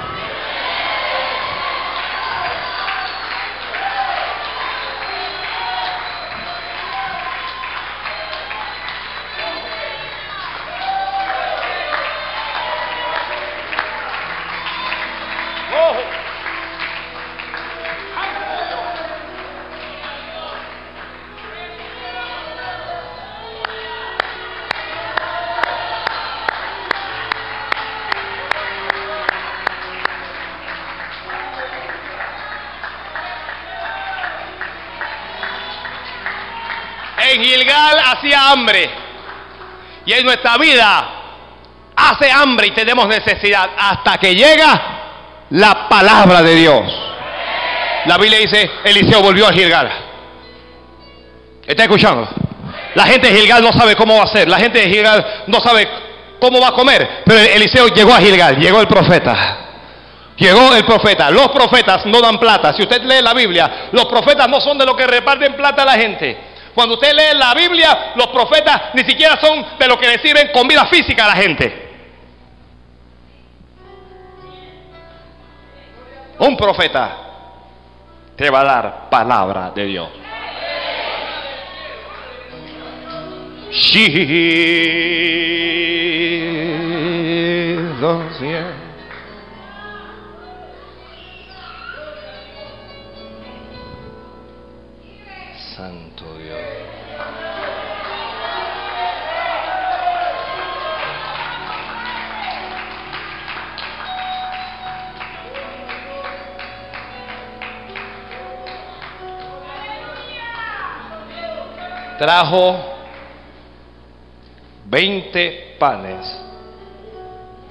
Gilgal 37.44 37.98
hacía 38.04 38.50
hambre. 38.50 38.90
Y 40.06 40.12
en 40.12 40.24
nuestra 40.24 40.56
vida 40.58 41.08
hace 41.96 42.30
hambre 42.30 42.68
y 42.68 42.70
tenemos 42.72 43.06
necesidad 43.06 43.70
hasta 43.76 44.18
que 44.18 44.34
llega 44.34 45.46
la 45.50 45.88
palabra 45.88 46.42
de 46.42 46.54
Dios. 46.54 46.82
La 48.06 48.18
Biblia 48.18 48.38
dice, 48.38 48.70
Eliseo 48.84 49.22
volvió 49.22 49.46
a 49.46 49.52
Gilgal. 49.52 49.90
¿Está 51.66 51.84
escuchando? 51.84 52.28
La 52.94 53.04
gente 53.06 53.28
de 53.30 53.38
Gilgal 53.38 53.62
no 53.62 53.72
sabe 53.72 53.96
cómo 53.96 54.16
va 54.16 54.24
a 54.24 54.26
ser. 54.26 54.48
La 54.48 54.58
gente 54.58 54.80
de 54.80 54.90
Gilgal 54.90 55.44
no 55.46 55.60
sabe 55.60 55.88
cómo 56.38 56.60
va 56.60 56.68
a 56.68 56.72
comer. 56.72 57.22
Pero 57.24 57.40
Eliseo 57.40 57.88
llegó 57.88 58.12
a 58.12 58.18
Gilgal, 58.18 58.58
llegó 58.58 58.80
el 58.80 58.86
profeta. 58.86 59.58
Llegó 60.36 60.74
el 60.74 60.84
profeta. 60.84 61.30
Los 61.30 61.48
profetas 61.48 62.04
no 62.06 62.20
dan 62.20 62.38
plata. 62.38 62.72
Si 62.74 62.82
usted 62.82 63.02
lee 63.02 63.22
la 63.22 63.32
Biblia, 63.32 63.88
los 63.92 64.04
profetas 64.06 64.48
no 64.48 64.60
son 64.60 64.76
de 64.76 64.84
los 64.84 64.96
que 64.96 65.06
reparten 65.06 65.54
plata 65.54 65.82
a 65.82 65.86
la 65.86 65.94
gente. 65.94 66.53
Cuando 66.74 66.94
usted 66.94 67.12
lee 67.12 67.38
la 67.38 67.54
Biblia, 67.54 68.12
los 68.16 68.26
profetas 68.28 68.94
ni 68.94 69.04
siquiera 69.04 69.38
son 69.40 69.64
de 69.78 69.86
los 69.86 69.96
que 69.98 70.08
le 70.08 70.18
sirven 70.18 70.50
comida 70.52 70.86
física 70.86 71.24
a 71.24 71.28
la 71.28 71.36
gente. 71.36 71.84
Un 76.38 76.56
profeta 76.56 77.16
te 78.36 78.50
va 78.50 78.60
a 78.60 78.64
dar 78.64 79.08
palabra 79.08 79.70
de 79.70 79.84
Dios. 79.84 80.08
Jesus, 83.70 84.10
yeah. 88.40 88.83
Trajo 112.18 112.76
20 114.86 115.76
panes 115.78 116.40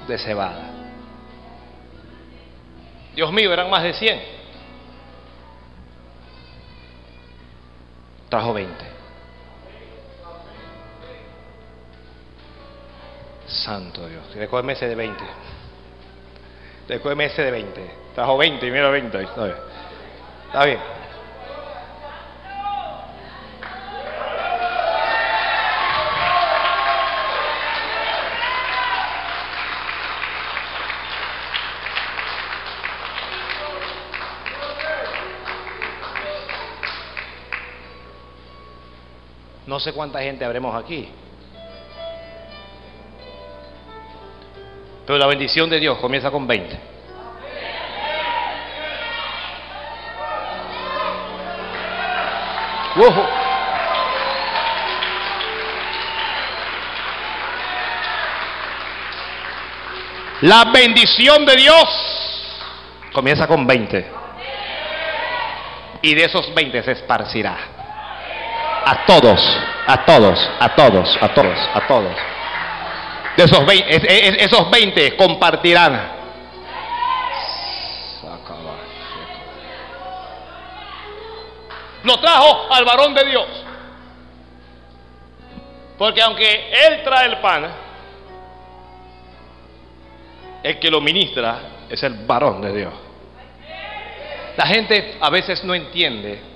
de 0.07 0.17
cebada. 0.17 0.69
Dios 3.15 3.31
mío, 3.31 3.53
eran 3.53 3.69
más 3.69 3.83
de 3.83 3.93
100. 3.93 4.21
Trajo 8.29 8.53
20. 8.53 8.73
Santo 13.45 14.07
Dios. 14.07 14.23
Recógeme 14.35 14.73
ese 14.73 14.87
de 14.87 14.95
20. 14.95 15.23
Recógeme 16.89 17.25
ese 17.25 17.43
de 17.43 17.51
20. 17.51 17.91
Trajo 18.15 18.37
20 18.37 18.65
y 18.65 18.71
mira 18.71 18.89
20. 18.89 19.21
Está 19.21 19.43
bien. 19.43 19.57
Está 20.47 20.65
bien. 20.65 21.03
No 39.66 39.80
sé 39.80 39.93
cuánta 39.93 40.22
gente 40.22 40.43
habremos 40.43 40.76
aquí. 40.76 41.09
Pero 45.05 45.18
la 45.18 45.28
bendición 45.28 45.70
de 45.70 45.80
Dios 45.80 45.97
comienza 45.99 46.32
con 46.32 46.47
20. 46.47 46.80
Wow. 52.95 53.43
La 60.41 60.66
bendición 60.66 61.45
de 61.45 61.55
Dios 61.55 61.86
comienza 63.14 63.47
con 63.47 63.66
20. 63.66 64.11
Y 66.01 66.16
de 66.16 66.26
esos 66.26 66.53
20 66.53 66.84
se 66.84 66.91
esparcirá. 66.91 67.72
A 68.86 69.05
todos, 69.05 69.41
a 69.88 70.05
todos, 70.05 70.49
a 70.59 70.75
todos, 70.75 71.17
a 71.21 71.34
todos, 71.34 71.59
a 71.73 71.88
todos. 71.88 72.15
De 73.38 73.43
esos 73.43 73.65
20, 73.65 74.43
esos 74.43 74.69
20 74.69 75.15
compartirán. 75.15 76.13
Lo 82.03 82.19
trajo 82.19 82.67
al 82.73 82.84
varón 82.84 83.13
de 83.13 83.25
Dios. 83.25 83.47
Porque 85.97 86.21
aunque 86.21 86.71
Él 86.86 87.01
trae 87.03 87.27
el 87.27 87.38
pan, 87.38 87.71
el 90.63 90.79
que 90.79 90.91
lo 90.91 90.99
ministra 90.99 91.59
es 91.89 92.03
el 92.03 92.25
varón 92.25 92.61
de 92.61 92.73
Dios. 92.73 92.93
La 94.57 94.65
gente 94.65 95.17
a 95.19 95.29
veces 95.29 95.63
no 95.63 95.73
entiende 95.73 96.53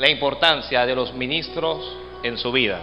la 0.00 0.08
importancia 0.08 0.86
de 0.86 0.94
los 0.94 1.12
ministros 1.12 1.98
en 2.22 2.38
su 2.38 2.50
vida, 2.50 2.80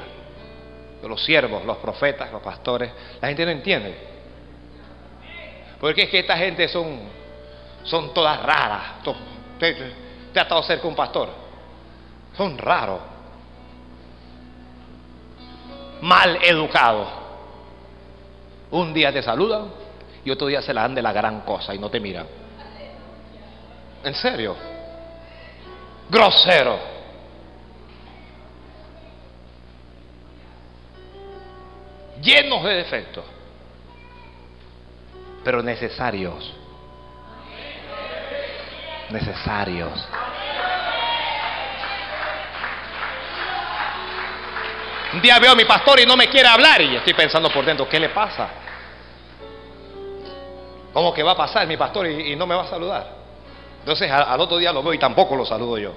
de 1.02 1.10
los 1.10 1.26
siervos, 1.26 1.66
los 1.66 1.78
profetas, 1.78 2.32
los 2.32 2.44
pastores. 2.44 2.92
La 3.20 3.28
gente 3.28 3.44
no 3.44 3.50
entiende. 3.50 3.98
Porque 5.80 6.04
es 6.04 6.10
que 6.10 6.20
esta 6.20 6.38
gente 6.38 6.68
son, 6.68 7.00
son 7.84 8.14
todas 8.14 8.40
raras. 8.44 9.02
Te, 9.58 9.74
te 10.32 10.40
ha 10.40 10.44
estado 10.44 10.62
cerca 10.62 10.88
un 10.88 10.96
pastor. 10.96 11.30
Son 12.38 12.56
raros. 12.56 13.00
Mal 16.02 16.38
educados. 16.44 17.08
Un 18.70 18.94
día 18.94 19.12
te 19.12 19.24
saludan 19.24 19.72
y 20.24 20.30
otro 20.30 20.46
día 20.46 20.62
se 20.62 20.72
la 20.72 20.82
dan 20.82 20.94
de 20.94 21.02
la 21.02 21.14
gran 21.14 21.42
cosa 21.42 21.74
y 21.74 21.80
no 21.80 21.90
te 21.90 22.00
miran. 22.00 22.28
En 24.04 24.14
serio. 24.14 24.56
Grosero. 26.12 26.97
Llenos 32.22 32.64
de 32.64 32.76
defectos. 32.76 33.26
Pero 35.44 35.62
necesarios. 35.62 36.54
Necesarios. 39.10 40.08
Un 45.14 45.22
día 45.22 45.40
veo 45.40 45.52
a 45.52 45.56
mi 45.56 45.66
pastor 45.66 46.00
y 46.00 46.06
no 46.06 46.18
me 46.18 46.28
quiere 46.28 46.48
hablar 46.48 46.82
y 46.82 46.96
estoy 46.96 47.14
pensando 47.14 47.50
por 47.50 47.64
dentro, 47.66 47.88
¿qué 47.88 48.00
le 48.00 48.10
pasa? 48.10 48.50
¿Cómo 50.92 51.14
que 51.14 51.24
va 51.24 51.32
a 51.32 51.38
pasar 51.38 51.66
mi 51.68 51.78
pastor 51.78 52.08
y, 52.08 52.36
no 52.36 52.46
me 52.46 52.56
va 52.56 52.64
a 52.64 52.68
saludar? 52.68 53.08
Entonces 53.80 54.12
al 54.12 54.40
otro 54.42 54.58
día 54.58 54.74
lo 54.74 54.84
veo 54.84 54.94
y 54.94 55.00
tampoco 55.00 55.36
lo 55.36 55.46
saludo 55.46 55.78
yo. 55.78 55.94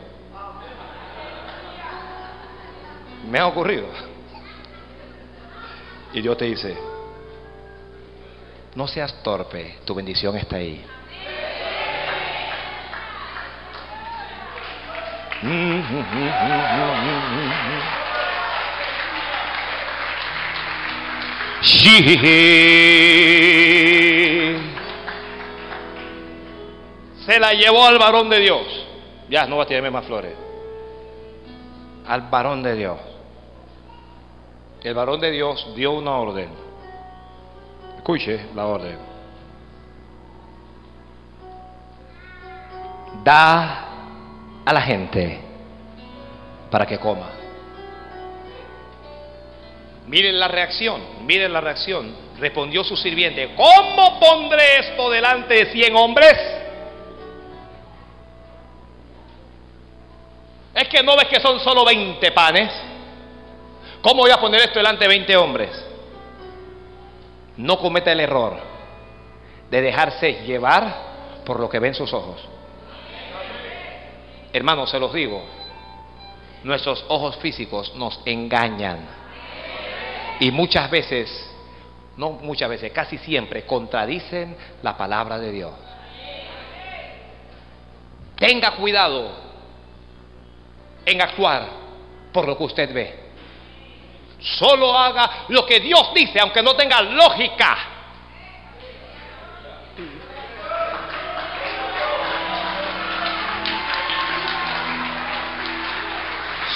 Me 3.28 3.38
ha 3.38 3.46
ocurrido. 3.46 4.09
Y 6.12 6.20
Dios 6.20 6.36
te 6.36 6.46
dice, 6.46 6.76
no 8.74 8.88
seas 8.88 9.22
torpe, 9.22 9.76
tu 9.84 9.94
bendición 9.94 10.36
está 10.36 10.56
ahí. 10.56 10.84
Se 27.26 27.38
la 27.38 27.54
llevó 27.54 27.86
al 27.86 27.98
varón 27.98 28.28
de 28.28 28.40
Dios. 28.40 28.86
Ya, 29.28 29.46
no 29.46 29.56
va 29.56 29.64
a 29.64 29.66
tirarme 29.66 29.90
más 29.90 30.04
flores. 30.04 30.34
Al 32.06 32.22
varón 32.22 32.62
de 32.62 32.74
Dios. 32.74 32.98
El 34.82 34.94
varón 34.94 35.20
de 35.20 35.30
Dios 35.30 35.74
dio 35.74 35.92
una 35.92 36.16
orden. 36.16 36.48
Escuche 37.96 38.46
la 38.54 38.66
orden. 38.66 38.98
Da 43.22 43.88
a 44.64 44.72
la 44.72 44.80
gente 44.80 45.40
para 46.70 46.86
que 46.86 46.98
coma. 46.98 47.30
Miren 50.06 50.40
la 50.40 50.48
reacción, 50.48 51.26
miren 51.26 51.52
la 51.52 51.60
reacción. 51.60 52.30
Respondió 52.38 52.82
su 52.82 52.96
sirviente, 52.96 53.54
¿cómo 53.54 54.18
pondré 54.18 54.78
esto 54.78 55.10
delante 55.10 55.54
de 55.54 55.72
cien 55.72 55.94
hombres? 55.94 56.34
Es 60.74 60.88
que 60.88 61.02
no 61.02 61.16
ves 61.16 61.26
que 61.26 61.38
son 61.40 61.60
solo 61.60 61.84
20 61.84 62.32
panes. 62.32 62.89
¿Cómo 64.02 64.22
voy 64.22 64.30
a 64.30 64.38
poner 64.40 64.60
esto 64.60 64.78
delante 64.78 65.04
de 65.04 65.08
20 65.08 65.36
hombres? 65.36 65.86
No 67.58 67.78
cometa 67.78 68.12
el 68.12 68.20
error 68.20 68.56
de 69.70 69.82
dejarse 69.82 70.42
llevar 70.44 71.42
por 71.44 71.60
lo 71.60 71.68
que 71.68 71.78
ven 71.78 71.94
sus 71.94 72.12
ojos. 72.12 72.40
Hermanos, 74.52 74.90
se 74.90 74.98
los 74.98 75.12
digo, 75.12 75.42
nuestros 76.64 77.04
ojos 77.08 77.36
físicos 77.36 77.94
nos 77.94 78.20
engañan. 78.24 79.06
Y 80.40 80.50
muchas 80.50 80.90
veces, 80.90 81.30
no 82.16 82.30
muchas 82.30 82.70
veces, 82.70 82.92
casi 82.92 83.18
siempre 83.18 83.66
contradicen 83.66 84.56
la 84.82 84.96
palabra 84.96 85.38
de 85.38 85.52
Dios. 85.52 85.72
Tenga 88.36 88.70
cuidado 88.76 89.30
en 91.04 91.20
actuar 91.20 91.68
por 92.32 92.48
lo 92.48 92.56
que 92.56 92.64
usted 92.64 92.94
ve. 92.94 93.29
Solo 94.40 94.96
haga 94.96 95.44
lo 95.48 95.66
que 95.66 95.80
Dios 95.80 96.14
dice, 96.14 96.40
aunque 96.40 96.62
no 96.62 96.74
tenga 96.74 97.02
lógica. 97.02 97.76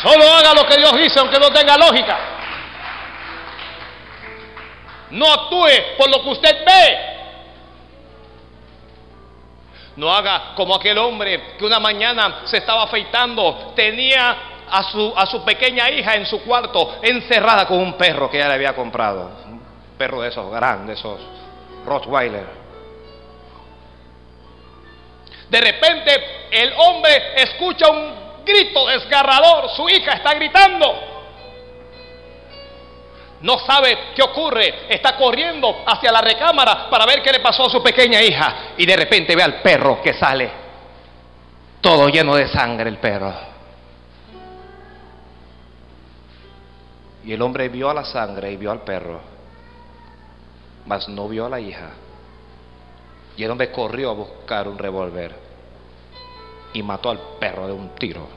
Solo 0.03 0.25
haga 0.31 0.53
lo 0.55 0.67
que 0.67 0.77
Dios 0.77 0.93
dice, 0.93 1.19
aunque 1.19 1.39
no 1.39 1.51
tenga 1.51 1.79
lógica. 1.79 2.19
No 5.11 5.33
actúe 5.33 5.97
por 5.97 6.11
lo 6.11 6.23
que 6.23 6.29
usted 6.29 6.65
ve. 6.67 7.15
No 9.97 10.13
haga 10.13 10.55
como 10.55 10.75
aquel 10.75 10.99
hombre 10.99 11.55
que 11.57 11.65
una 11.65 11.79
mañana 11.79 12.43
se 12.45 12.59
estaba 12.59 12.83
afeitando, 12.83 13.73
tenía 13.75 14.37
a 14.71 14.83
su, 14.85 15.13
a 15.17 15.27
su 15.27 15.45
pequeña 15.45 15.91
hija 15.91 16.15
en 16.15 16.27
su 16.27 16.43
cuarto 16.43 16.97
encerrada 17.03 17.67
con 17.67 17.79
un 17.79 17.95
perro 17.95 18.31
que 18.31 18.39
ella 18.39 18.49
le 18.49 18.55
había 18.55 18.75
comprado. 18.75 19.31
Un 19.47 19.63
perro 19.97 20.23
de 20.23 20.29
esos 20.29 20.51
grandes, 20.51 20.99
esos 20.99 21.21
Rottweiler. 21.85 22.65
De 25.49 25.61
repente 25.61 26.49
el 26.51 26.73
hombre 26.77 27.35
escucha 27.37 27.91
un 27.91 28.43
grito 28.45 28.87
desgarrador, 28.87 29.71
su 29.71 29.89
hija 29.89 30.13
está 30.13 30.35
gritando. 30.35 31.11
No 33.41 33.59
sabe 33.59 33.99
qué 34.17 34.23
ocurre, 34.23 34.87
está 34.89 35.17
corriendo 35.17 35.85
hacia 35.87 36.11
la 36.11 36.23
recámara 36.23 36.89
para 36.89 37.05
ver 37.05 37.23
qué 37.23 37.31
le 37.31 37.41
pasó 37.41 37.67
a 37.67 37.71
su 37.71 37.83
pequeña 37.83 38.23
hija 38.23 38.73
y 38.79 38.87
de 38.87 38.97
repente 38.97 39.37
ve 39.37 39.43
al 39.43 39.61
perro 39.61 40.01
que 40.01 40.15
sale, 40.15 40.51
todo 41.81 42.09
lleno 42.09 42.37
de 42.37 42.49
sangre 42.49 42.89
el 42.89 42.97
perro. 42.97 43.54
Y 47.25 47.33
el 47.33 47.41
hombre 47.41 47.69
vio 47.69 47.89
a 47.89 47.95
la 47.95 48.05
sangre 48.05 48.53
y 48.53 48.57
vio 48.57 48.71
al 48.71 48.83
perro, 48.83 49.21
mas 50.87 51.09
no 51.09 51.29
vio 51.29 51.47
a 51.47 51.49
la 51.49 51.61
hija. 51.61 51.91
Y 53.37 53.43
el 53.43 53.51
hombre 53.51 53.73
corrió 53.73 54.11
a 54.11 54.15
buscar 54.15 54.69
un 54.69 54.79
revólver 54.79 55.35
y 56.75 56.83
mató 56.83 57.11
al 57.11 57.19
perro 57.41 57.67
de 57.67 57.73
un 57.73 57.95
tiro. 57.95 58.29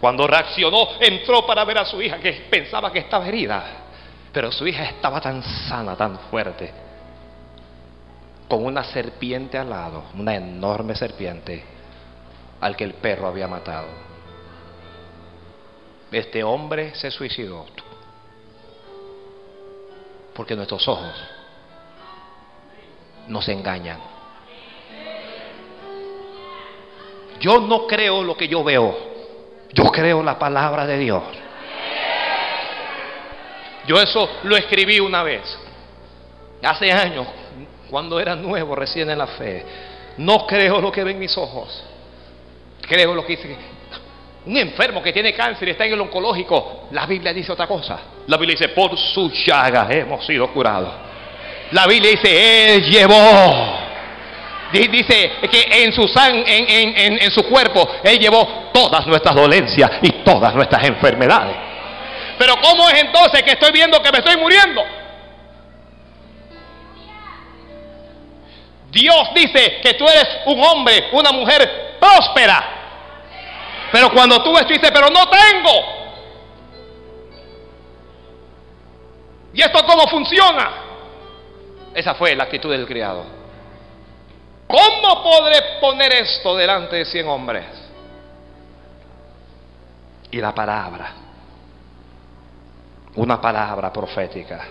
Cuando 0.00 0.26
reaccionó, 0.28 0.88
entró 1.00 1.44
para 1.44 1.64
ver 1.64 1.78
a 1.78 1.84
su 1.84 2.00
hija 2.00 2.18
que 2.18 2.32
pensaba 2.48 2.92
que 2.92 3.00
estaba 3.00 3.26
herida, 3.26 3.64
pero 4.32 4.52
su 4.52 4.66
hija 4.66 4.84
estaba 4.84 5.20
tan 5.20 5.42
sana, 5.42 5.96
tan 5.96 6.16
fuerte, 6.30 6.72
con 8.48 8.64
una 8.64 8.84
serpiente 8.84 9.58
al 9.58 9.68
lado, 9.68 10.04
una 10.14 10.36
enorme 10.36 10.94
serpiente 10.94 11.64
al 12.60 12.76
que 12.76 12.84
el 12.84 12.94
perro 12.94 13.26
había 13.26 13.48
matado. 13.48 14.07
Este 16.10 16.42
hombre 16.42 16.94
se 16.94 17.10
suicidó 17.10 17.66
porque 20.34 20.54
nuestros 20.54 20.86
ojos 20.86 21.12
nos 23.26 23.48
engañan. 23.48 23.98
Yo 27.40 27.60
no 27.60 27.86
creo 27.86 28.22
lo 28.22 28.36
que 28.36 28.48
yo 28.48 28.64
veo. 28.64 28.96
Yo 29.72 29.84
creo 29.90 30.22
la 30.22 30.38
palabra 30.38 30.86
de 30.86 30.98
Dios. 30.98 31.22
Yo 33.86 33.96
eso 34.00 34.28
lo 34.44 34.56
escribí 34.56 35.00
una 35.00 35.22
vez, 35.22 35.42
hace 36.62 36.92
años, 36.92 37.26
cuando 37.90 38.20
era 38.20 38.36
nuevo 38.36 38.74
recién 38.74 39.08
en 39.10 39.18
la 39.18 39.26
fe. 39.26 39.64
No 40.18 40.46
creo 40.46 40.80
lo 40.80 40.92
que 40.92 41.02
ven 41.02 41.18
mis 41.18 41.36
ojos. 41.36 41.82
Creo 42.82 43.14
lo 43.14 43.24
que 43.24 43.36
dice. 43.36 43.56
Un 44.48 44.56
enfermo 44.56 45.02
que 45.02 45.12
tiene 45.12 45.34
cáncer 45.34 45.68
y 45.68 45.70
está 45.72 45.84
en 45.84 45.92
el 45.92 46.00
oncológico, 46.00 46.88
la 46.92 47.04
Biblia 47.04 47.34
dice 47.34 47.52
otra 47.52 47.66
cosa. 47.66 48.00
La 48.26 48.38
Biblia 48.38 48.56
dice, 48.58 48.70
por 48.70 48.96
su 48.96 49.30
llaga 49.30 49.86
hemos 49.90 50.24
sido 50.24 50.50
curados. 50.54 50.90
La 51.72 51.86
Biblia 51.86 52.12
dice, 52.12 52.74
Él 52.74 52.82
llevó 52.84 53.88
Dice 54.72 55.32
que 55.50 55.82
en 55.82 55.92
su, 55.92 56.06
sang, 56.08 56.44
en, 56.46 57.22
en, 57.22 57.30
su 57.30 57.42
cuerpo 57.44 57.88
Él 58.02 58.18
llevó 58.18 58.70
todas 58.72 59.06
nuestras 59.06 59.34
dolencias 59.34 59.90
y 60.02 60.10
todas 60.22 60.54
nuestras 60.54 60.86
enfermedades. 60.86 61.56
Pero 62.38 62.54
¿cómo 62.62 62.88
es 62.88 63.02
entonces 63.02 63.42
que 63.42 63.52
estoy 63.52 63.72
viendo 63.72 64.02
que 64.02 64.12
me 64.12 64.18
estoy 64.18 64.36
muriendo? 64.36 64.82
Dios 68.90 69.28
dice 69.34 69.80
que 69.82 69.94
tú 69.94 70.06
eres 70.06 70.26
un 70.46 70.62
hombre, 70.62 71.08
una 71.12 71.32
mujer 71.32 71.96
próspera. 72.00 72.77
Pero 73.92 74.10
cuando 74.10 74.42
tú 74.42 74.54
dices, 74.68 74.90
pero 74.92 75.08
no 75.08 75.28
tengo. 75.28 75.98
¿Y 79.54 79.62
esto 79.62 79.84
cómo 79.86 80.06
funciona? 80.08 80.70
Esa 81.94 82.14
fue 82.14 82.36
la 82.36 82.44
actitud 82.44 82.70
del 82.70 82.86
criado. 82.86 83.24
¿Cómo 84.66 85.22
podré 85.22 85.80
poner 85.80 86.12
esto 86.12 86.54
delante 86.54 86.96
de 86.96 87.04
cien 87.06 87.26
hombres? 87.26 87.64
Y 90.30 90.36
la 90.38 90.54
palabra, 90.54 91.12
una 93.16 93.40
palabra 93.40 93.90
profética. 93.90 94.66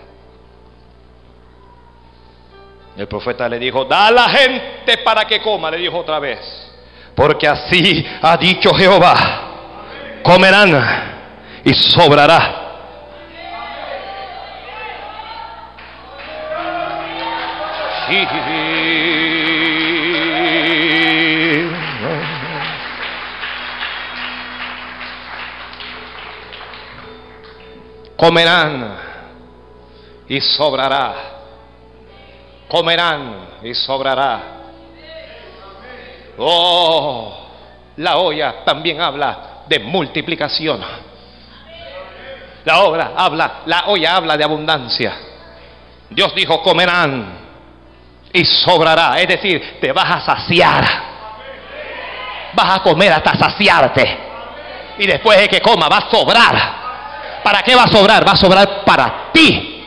El 2.96 3.08
profeta 3.08 3.50
le 3.50 3.58
dijo, 3.58 3.86
da 3.86 4.08
a 4.08 4.12
la 4.12 4.30
gente 4.30 5.00
para 5.00 5.26
que 5.26 5.42
coma, 5.42 5.72
le 5.72 5.78
dijo 5.78 5.98
otra 5.98 6.20
vez, 6.20 6.67
porque 7.18 7.48
así 7.48 8.06
ha 8.22 8.38
dicho 8.38 8.70
Jehová, 8.76 9.16
comerán 10.22 10.70
y 11.64 11.74
sobrará. 11.74 12.66
comerán 28.16 28.98
y 30.28 30.40
sobrará. 30.40 31.16
Comerán 32.68 33.48
y 33.64 33.74
sobrará. 33.74 34.57
Oh, 36.38 37.48
la 37.98 38.18
olla 38.18 38.64
también 38.64 39.02
habla 39.02 39.64
de 39.68 39.80
multiplicación. 39.80 40.82
La 42.66 42.80
obra 42.80 43.12
habla, 43.16 43.62
la 43.66 43.86
olla 43.88 44.16
habla 44.16 44.38
de 44.38 44.44
abundancia. 44.44 45.14
Dios 46.10 46.34
dijo, 46.36 46.62
comerán 46.62 47.40
y 48.32 48.46
sobrará. 48.46 49.20
Es 49.20 49.28
decir, 49.28 49.80
te 49.80 49.92
vas 49.92 50.10
a 50.10 50.22
saciar. 50.22 50.86
Vas 52.54 52.76
a 52.76 52.84
comer 52.84 53.14
hasta 53.14 53.36
saciarte. 53.36 54.18
Y 55.00 55.08
después 55.08 55.40
de 55.40 55.48
que 55.48 55.62
coma, 55.62 55.88
va 55.88 55.98
a 55.98 56.10
sobrar. 56.10 56.78
¿Para 57.44 57.62
qué 57.62 57.76
va 57.76 57.84
a 57.84 57.88
sobrar? 57.88 58.28
Va 58.28 58.32
a 58.32 58.38
sobrar 58.38 58.84
para 58.86 59.32
ti. 59.32 59.86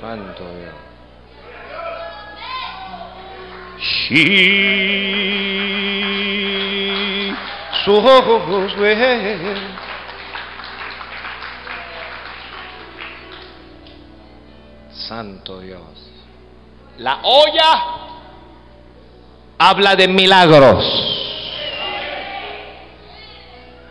Santo 0.00 0.44
Dios. 0.56 0.74
Sus 7.84 7.98
ojos 7.98 8.74
Santo 14.90 15.60
Dios. 15.60 15.80
La 16.98 17.20
olla 17.22 17.84
habla 19.58 19.96
de 19.96 20.08
milagros 20.08 21.06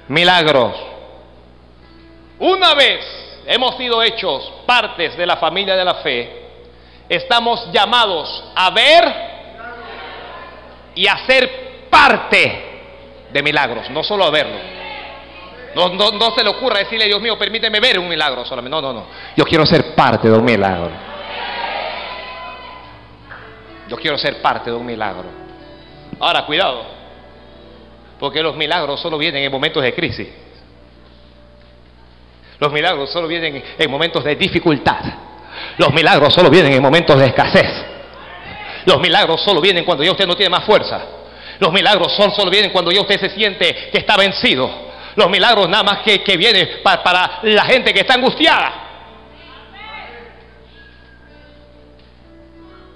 milagros. 0.08 0.76
Una 2.40 2.74
vez 2.76 3.02
hemos 3.48 3.76
sido 3.78 4.02
hechos 4.04 4.52
partes 4.66 5.16
de 5.18 5.26
la 5.26 5.38
familia 5.38 5.76
de 5.76 5.86
la 5.86 5.96
fe, 5.96 6.48
estamos 7.08 7.72
llamados 7.72 8.44
a 8.56 8.70
ver 8.72 9.25
y 10.96 11.08
a 11.08 11.18
ser 11.26 11.88
parte 11.90 12.62
de 13.32 13.44
milagros, 13.44 13.90
no 13.90 14.04
solo 14.04 14.32
verlo. 14.32 14.76
No, 15.76 15.90
no, 15.90 16.12
no 16.12 16.34
se 16.34 16.42
le 16.42 16.50
ocurra 16.50 16.80
decirle, 16.80 17.06
Dios 17.06 17.22
mío, 17.22 17.38
permíteme 17.38 17.82
ver 17.82 18.00
un 18.00 18.08
milagro 18.08 18.46
solamente. 18.46 18.76
No, 18.76 18.82
no, 18.82 18.94
no. 18.94 19.08
Yo 19.36 19.44
quiero 19.44 19.66
ser 19.66 19.94
parte 19.94 20.30
de 20.30 20.38
un 20.38 20.46
milagro. 20.46 20.92
Yo 23.90 23.98
quiero 23.98 24.18
ser 24.18 24.42
parte 24.42 24.72
de 24.72 24.76
un 24.76 24.86
milagro. 24.86 25.26
Ahora, 26.20 26.46
cuidado. 26.46 26.86
Porque 28.18 28.42
los 28.42 28.56
milagros 28.56 29.02
solo 29.02 29.18
vienen 29.18 29.44
en 29.44 29.52
momentos 29.52 29.84
de 29.84 29.94
crisis. 29.94 30.30
Los 32.58 32.72
milagros 32.72 33.12
solo 33.12 33.28
vienen 33.28 33.62
en 33.78 33.92
momentos 33.92 34.24
de 34.24 34.36
dificultad. 34.38 35.04
Los 35.78 35.94
milagros 35.94 36.34
solo 36.34 36.50
vienen 36.50 36.72
en 36.72 36.82
momentos 36.82 37.20
de 37.20 37.26
escasez. 37.26 37.95
Los 38.86 39.00
milagros 39.00 39.42
solo 39.42 39.62
vienen 39.62 39.84
cuando 39.84 40.04
ya 40.04 40.12
usted 40.12 40.28
no 40.28 40.36
tiene 40.36 40.50
más 40.50 40.64
fuerza. 40.64 41.02
Los 41.60 41.72
milagros 41.72 42.14
solo, 42.14 42.52
vienen 42.52 42.72
cuando 42.72 42.92
ya 42.92 43.02
usted 43.02 43.20
se 43.20 43.30
siente 43.30 43.90
que 43.92 44.00
está 44.00 44.18
vencido. 44.18 44.70
Los 45.16 45.30
milagros 45.30 45.70
nada 45.70 45.84
más 45.84 46.00
que, 46.00 46.38
vienen 46.38 46.82
para 46.84 47.40
la 47.44 47.66
gente 47.66 47.94
que 47.94 48.02
está 48.02 48.16
angustiada. 48.16 48.74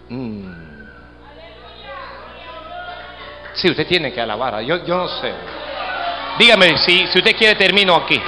Mm. 0.10 0.50
Sí, 3.54 3.70
usted 3.70 3.88
tiene 3.88 4.12
que 4.12 4.22
alabar. 4.22 4.62
Yo, 4.62 4.86
yo 4.86 4.98
no 4.98 5.08
sé. 5.08 5.34
Dígame 6.38 6.78
si, 6.78 7.08
si 7.08 7.20
usted 7.20 7.36
quiere 7.36 7.56
termino 7.56 7.96
aquí. 7.96 8.22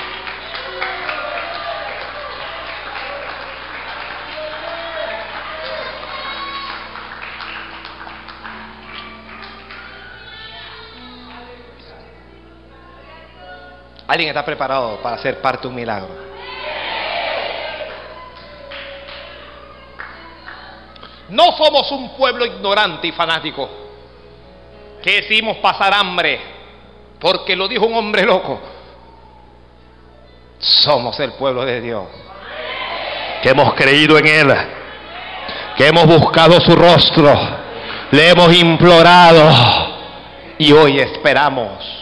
¿Alguien 14.12 14.28
está 14.28 14.44
preparado 14.44 14.98
para 14.98 15.18
ser 15.20 15.40
parte 15.40 15.62
de 15.62 15.68
un 15.70 15.76
milagro? 15.76 16.10
No 21.30 21.54
somos 21.54 21.90
un 21.94 22.18
pueblo 22.18 22.46
ignorante 22.46 23.08
y 23.08 23.14
fanático. 23.14 23.70
Que 25.02 25.22
decimos 25.22 25.56
pasar 25.60 25.94
hambre 25.94 26.42
porque 27.22 27.56
lo 27.56 27.70
dijo 27.70 27.86
un 27.86 27.94
hombre 27.94 28.24
loco. 28.24 28.60
Somos 30.60 31.18
el 31.22 31.32
pueblo 31.36 31.64
de 31.64 31.80
Dios. 31.80 32.04
Que 33.42 33.52
hemos 33.52 33.74
creído 33.76 34.18
en 34.18 34.28
Él, 34.28 34.54
que 35.78 35.88
hemos 35.88 36.06
buscado 36.06 36.60
su 36.60 36.76
rostro, 36.76 37.34
le 38.12 38.30
hemos 38.30 38.54
implorado. 38.54 39.50
Y 40.58 40.74
hoy 40.74 41.00
esperamos 41.00 42.01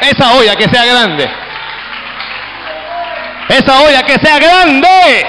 Esa 0.00 0.32
olla 0.34 0.56
que 0.56 0.68
sea 0.68 0.84
grande. 0.84 1.30
Esa 3.48 3.80
olla 3.82 4.02
que 4.02 4.14
sea 4.14 4.38
grande. 4.38 5.26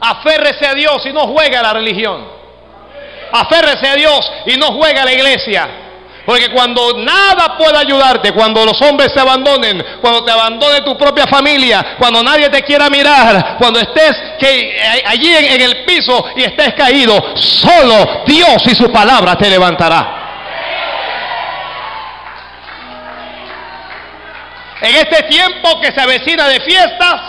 Aférrese 0.00 0.66
a 0.66 0.74
Dios 0.74 1.06
y 1.06 1.12
no 1.12 1.26
juegue 1.28 1.56
a 1.56 1.62
la 1.62 1.72
religión. 1.72 2.28
Aférrese 3.32 3.88
a 3.88 3.94
Dios 3.94 4.32
y 4.46 4.56
no 4.56 4.66
juegue 4.66 5.00
a 5.00 5.04
la 5.04 5.12
iglesia. 5.12 5.83
Porque 6.24 6.50
cuando 6.50 6.98
nada 6.98 7.58
pueda 7.58 7.80
ayudarte, 7.80 8.32
cuando 8.32 8.64
los 8.64 8.80
hombres 8.80 9.12
se 9.12 9.20
abandonen, 9.20 9.84
cuando 10.00 10.24
te 10.24 10.32
abandone 10.32 10.80
tu 10.80 10.96
propia 10.96 11.26
familia, 11.26 11.96
cuando 11.98 12.22
nadie 12.22 12.48
te 12.48 12.62
quiera 12.62 12.88
mirar, 12.88 13.56
cuando 13.58 13.78
estés 13.78 14.16
eh, 14.40 15.02
allí 15.06 15.28
en, 15.34 15.44
en 15.44 15.60
el 15.60 15.84
piso 15.84 16.24
y 16.36 16.44
estés 16.44 16.74
caído, 16.74 17.36
solo 17.36 18.24
Dios 18.26 18.56
y 18.66 18.74
su 18.74 18.90
palabra 18.90 19.36
te 19.36 19.50
levantará. 19.50 20.22
En 24.80 24.96
este 24.96 25.22
tiempo 25.24 25.80
que 25.80 25.92
se 25.92 26.00
avecina 26.00 26.48
de 26.48 26.60
fiestas, 26.60 27.20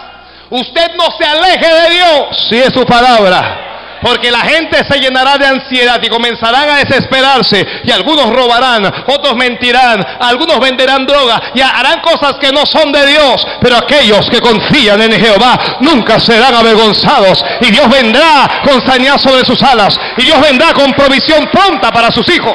usted 0.49 0.95
no 0.95 1.05
se 1.17 1.25
aleje 1.25 1.73
de 1.73 1.89
Dios 1.89 2.47
si 2.49 2.57
es 2.57 2.73
su 2.73 2.85
palabra. 2.85 3.74
Porque 4.05 4.29
la 4.29 4.41
gente 4.41 4.77
se 4.87 4.99
llenará 4.99 5.35
de 5.39 5.47
ansiedad 5.47 5.99
y 5.99 6.09
comenzarán 6.09 6.69
a 6.69 6.75
desesperarse. 6.75 7.65
Y 7.83 7.91
algunos 7.91 8.29
robarán, 8.29 8.85
otros 9.07 9.35
mentirán, 9.35 10.05
algunos 10.19 10.59
venderán 10.59 11.07
droga 11.07 11.41
y 11.55 11.61
harán 11.61 12.01
cosas 12.01 12.35
que 12.39 12.51
no 12.51 12.67
son 12.67 12.91
de 12.91 13.03
Dios. 13.07 13.43
Pero 13.59 13.77
aquellos 13.77 14.29
que 14.29 14.39
confían 14.39 15.01
en 15.01 15.11
Jehová 15.13 15.77
nunca 15.79 16.19
serán 16.19 16.53
avergonzados. 16.53 17.43
Y 17.61 17.71
Dios 17.71 17.89
vendrá 17.89 18.61
con 18.63 18.79
sañazo 18.85 19.35
de 19.35 19.43
sus 19.43 19.63
alas. 19.63 19.99
Y 20.17 20.25
Dios 20.25 20.39
vendrá 20.39 20.71
con 20.73 20.93
provisión 20.93 21.49
pronta 21.51 21.91
para 21.91 22.11
sus 22.11 22.29
hijos. 22.29 22.53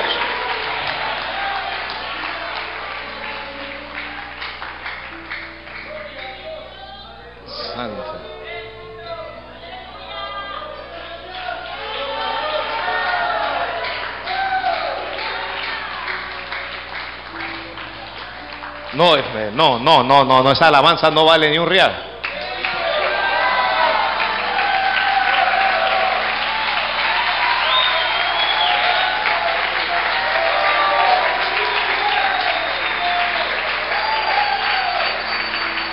No, 19.53 19.79
no, 19.79 20.03
no, 20.03 20.25
no, 20.25 20.43
no, 20.43 20.53
esa 20.53 20.69
alabanza 20.69 21.11
no 21.11 21.25
vale 21.25 21.51
ni 21.51 21.59
un 21.59 21.67
real. 21.67 22.10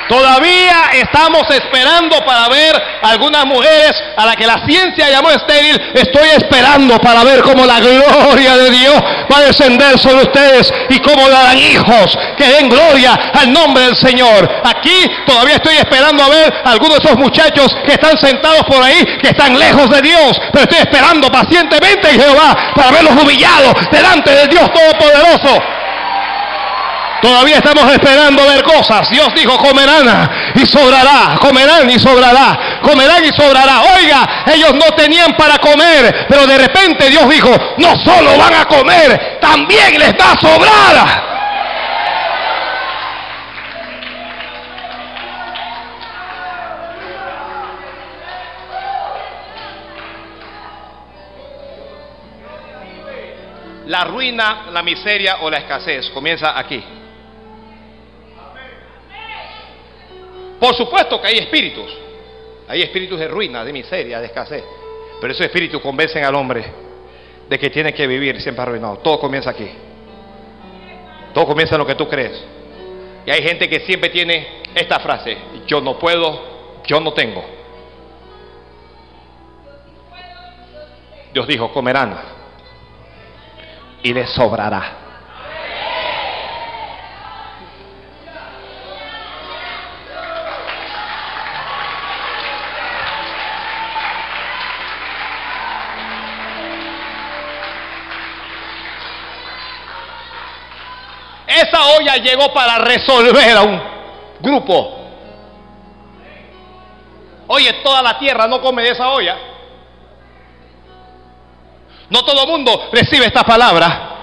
Todavía 0.08 0.90
estamos 0.94 1.44
esperando 1.50 2.24
para 2.26 2.48
ver 2.48 2.82
algunas 3.02 3.46
mujeres 3.46 3.92
a 4.16 4.26
las 4.26 4.36
que 4.36 4.48
la 4.48 4.66
ciencia 4.66 5.10
llamó 5.10 5.30
estéril. 5.32 5.80
Estoy 5.94 6.30
esperando 6.38 6.98
para 7.00 7.24
ver 7.24 7.42
cómo 7.42 7.66
la 7.66 7.80
gloria 7.80 8.58
de 8.58 8.72
Dios 8.72 9.02
va 9.32 9.38
a 9.38 9.42
descender 9.42 10.00
sobre 10.00 10.24
ustedes 10.24 10.74
y 10.90 11.00
cómo 11.00 11.28
darán 11.30 11.58
hijos 11.58 12.18
que 12.38 12.48
den 12.48 12.70
gloria 12.70 13.14
al 13.34 13.52
nombre 13.52 13.84
del 13.84 13.96
Señor. 13.96 14.50
Aquí 14.64 15.10
todavía 15.26 15.56
estoy 15.56 15.76
esperando 15.76 16.24
a 16.24 16.30
ver 16.30 16.54
algunos 16.66 17.00
de 17.00 17.06
esos 17.06 17.18
muchachos 17.18 17.76
que 17.86 17.94
están 17.94 18.18
sentados 18.18 18.64
por 18.64 18.82
ahí, 18.82 19.04
que 19.22 19.30
están 19.30 19.58
lejos 19.58 19.90
de 19.90 20.02
Dios, 20.02 20.40
pero 20.52 20.64
estoy 20.64 20.80
esperando 20.80 21.30
pacientemente 21.30 22.12
en 22.12 22.22
Jehová 22.22 22.74
para 22.76 22.92
verlos 22.92 23.14
humillados 23.22 23.74
delante 23.92 24.32
del 24.32 24.48
Dios 24.50 24.72
Todopoderoso. 24.72 25.77
Todavía 27.22 27.58
estamos 27.58 27.92
esperando 27.92 28.46
ver 28.46 28.64
cosas. 28.64 29.10
Dios 29.10 29.34
dijo, 29.34 29.58
comerán 29.58 30.52
y 30.56 30.66
sobrará, 30.66 31.38
comerán 31.40 31.90
y 31.90 32.00
sobrará, 32.00 32.80
comerán 32.82 33.26
y 33.26 33.30
sobrará. 33.30 33.82
Oiga, 33.96 34.44
ellos 34.54 34.74
no 34.74 34.96
tenían 34.96 35.36
para 35.36 35.58
comer, 35.58 36.28
pero 36.30 36.46
de 36.46 36.58
repente 36.58 37.10
Dios 37.10 37.28
dijo, 37.30 37.50
no 37.78 37.96
solo 37.98 38.38
van 38.38 38.54
a 38.54 38.66
comer, 38.66 39.40
también 39.42 39.98
les 39.98 40.14
va 40.14 40.32
a 40.32 40.40
sobrar. 40.40 41.28
La 53.88 54.04
ruina, 54.04 54.66
la 54.72 54.84
miseria 54.84 55.38
o 55.42 55.50
la 55.50 55.60
escasez 55.60 56.10
comienza 56.10 56.60
aquí. 56.60 56.84
Por 60.60 60.76
supuesto 60.76 61.22
que 61.22 61.28
hay 61.28 61.38
espíritus. 61.38 61.92
Hay 62.68 62.82
espíritus 62.82 63.20
de 63.20 63.28
ruina, 63.28 63.64
de 63.64 63.72
miseria, 63.72 64.20
de 64.20 64.26
escasez. 64.26 64.64
Pero 65.20 65.34
esos 65.34 65.46
espíritus 65.46 65.82
convencen 65.82 66.24
al 66.24 66.36
hombre 66.36 66.66
de 67.48 67.58
que 67.60 67.70
tiene 67.70 67.94
que 67.94 68.06
vivir 68.06 68.42
siempre 68.42 68.62
arruinado. 68.62 68.98
Todo 68.98 69.20
comienza 69.20 69.50
aquí. 69.50 69.70
Todo 71.34 71.46
comienza 71.46 71.76
en 71.76 71.80
lo 71.80 71.86
que 71.86 71.96
tú 71.96 72.08
crees. 72.08 72.44
Y 73.26 73.32
hay 73.32 73.42
gente 73.42 73.70
que 73.70 73.82
siempre 73.82 74.10
tiene 74.10 74.64
esta 74.74 75.00
frase, 75.00 75.38
yo 75.66 75.82
no 75.82 75.98
puedo, 76.00 76.82
yo 76.86 77.00
no 77.00 77.14
tengo. 77.14 77.44
Dios 81.34 81.48
dijo, 81.48 81.72
comerán 81.72 82.18
y 84.02 84.14
les 84.14 84.30
sobrará. 84.30 85.07
Olla 101.96 102.18
llegó 102.18 102.54
para 102.54 102.78
resolver 102.80 103.58
a 103.58 103.62
un 103.64 103.82
grupo. 104.40 104.94
Oye, 107.48 107.74
toda 107.84 108.02
la 108.02 108.20
tierra 108.20 108.48
no 108.48 108.62
come 108.62 108.84
de 108.84 108.90
esa 108.90 109.10
olla. 109.10 109.38
No 112.10 112.24
todo 112.24 112.44
el 112.44 112.50
mundo 112.50 112.90
recibe 112.92 113.26
esta 113.26 113.44
palabra. 113.44 114.17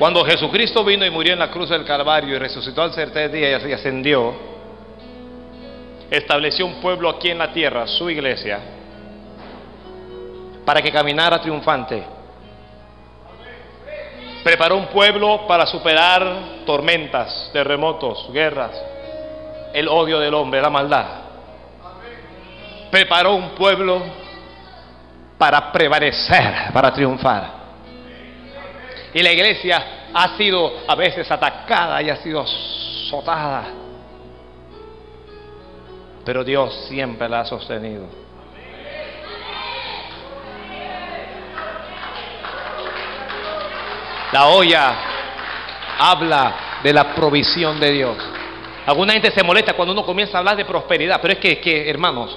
Cuando 0.00 0.24
Jesucristo 0.24 0.82
vino 0.82 1.04
y 1.04 1.10
murió 1.10 1.34
en 1.34 1.38
la 1.38 1.50
cruz 1.50 1.68
del 1.68 1.84
Calvario 1.84 2.34
y 2.34 2.38
resucitó 2.38 2.80
al 2.80 2.90
tercer 2.90 3.30
día 3.30 3.50
y 3.50 3.72
ascendió, 3.74 4.32
estableció 6.10 6.64
un 6.64 6.80
pueblo 6.80 7.10
aquí 7.10 7.28
en 7.28 7.36
la 7.36 7.52
tierra, 7.52 7.86
su 7.86 8.08
iglesia, 8.08 8.60
para 10.64 10.80
que 10.80 10.90
caminara 10.90 11.38
triunfante. 11.42 12.02
Preparó 14.42 14.78
un 14.78 14.86
pueblo 14.86 15.46
para 15.46 15.66
superar 15.66 16.64
tormentas, 16.64 17.50
terremotos, 17.52 18.32
guerras, 18.32 18.72
el 19.74 19.86
odio 19.86 20.18
del 20.18 20.32
hombre, 20.32 20.62
la 20.62 20.70
maldad. 20.70 21.06
Preparó 22.90 23.34
un 23.34 23.50
pueblo 23.50 24.02
para 25.36 25.70
prevalecer, 25.70 26.72
para 26.72 26.90
triunfar. 26.90 27.59
Y 29.12 29.22
la 29.22 29.32
iglesia 29.32 30.08
ha 30.12 30.36
sido 30.36 30.72
a 30.86 30.94
veces 30.94 31.30
atacada 31.30 32.00
y 32.02 32.10
ha 32.10 32.16
sido 32.16 32.40
azotada. 32.40 33.64
Pero 36.24 36.44
Dios 36.44 36.86
siempre 36.88 37.28
la 37.28 37.40
ha 37.40 37.44
sostenido. 37.44 38.06
La 44.32 44.46
olla 44.46 44.94
habla 45.98 46.54
de 46.82 46.92
la 46.92 47.14
provisión 47.14 47.80
de 47.80 47.90
Dios. 47.90 48.16
Alguna 48.86 49.12
gente 49.12 49.30
se 49.30 49.42
molesta 49.42 49.74
cuando 49.74 49.92
uno 49.92 50.04
comienza 50.04 50.36
a 50.36 50.40
hablar 50.40 50.56
de 50.56 50.64
prosperidad, 50.64 51.20
pero 51.20 51.34
es 51.34 51.40
que, 51.40 51.60
que 51.60 51.90
hermanos, 51.90 52.36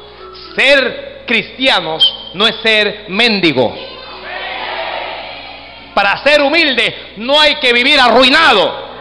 ser 0.56 1.24
cristianos 1.26 2.32
no 2.34 2.48
es 2.48 2.56
ser 2.58 3.06
mendigos. 3.10 3.74
Para 5.94 6.24
ser 6.24 6.42
humilde 6.42 7.14
no 7.18 7.40
hay 7.40 7.56
que 7.56 7.72
vivir 7.74 8.00
arruinado. 8.00 8.94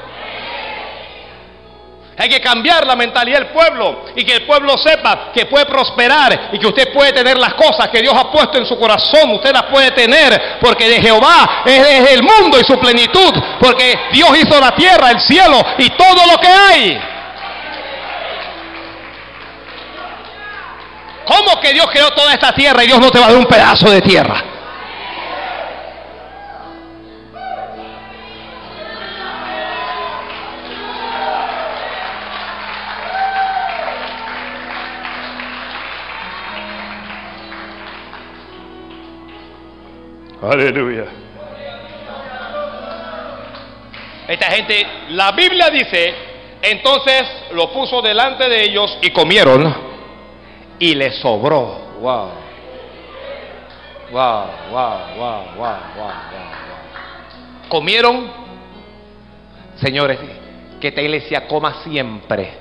Hay 2.19 2.29
que 2.29 2.41
cambiar 2.41 2.87
la 2.87 2.95
mentalidad 2.95 3.39
del 3.39 3.49
pueblo 3.49 4.05
y 4.15 4.25
que 4.25 4.35
el 4.35 4.47
pueblo 4.47 4.77
sepa 4.77 5.33
que 5.35 5.47
puede 5.47 5.65
prosperar 5.65 6.51
y 6.53 6.59
que 6.59 6.67
usted 6.67 6.93
puede 6.93 7.13
tener 7.13 7.39
las 7.39 7.55
cosas 7.55 7.89
que 7.89 8.01
Dios 8.01 8.15
ha 8.15 8.31
puesto 8.31 8.59
en 8.59 8.67
su 8.67 8.79
corazón. 8.79 9.33
Usted 9.33 9.53
las 9.53 9.65
puede 9.65 9.91
tener 9.93 10.59
porque 10.61 10.89
de 10.89 11.01
Jehová 11.01 11.63
es, 11.65 12.11
el 12.13 12.23
mundo 12.23 12.61
y 12.61 12.65
su 12.65 12.79
plenitud. 12.79 13.33
Porque 13.59 13.99
Dios 14.13 14.29
hizo 14.39 14.61
la 14.61 14.75
tierra, 14.75 15.11
el 15.11 15.21
cielo 15.21 15.65
y 15.79 15.89
todo 15.91 16.27
lo 16.31 16.39
que 16.39 16.49
hay. 16.49 17.01
¿Cómo 21.25 21.61
que 21.61 21.73
Dios 21.73 21.87
creó 21.91 22.11
toda 22.11 22.35
esta 22.35 22.53
tierra 22.53 22.85
y 22.85 22.89
Dios 22.89 23.01
no 23.01 23.11
te 23.11 23.19
va 23.19 23.27
a 23.27 23.29
dar 23.31 23.39
un 23.39 23.47
pedazo 23.47 23.91
de 23.91 24.03
tierra? 24.03 24.45
Aleluya. 40.53 41.05
Esta 44.29 44.47
gente, 44.51 44.87
la 45.09 45.33
Biblia 45.33 45.71
dice, 45.71 46.15
entonces 46.61 47.23
lo 47.55 47.73
puso 47.73 48.03
delante 48.03 48.47
de 48.51 48.65
ellos 48.65 48.99
y 49.01 49.11
comieron 49.13 49.75
y 50.79 50.95
les 50.95 51.17
sobró. 51.21 51.97
Wow. 52.01 52.31
Wow, 54.13 54.47
wow, 54.71 54.99
wow, 55.17 55.45
wow, 55.57 55.77
wow, 55.97 56.13
Comieron, 57.69 58.31
señores, 59.77 60.19
que 60.79 60.89
esta 60.89 61.01
iglesia 61.01 61.49
coma 61.49 61.83
siempre 61.83 62.53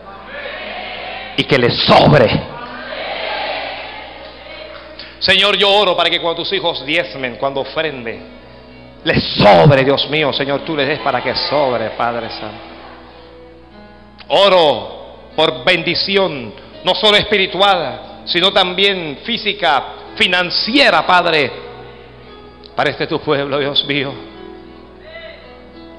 y 1.36 1.44
que 1.44 1.58
les 1.58 1.76
sobre. 1.84 2.61
Señor, 5.22 5.56
yo 5.56 5.70
oro 5.70 5.96
para 5.96 6.10
que 6.10 6.20
cuando 6.20 6.42
tus 6.42 6.52
hijos 6.52 6.84
diezmen, 6.84 7.36
cuando 7.36 7.62
ofrende, 7.62 8.20
les 9.04 9.24
sobre, 9.36 9.84
Dios 9.84 10.10
mío, 10.10 10.34
Señor, 10.34 10.62
tú 10.66 10.76
les 10.76 10.88
des 10.88 11.00
para 11.00 11.22
que 11.22 11.36
sobre, 11.36 11.92
Padre 11.92 12.28
Santo. 12.32 12.64
Oro 14.30 15.02
por 15.36 15.64
bendición, 15.64 16.52
no 16.84 16.96
solo 16.96 17.18
espiritual, 17.18 18.24
sino 18.26 18.52
también 18.52 19.20
física, 19.24 19.84
financiera, 20.16 21.06
Padre, 21.06 21.52
para 22.76 22.90
este 22.90 23.06
tu 23.06 23.20
pueblo, 23.20 23.60
Dios 23.60 23.86
mío. 23.86 24.12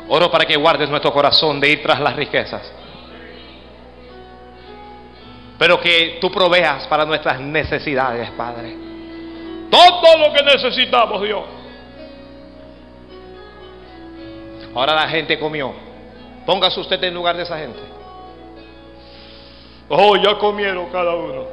Oro 0.09 0.33
para 0.33 0.45
que 0.45 0.57
guardes 0.57 0.91
nuestro 0.91 1.12
corazón 1.12 1.61
de 1.61 1.70
ir 1.70 1.81
tras 1.81 2.01
las 2.01 2.16
riquezas. 2.16 2.73
Pero 5.59 5.79
que 5.79 6.18
tú 6.20 6.29
proveas 6.29 6.89
para 6.89 7.05
nuestras 7.05 7.39
necesidades, 7.39 8.29
Padre. 8.33 8.91
Todo 9.73 10.18
lo 10.18 10.35
que 10.35 10.43
necesitamos, 10.43 11.23
Dios. 11.23 11.45
Ahora 14.75 14.95
la 14.95 15.09
gente 15.09 15.39
comió. 15.39 15.73
Póngase 16.45 16.79
usted 16.79 17.03
en 17.03 17.14
lugar 17.14 17.39
de 17.39 17.45
esa 17.45 17.57
gente. 17.57 17.81
Oh, 19.89 20.14
ya 20.16 20.37
comieron 20.37 20.91
cada 20.91 21.14
uno. 21.14 21.47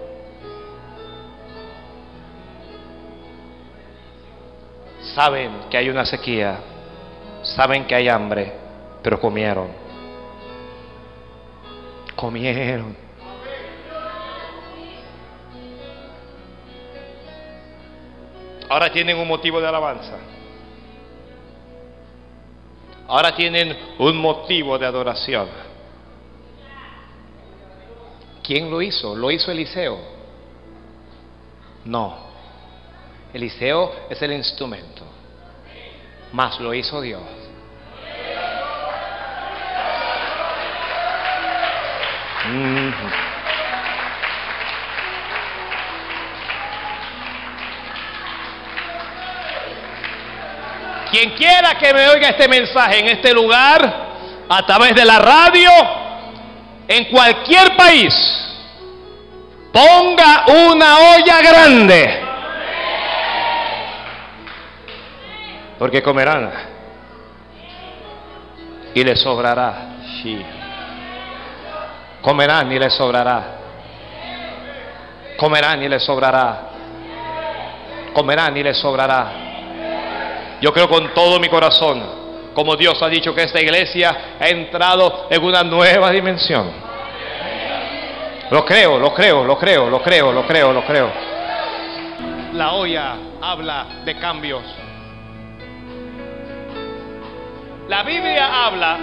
Saben 5.15 5.51
que 5.69 5.77
hay 5.77 5.89
una 5.89 6.05
sequía. 6.05 6.59
Saben 7.41 7.85
que 7.85 7.95
hay 7.95 8.09
hambre. 8.09 8.51
Pero 9.01 9.17
comieron. 9.21 9.69
Comieron. 12.17 13.08
Ahora 18.69 18.91
tienen 18.91 19.17
un 19.17 19.27
motivo 19.27 19.59
de 19.59 19.67
alabanza. 19.67 20.17
Ahora 23.07 23.35
tienen 23.35 23.75
un 23.97 24.17
motivo 24.17 24.77
de 24.77 24.85
adoración. 24.85 25.49
¿Quién 28.43 28.69
lo 28.69 28.81
hizo? 28.81 29.15
¿Lo 29.15 29.31
hizo 29.31 29.51
Eliseo? 29.51 29.97
No. 31.85 32.29
Eliseo 33.33 33.91
es 34.09 34.21
el 34.21 34.33
instrumento. 34.33 35.03
Más 36.31 36.59
lo 36.59 36.71
hizo 36.73 37.01
Dios. 37.01 37.21
Quien 51.11 51.31
quiera 51.31 51.75
que 51.75 51.93
me 51.93 52.07
oiga 52.09 52.29
este 52.29 52.47
mensaje 52.47 52.99
en 52.99 53.07
este 53.07 53.33
lugar, 53.33 54.09
a 54.49 54.65
través 54.65 54.95
de 54.95 55.05
la 55.05 55.19
radio, 55.19 55.71
en 56.87 57.05
cualquier 57.05 57.75
país, 57.75 58.13
ponga 59.71 60.45
una 60.47 60.97
olla 61.15 61.41
grande. 61.41 62.23
Porque 65.77 66.03
comerán 66.03 66.51
y 68.93 69.03
le 69.03 69.15
sobrará. 69.15 69.73
Comerán 72.21 72.71
y 72.71 72.79
le 72.79 72.89
sobrará. 72.89 73.43
Comerán 75.37 75.81
y 75.81 75.87
le 75.87 75.99
sobrará. 75.99 76.69
Comerán 78.13 78.57
y 78.57 78.63
le 78.63 78.73
sobrará. 78.73 79.48
Yo 80.61 80.73
creo 80.73 80.89
con 80.89 81.13
todo 81.13 81.39
mi 81.39 81.47
corazón, 81.47 82.03
como 82.53 82.75
Dios 82.75 83.01
ha 83.01 83.07
dicho 83.07 83.33
que 83.33 83.43
esta 83.43 83.61
iglesia 83.61 84.35
ha 84.39 84.49
entrado 84.49 85.27
en 85.29 85.43
una 85.43 85.63
nueva 85.63 86.11
dimensión. 86.11 86.71
Lo 88.51 88.65
creo, 88.65 88.97
lo 88.97 89.13
creo, 89.13 89.43
lo 89.45 89.57
creo, 89.57 89.89
lo 89.89 90.01
creo, 90.01 90.31
lo 90.31 90.45
creo, 90.45 90.73
lo 90.73 90.83
creo. 90.83 91.11
La 92.53 92.73
olla 92.73 93.15
habla 93.41 93.85
de 94.03 94.15
cambios. 94.17 94.63
La 97.87 98.03
Biblia 98.03 98.65
habla 98.65 98.97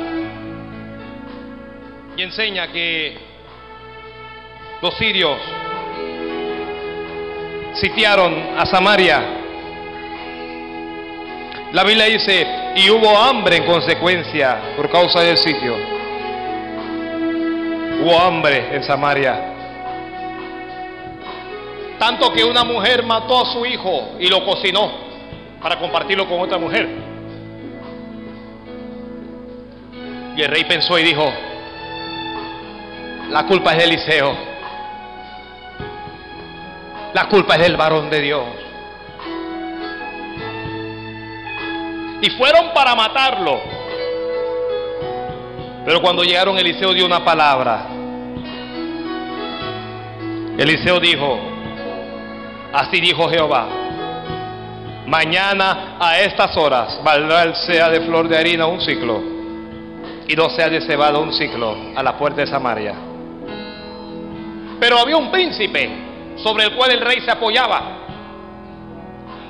y 2.17 2.23
enseña 2.23 2.69
que 2.69 3.17
los 4.83 4.95
sirios 4.95 5.39
sitiaron 7.75 8.59
a 8.59 8.67
Samaria. 8.67 9.46
La 11.73 11.83
Biblia 11.85 12.07
dice, 12.07 12.47
y 12.77 12.89
hubo 12.91 13.19
hambre 13.19 13.57
en 13.57 13.67
consecuencia 13.67 14.75
por 14.77 14.89
causa 14.91 15.21
del 15.21 15.37
sitio. 15.37 15.75
Hubo 18.03 18.19
hambre 18.19 18.77
en 18.77 18.85
Samaria. 18.85 19.53
Tanto 21.99 22.33
que 22.33 22.45
una 22.45 22.63
mujer 22.63 23.03
mató 23.03 23.43
a 23.43 23.53
su 23.53 23.65
hijo 23.67 24.17
y 24.21 24.29
lo 24.29 24.45
cocinó 24.45 24.91
para 25.61 25.79
compartirlo 25.79 26.29
con 26.29 26.41
otra 26.41 26.59
mujer. 26.59 26.89
Y 30.37 30.43
el 30.43 30.49
rey 30.49 30.65
pensó 30.65 30.99
y 30.99 31.03
dijo, 31.03 31.33
la 33.31 33.45
culpa 33.47 33.73
es 33.73 33.79
de 33.79 33.85
Eliseo. 33.85 34.37
La 37.15 37.29
culpa 37.29 37.55
es 37.57 37.63
del 37.63 37.77
varón 37.77 38.11
de 38.11 38.21
Dios. 38.21 38.45
Y 42.23 42.31
fueron 42.31 42.73
para 42.73 42.95
matarlo. 42.95 43.61
Pero 45.85 46.01
cuando 46.01 46.23
llegaron, 46.23 46.59
Eliseo 46.59 46.93
dio 46.93 47.07
una 47.07 47.25
palabra. 47.25 47.87
Eliseo 50.59 50.99
dijo, 50.99 51.39
así 52.73 53.01
dijo 53.01 53.29
Jehová, 53.29 53.69
mañana 55.07 55.97
a 56.01 56.19
estas 56.19 56.57
horas 56.57 56.99
valdrá 57.05 57.43
el 57.43 57.55
sea 57.55 57.91
de 57.91 58.01
flor 58.01 58.27
de 58.27 58.39
harina 58.39 58.67
un 58.67 58.81
ciclo 58.81 59.23
y 60.27 60.35
no 60.35 60.49
sea 60.51 60.69
de 60.69 60.81
cebada 60.81 61.19
un 61.19 61.33
ciclo 61.33 61.77
a 61.95 62.03
la 62.03 62.17
puerta 62.17 62.41
de 62.41 62.47
Samaria. 62.47 62.95
Pero 64.81 64.99
había 64.99 65.17
un 65.17 65.31
príncipe 65.31 65.91
sobre 66.43 66.65
el 66.65 66.75
cual 66.75 66.91
el 66.91 67.01
rey 67.01 67.21
se 67.21 67.31
apoyaba. 67.31 67.83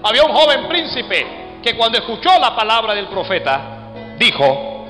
Había 0.02 0.24
un 0.24 0.32
joven 0.32 0.68
príncipe 0.68 1.45
que 1.66 1.76
cuando 1.76 1.98
escuchó 1.98 2.30
la 2.38 2.54
palabra 2.54 2.94
del 2.94 3.08
profeta, 3.08 3.90
dijo, 4.16 4.86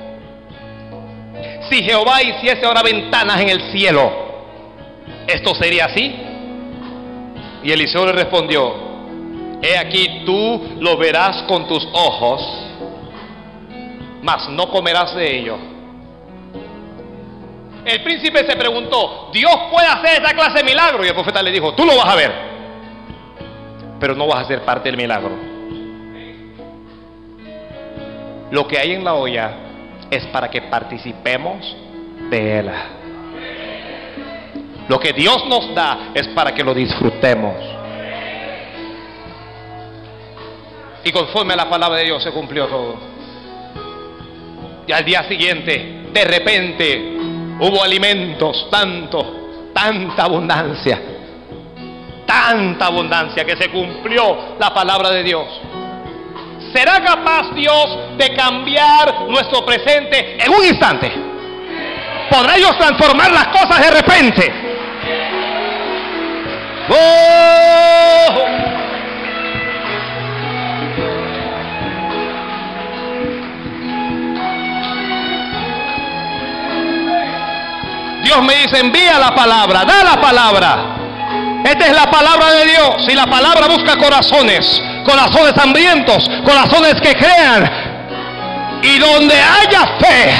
si 1.67 1.81
Jehová 1.81 2.21
hiciese 2.21 2.63
ahora 2.67 2.83
ventanas 2.83 3.41
en 3.41 3.49
el 3.49 3.71
cielo, 3.71 4.11
¿esto 5.25 5.55
sería 5.55 5.85
así? 5.85 6.15
Y 7.63 7.71
Eliseo 7.71 8.05
le 8.05 8.11
respondió, 8.11 8.75
he 9.59 9.75
aquí 9.75 10.21
tú 10.23 10.77
lo 10.79 10.97
verás 10.97 11.43
con 11.47 11.67
tus 11.67 11.83
ojos, 11.93 12.43
mas 14.21 14.47
no 14.49 14.69
comerás 14.69 15.15
de 15.15 15.39
ello. 15.39 15.57
El 17.85 18.03
príncipe 18.03 18.45
se 18.45 18.55
preguntó, 18.55 19.31
¿Dios 19.33 19.55
puede 19.71 19.87
hacer 19.87 20.21
esta 20.21 20.35
clase 20.35 20.59
de 20.59 20.63
milagro? 20.63 21.03
Y 21.03 21.07
el 21.07 21.15
profeta 21.15 21.41
le 21.41 21.49
dijo, 21.49 21.73
tú 21.73 21.85
lo 21.85 21.97
vas 21.97 22.09
a 22.09 22.15
ver, 22.15 22.31
pero 23.99 24.13
no 24.13 24.27
vas 24.27 24.43
a 24.43 24.47
ser 24.47 24.61
parte 24.61 24.89
del 24.89 24.97
milagro. 24.97 25.56
Lo 28.51 28.67
que 28.67 28.77
hay 28.77 28.93
en 28.93 29.03
la 29.03 29.13
olla 29.13 29.51
es 30.09 30.25
para 30.27 30.49
que 30.49 30.61
participemos 30.63 31.75
de 32.29 32.59
él. 32.59 32.71
Lo 34.87 34.99
que 34.99 35.11
Dios 35.13 35.45
nos 35.47 35.73
da 35.75 36.11
es 36.13 36.27
para 36.29 36.53
que 36.53 36.63
lo 36.63 36.73
disfrutemos. 36.73 37.55
Y 41.03 41.11
conforme 41.11 41.53
a 41.53 41.57
la 41.57 41.69
palabra 41.69 41.97
de 41.99 42.05
Dios 42.05 42.23
se 42.23 42.31
cumplió 42.31 42.67
todo. 42.67 42.95
Y 44.87 44.91
al 44.91 45.03
día 45.03 45.23
siguiente, 45.23 46.05
de 46.13 46.23
repente, 46.23 47.17
hubo 47.59 47.83
alimentos, 47.83 48.69
tanto, 48.71 49.71
tanta 49.73 50.23
abundancia, 50.23 51.01
tanta 52.25 52.85
abundancia 52.85 53.43
que 53.43 53.57
se 53.57 53.69
cumplió 53.69 54.55
la 54.57 54.73
palabra 54.73 55.09
de 55.09 55.23
Dios. 55.23 55.45
¿Será 56.73 57.01
capaz 57.01 57.53
Dios 57.55 57.97
de 58.17 58.35
cambiar 58.35 59.21
nuestro 59.29 59.65
presente 59.65 60.37
en 60.43 60.53
un 60.53 60.65
instante? 60.65 61.11
¿Podrá 62.29 62.55
Dios 62.55 62.77
transformar 62.77 63.31
las 63.31 63.47
cosas 63.47 63.79
de 63.79 63.91
repente? 63.91 64.53
¡Oh! 66.89 67.57
Dios 78.23 78.43
me 78.43 78.55
dice, 78.55 78.79
envía 78.79 79.17
la 79.19 79.33
palabra, 79.33 79.85
da 79.85 80.03
la 80.03 80.21
palabra. 80.21 80.97
Esta 81.63 81.87
es 81.87 81.95
la 81.95 82.11
palabra 82.11 82.51
de 82.51 82.65
Dios 82.65 83.07
y 83.07 83.13
la 83.13 83.25
palabra 83.25 83.67
busca 83.67 83.97
corazones, 83.97 84.81
corazones 85.07 85.57
hambrientos, 85.57 86.29
corazones 86.45 86.95
que 87.01 87.13
crean. 87.15 87.87
Y 88.83 88.99
donde 88.99 89.33
haya 89.33 89.97
fe, 89.99 90.31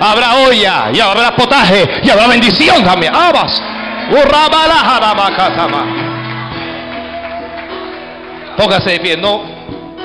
habrá 0.00 0.34
olla 0.34 0.90
y 0.92 1.00
habrá 1.00 1.34
potaje 1.34 2.00
y 2.02 2.10
habrá 2.10 2.26
bendición 2.26 2.84
también. 2.84 3.14
Abas. 3.14 3.62
Póngase 8.56 8.90
de 8.90 9.00
pie, 9.00 9.16
no, 9.16 9.42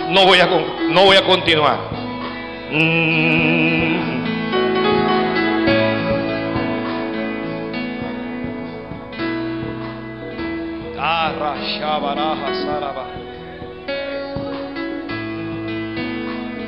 no 0.10 0.26
voy 0.26 0.40
a, 0.40 0.48
no 0.90 1.04
voy 1.04 1.18
a 1.18 1.24
continuar. 1.24 1.78
Mm. 2.72 3.89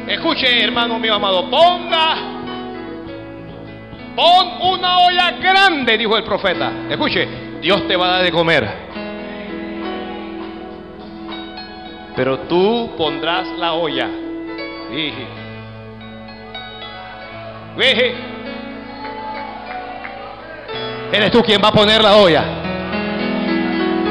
Escuche, 0.07 0.63
hermano 0.63 0.97
mío 0.97 1.13
amado, 1.13 1.47
ponga, 1.47 2.15
pon 4.15 4.73
una 4.73 4.97
olla 4.97 5.31
grande, 5.39 5.95
dijo 5.95 6.17
el 6.17 6.23
profeta. 6.23 6.71
Escuche, 6.89 7.27
Dios 7.61 7.87
te 7.87 7.95
va 7.95 8.07
a 8.07 8.11
dar 8.13 8.23
de 8.23 8.31
comer. 8.31 8.67
Pero 12.15 12.39
tú 12.39 12.89
pondrás 12.97 13.47
la 13.59 13.73
olla. 13.73 14.09
Eres 21.13 21.31
tú 21.31 21.43
quien 21.43 21.61
va 21.63 21.67
a 21.67 21.71
poner 21.71 22.01
la 22.01 22.15
olla. 22.15 22.70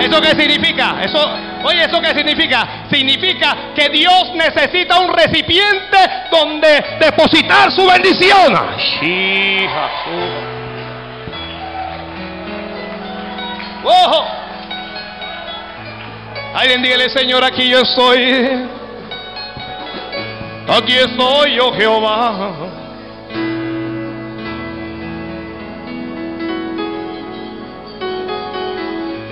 ¿Eso 0.00 0.20
qué 0.20 0.30
significa? 0.30 0.96
Eso, 1.02 1.18
oye, 1.64 1.84
¿eso 1.84 2.00
qué 2.00 2.14
significa? 2.14 2.86
Significa 2.90 3.56
que 3.74 3.88
Dios 3.90 4.32
necesita 4.34 4.98
un 5.00 5.12
recipiente 5.12 5.98
donde 6.30 6.84
depositar 6.98 7.70
su 7.70 7.86
bendición. 7.86 8.54
¡Ojo! 13.84 14.26
Alguien 16.54 16.82
dígale, 16.82 17.08
Señor, 17.10 17.44
aquí 17.44 17.68
yo 17.68 17.80
estoy. 17.80 18.68
Aquí 20.68 20.94
estoy 20.94 21.54
yo, 21.54 21.72
Jehová. 21.72 22.79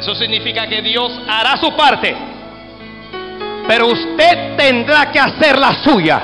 Eso 0.09 0.15
significa 0.15 0.67
que 0.67 0.81
Dios 0.81 1.21
hará 1.29 1.59
su 1.59 1.71
parte. 1.77 2.17
Pero 3.67 3.89
usted 3.89 4.57
tendrá 4.57 5.13
que 5.13 5.21
hacer 5.21 5.59
la 5.59 5.75
suya. 5.85 6.23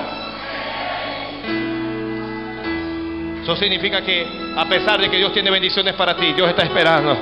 Eso 3.43 3.55
significa 3.57 4.01
que 4.01 4.27
a 4.57 4.65
pesar 4.65 4.99
de 4.99 5.11
que 5.11 5.19
Dios 5.19 5.35
tiene 5.35 5.51
bendiciones 5.51 5.93
para 5.97 6.17
ti, 6.17 6.33
Dios 6.33 6.49
está 6.49 6.63
esperando 6.63 7.15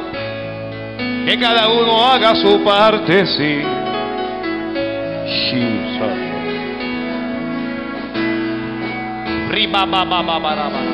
que 1.26 1.36
cada 1.36 1.66
uno 1.66 2.06
haga 2.06 2.36
su 2.36 2.62
parte, 2.62 3.26
sí. 3.26 3.62
Riba, 9.50 9.84
ba, 9.84 10.04
ba, 10.04 10.22
ba, 10.22 10.91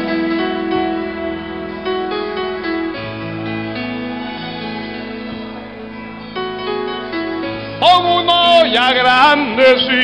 Pon 7.81 8.05
una 8.07 8.61
olla 8.61 8.93
grande, 8.93 9.65
sí. 9.87 10.03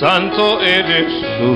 Santo 0.00 0.62
eres 0.62 1.12
tú, 1.38 1.54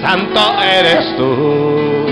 santo 0.00 0.62
eres 0.62 1.16
tú. 1.18 2.04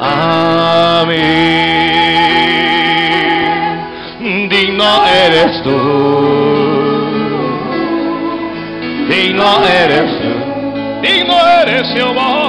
Amén. 0.00 1.56
Digno 4.48 5.06
eres 5.06 5.62
tú. 5.62 5.76
Digno 9.08 9.64
eres 9.64 10.10
tú. 10.20 10.32
Digno 11.02 11.36
eres 11.62 11.88
Jehová. 11.94 12.45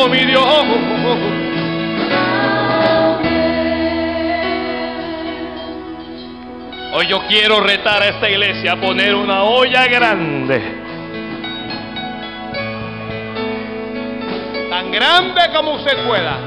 Santo 0.00 0.08
mi 0.08 0.24
Dios. 0.24 0.46
Hoy 6.92 7.06
yo 7.06 7.22
quiero 7.28 7.60
retar 7.60 8.02
a 8.02 8.08
esta 8.08 8.28
iglesia 8.28 8.72
a 8.72 8.76
poner 8.76 9.14
una 9.14 9.44
olla 9.44 9.86
grande. 9.86 10.60
Tan 14.70 14.90
grande 14.90 15.40
como 15.54 15.74
usted 15.74 16.06
pueda. 16.06 16.38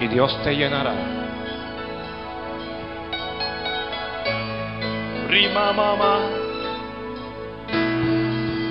Y 0.00 0.08
Dios 0.08 0.42
te 0.44 0.56
llenará. 0.56 0.94
Rima 5.28 5.72
mamá. 5.72 6.39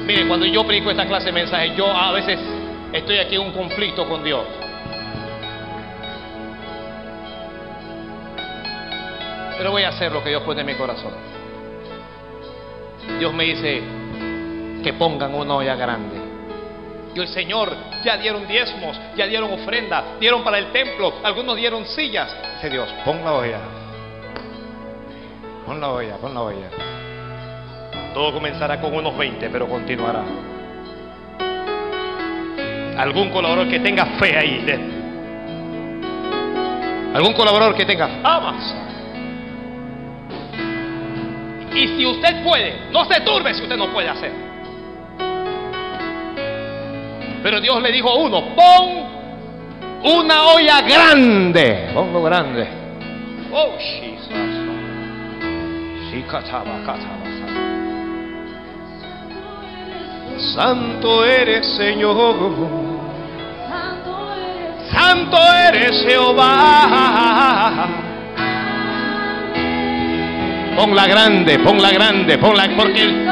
Mire, 0.09 0.27
cuando 0.27 0.47
yo 0.47 0.65
predico 0.65 0.89
esta 0.89 1.05
clase 1.05 1.27
de 1.27 1.33
mensajes, 1.33 1.77
yo 1.77 1.85
a 1.85 2.11
veces 2.11 2.39
estoy 2.91 3.19
aquí 3.19 3.35
en 3.35 3.41
un 3.41 3.51
conflicto 3.51 4.09
con 4.09 4.23
Dios. 4.23 4.43
Pero 9.55 9.69
voy 9.69 9.83
a 9.83 9.89
hacer 9.89 10.11
lo 10.11 10.23
que 10.23 10.29
Dios 10.29 10.41
pone 10.41 10.61
en 10.61 10.65
mi 10.65 10.73
corazón. 10.73 11.13
Dios 13.19 13.31
me 13.35 13.43
dice 13.43 13.83
que 14.83 14.93
pongan 14.93 15.35
una 15.35 15.53
olla 15.53 15.75
grande. 15.75 16.17
Y 17.13 17.19
el 17.19 17.27
Señor 17.27 17.71
ya 18.03 18.17
dieron 18.17 18.47
diezmos, 18.47 18.99
ya 19.15 19.27
dieron 19.27 19.53
ofrenda, 19.53 20.17
dieron 20.19 20.43
para 20.43 20.57
el 20.57 20.71
templo, 20.71 21.13
algunos 21.21 21.55
dieron 21.55 21.85
sillas. 21.85 22.35
Dice 22.55 22.71
Dios, 22.71 22.89
pon 23.05 23.23
la 23.23 23.33
olla. 23.33 23.59
Pon 25.67 25.79
la 25.79 25.89
olla, 25.91 26.17
pon 26.17 26.33
la 26.33 26.41
olla. 26.41 26.98
Todo 28.13 28.33
comenzará 28.33 28.79
con 28.81 28.93
unos 28.93 29.17
20, 29.17 29.49
pero 29.49 29.67
continuará. 29.67 30.23
Algún 32.97 33.29
colaborador 33.29 33.69
que 33.69 33.79
tenga 33.79 34.05
fe 34.19 34.37
ahí. 34.37 34.65
Algún 37.13 37.33
colaborador 37.33 37.75
que 37.75 37.85
tenga 37.85 38.09
amas. 38.23 38.75
Y 41.73 41.87
si 41.87 42.05
usted 42.05 42.43
puede, 42.43 42.89
no 42.91 43.05
se 43.05 43.21
turbe 43.21 43.53
si 43.53 43.61
usted 43.63 43.77
no 43.77 43.91
puede 43.91 44.09
hacer. 44.09 44.31
Pero 47.41 47.61
Dios 47.61 47.81
le 47.81 47.91
dijo 47.91 48.09
a 48.09 48.15
uno, 48.15 48.43
pon 48.53 49.19
una 50.03 50.47
olla 50.47 50.81
grande. 50.81 51.89
Ponlo 51.93 52.23
grande. 52.23 52.67
Oh, 53.51 53.77
Jesus. 53.77 54.27
Sí, 56.11 56.23
cachaba, 56.29 56.79
cachaba, 56.85 57.28
Santo 60.39 61.25
eres 61.25 61.65
Señor. 61.75 62.35
Santo 63.69 64.33
eres 64.33 64.91
Santo 64.91 65.37
eres 65.67 66.05
Jehová. 66.07 67.87
Ponla 70.77 71.07
grande, 71.07 71.59
ponla 71.59 71.91
grande, 71.91 72.37
ponla 72.37 72.69
porque, 72.77 73.25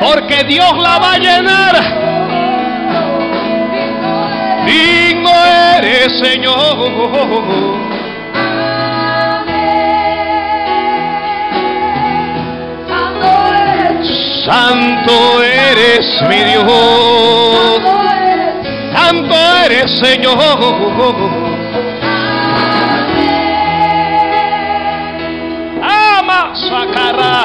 porque 0.00 0.44
Dios 0.44 0.78
la 0.78 0.98
va 0.98 1.12
a 1.14 1.18
llenar. 1.18 1.74
Digno 4.64 5.30
eres 5.76 6.18
Señor. 6.20 7.93
Santo 14.44 15.42
eres 15.42 16.22
mi 16.28 16.36
Dios. 16.36 17.80
Santo 18.94 19.34
eres 19.64 19.90
Señor. 19.98 20.38
Ama 25.82 26.54
sacará. 26.54 27.44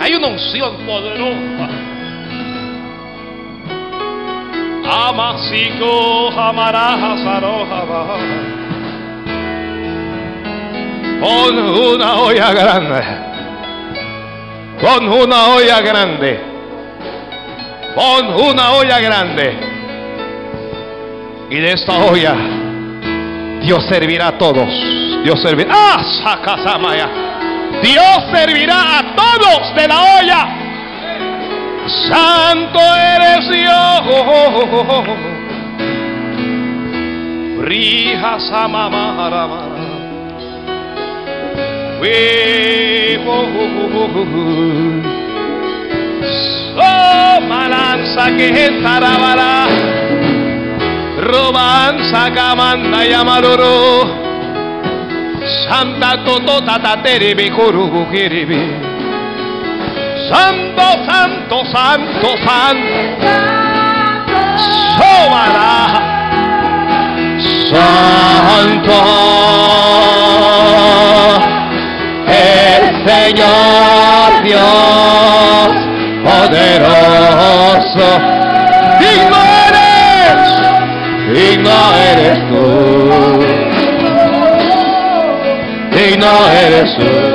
Hay 0.00 0.14
una 0.14 0.26
unción 0.28 0.76
poderosa. 0.84 1.93
Amasico 4.84 6.30
amaraja 6.36 7.16
saroja 7.24 7.84
Pon 11.20 11.58
una 11.58 12.14
olla 12.14 12.52
grande. 12.52 13.02
Pon 14.80 15.08
una 15.08 15.46
olla 15.54 15.80
grande. 15.80 16.40
Pon 17.94 18.26
una 18.34 18.72
olla 18.72 19.00
grande. 19.00 19.56
Y 21.50 21.56
de 21.56 21.72
esta 21.72 21.98
olla 21.98 22.34
Dios 23.62 23.86
servirá 23.86 24.28
a 24.28 24.38
todos. 24.38 24.68
Dios 25.24 25.40
servirá. 25.40 25.72
¡Ah! 25.72 26.02
Dios 27.82 28.24
servirá 28.32 28.98
a 28.98 29.16
todos 29.16 29.74
de 29.74 29.88
la 29.88 30.18
olla. 30.18 30.63
Santo 31.86 32.80
eres 32.80 33.48
Dios. 33.48 34.02
Rija 37.60 38.40
samamara. 38.40 39.48
Oh, 46.76 47.40
malanza 47.48 48.26
que 48.36 48.80
tarabara. 48.82 49.68
Robanza 51.20 52.30
camanda. 52.34 53.04
Santa 55.68 56.24
toto 56.24 56.60
tatatere 56.64 57.34
bekorubu 57.34 58.10
kiribi. 58.10 58.83
Santo, 60.28 60.82
santo, 61.04 61.64
santo, 61.66 62.28
santo. 62.46 63.26
Sómala. 64.96 65.74
Santo. 67.70 68.98
El 72.26 72.82
Señor 73.06 74.42
Dios 74.44 75.68
poderoso. 76.24 78.08
Digno 78.98 79.40
eres. 79.68 80.38
Digno 81.34 81.76
eres 82.12 82.38
tú. 82.48 82.64
Digno 85.92 86.32
eres 86.48 86.96
tú. 86.96 87.33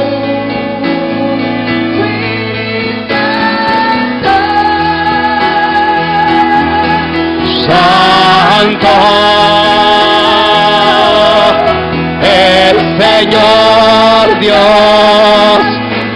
Santo 8.69 8.87
el 12.21 12.77
Señor 12.99 14.39
Dios 14.39 15.59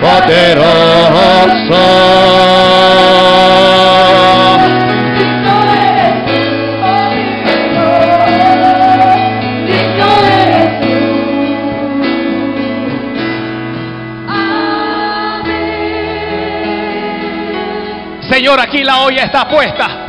poderoso. 0.01 1.33
Señor, 18.29 18.59
aquí 18.59 18.83
la 18.83 19.01
olla 19.01 19.23
está 19.23 19.47
puesta. 19.47 20.02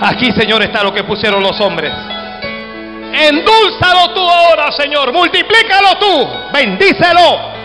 Aquí, 0.00 0.30
Señor, 0.32 0.62
está 0.62 0.82
lo 0.82 0.92
que 0.92 1.04
pusieron 1.04 1.42
los 1.42 1.58
hombres. 1.60 1.92
Endúlzalo 3.12 4.10
tú 4.14 4.28
ahora, 4.28 4.70
Señor. 4.72 5.12
Multiplícalo 5.12 5.96
tú. 5.98 6.28
Bendícelo. 6.52 7.56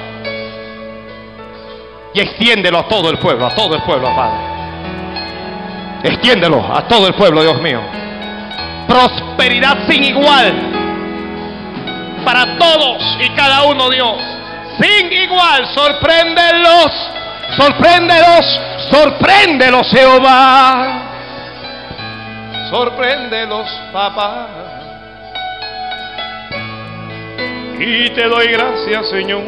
Y 2.14 2.20
extiéndelo 2.20 2.80
a 2.80 2.88
todo 2.88 3.10
el 3.10 3.18
pueblo, 3.20 3.46
a 3.46 3.56
todo 3.56 3.76
el 3.76 3.82
pueblo, 3.84 4.14
Padre. 4.16 4.40
Extiéndelo 6.04 6.66
a 6.74 6.88
todo 6.88 7.08
el 7.08 7.14
pueblo, 7.14 7.42
Dios 7.42 7.62
mío. 7.62 7.82
Prosperidad 8.88 9.88
sin 9.88 10.04
igual 10.04 10.54
para 12.26 12.58
todos 12.58 13.02
y 13.20 13.30
cada 13.30 13.64
uno, 13.64 13.90
Dios. 13.90 14.31
Sin 14.80 15.12
igual, 15.12 15.68
sorpréndelos, 15.74 16.92
sorpréndelos, 17.58 18.62
sorpréndelos, 18.90 19.90
Jehová. 19.92 21.08
Sorpréndelos, 22.70 23.68
papá. 23.92 24.48
Y 27.80 28.10
te 28.12 28.28
doy 28.28 28.48
gracias, 28.48 29.10
Señor. 29.10 29.42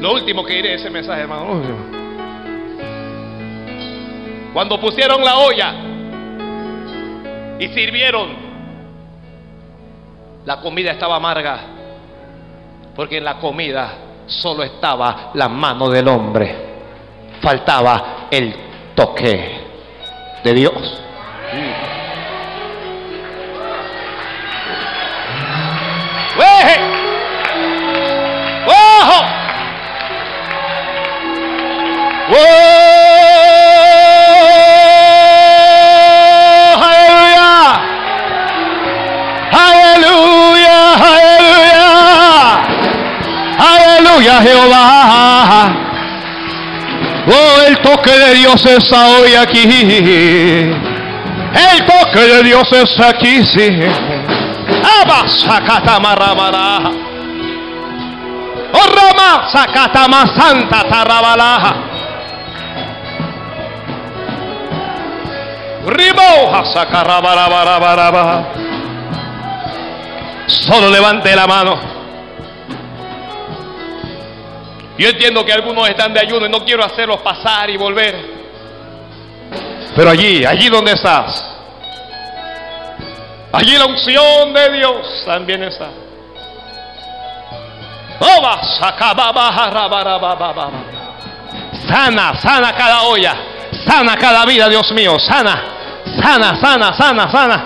Lo 0.00 0.14
último 0.14 0.44
que 0.44 0.54
diré 0.54 0.74
ese 0.74 0.90
mensaje, 0.90 1.22
hermano. 1.22 1.62
Cuando 4.52 4.78
pusieron 4.80 5.24
la 5.24 5.38
olla 5.38 5.74
y 7.58 7.68
sirvieron, 7.68 8.41
la 10.44 10.60
comida 10.60 10.92
estaba 10.92 11.16
amarga, 11.16 11.60
porque 12.94 13.18
en 13.18 13.24
la 13.24 13.38
comida 13.38 13.92
solo 14.26 14.62
estaba 14.62 15.30
la 15.34 15.48
mano 15.48 15.88
del 15.88 16.08
hombre, 16.08 16.56
faltaba 17.40 18.26
el 18.30 18.54
toque 18.94 19.60
de 20.42 20.54
Dios. 20.54 21.02
¡Ojo! 28.64 29.26
¡Oh! 32.34 32.71
¡Aleluya, 44.22 44.42
Jehová! 44.42 45.74
Oh, 47.26 47.62
el 47.66 47.78
toque 47.78 48.10
de 48.10 48.34
Dios 48.34 48.64
está 48.66 49.08
hoy 49.08 49.34
aquí. 49.34 49.62
El 51.54 51.84
toque 51.84 52.20
de 52.20 52.42
Dios 52.44 52.72
es 52.72 53.00
aquí, 53.00 53.44
sí. 53.44 53.80
Oh, 58.72 58.86
Rama 58.94 59.48
Sakatama 59.50 60.26
Santa 60.36 60.88
Tarabalaja. 60.88 61.74
Riboja 65.86 66.64
Sakarabarabarabara. 66.72 68.44
Solo 70.46 70.90
levante 70.90 71.34
la 71.34 71.46
mano. 71.48 72.01
Yo 74.98 75.08
entiendo 75.08 75.44
que 75.44 75.52
algunos 75.52 75.88
están 75.88 76.12
de 76.12 76.20
ayuno 76.20 76.46
y 76.46 76.48
no 76.50 76.64
quiero 76.64 76.84
hacerlos 76.84 77.20
pasar 77.22 77.70
y 77.70 77.76
volver. 77.76 78.42
Pero 79.96 80.10
allí, 80.10 80.44
allí 80.44 80.68
donde 80.68 80.92
estás, 80.92 81.56
allí 83.52 83.76
la 83.76 83.86
unción 83.86 84.52
de 84.52 84.70
Dios 84.70 85.22
también 85.26 85.62
está. 85.64 85.88
Sana, 91.88 92.40
sana 92.40 92.72
cada 92.74 93.02
olla, 93.02 93.34
sana 93.86 94.16
cada 94.16 94.44
vida, 94.46 94.68
Dios 94.68 94.90
mío, 94.92 95.18
sana, 95.18 95.64
sana, 96.22 96.60
sana, 96.60 96.94
sana, 96.94 97.32
sana. 97.32 97.64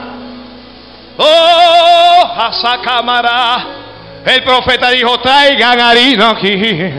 Oh, 1.18 2.32
Asacamara. 2.38 3.85
El 4.26 4.42
profeta 4.42 4.90
dijo, 4.90 5.18
traigan 5.20 5.80
harina 5.80 6.30
aquí. 6.30 6.92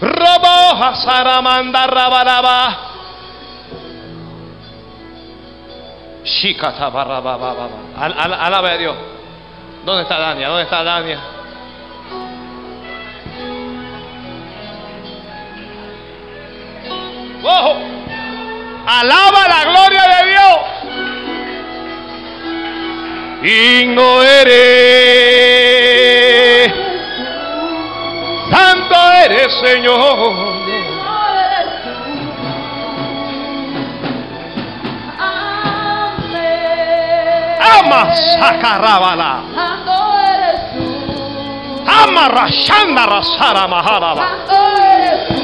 Robo, 0.00 0.94
Saramanda, 1.04 1.86
Rabaraba. 1.86 2.78
Shikata, 6.24 6.88
barabababa. 6.88 7.68
Al- 7.98 8.14
al- 8.18 8.34
Alabe 8.34 8.70
a 8.70 8.76
Dios. 8.78 8.96
¿Dónde 9.84 10.02
está 10.02 10.18
Dania? 10.18 10.48
¿Dónde 10.48 10.62
está 10.64 10.82
Dania? 10.82 11.18
¡Ojo! 17.42 17.76
Alaba 18.86 19.48
la 19.48 19.64
gloria 19.70 20.02
de 20.02 20.28
Dios. 20.30 20.58
Digno 23.42 24.22
eres, 24.22 25.52
santo 28.50 29.12
eres 29.24 29.52
Señor. 29.62 30.60
Ama 37.80 38.02
sacarabala, 38.14 39.32
ama 41.86 42.28
rashanda 42.28 43.06
rasara 43.06 43.66
maharaba, 43.68 44.22
Santo 44.22 44.58
eres 44.84 45.20
tú. 45.28 45.40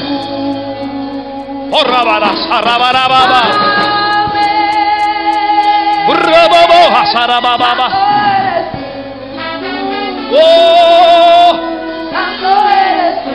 orabara 1.73 2.31
sarabarababa, 2.48 3.43
Oh, 10.32 11.52
Santo 12.12 12.51
eres 12.68 13.16
tú. 13.24 13.30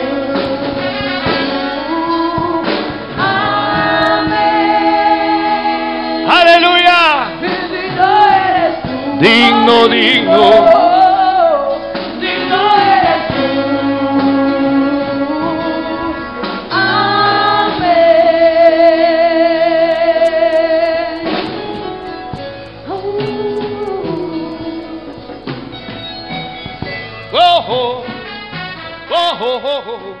Amén. 4.92 6.30
aleluya, 6.30 7.00
Bendito 7.40 8.06
eres 8.28 8.74
tú. 8.82 9.18
digno, 9.20 9.76
digno 9.88 11.11
Amén. 29.42 29.52
Oh, 29.54 29.60
oh, 29.60 29.62
oh, 29.64 29.82
oh, 29.84 29.90
oh, 29.90 30.02
oh, 30.04 30.08
oh. 30.10 30.11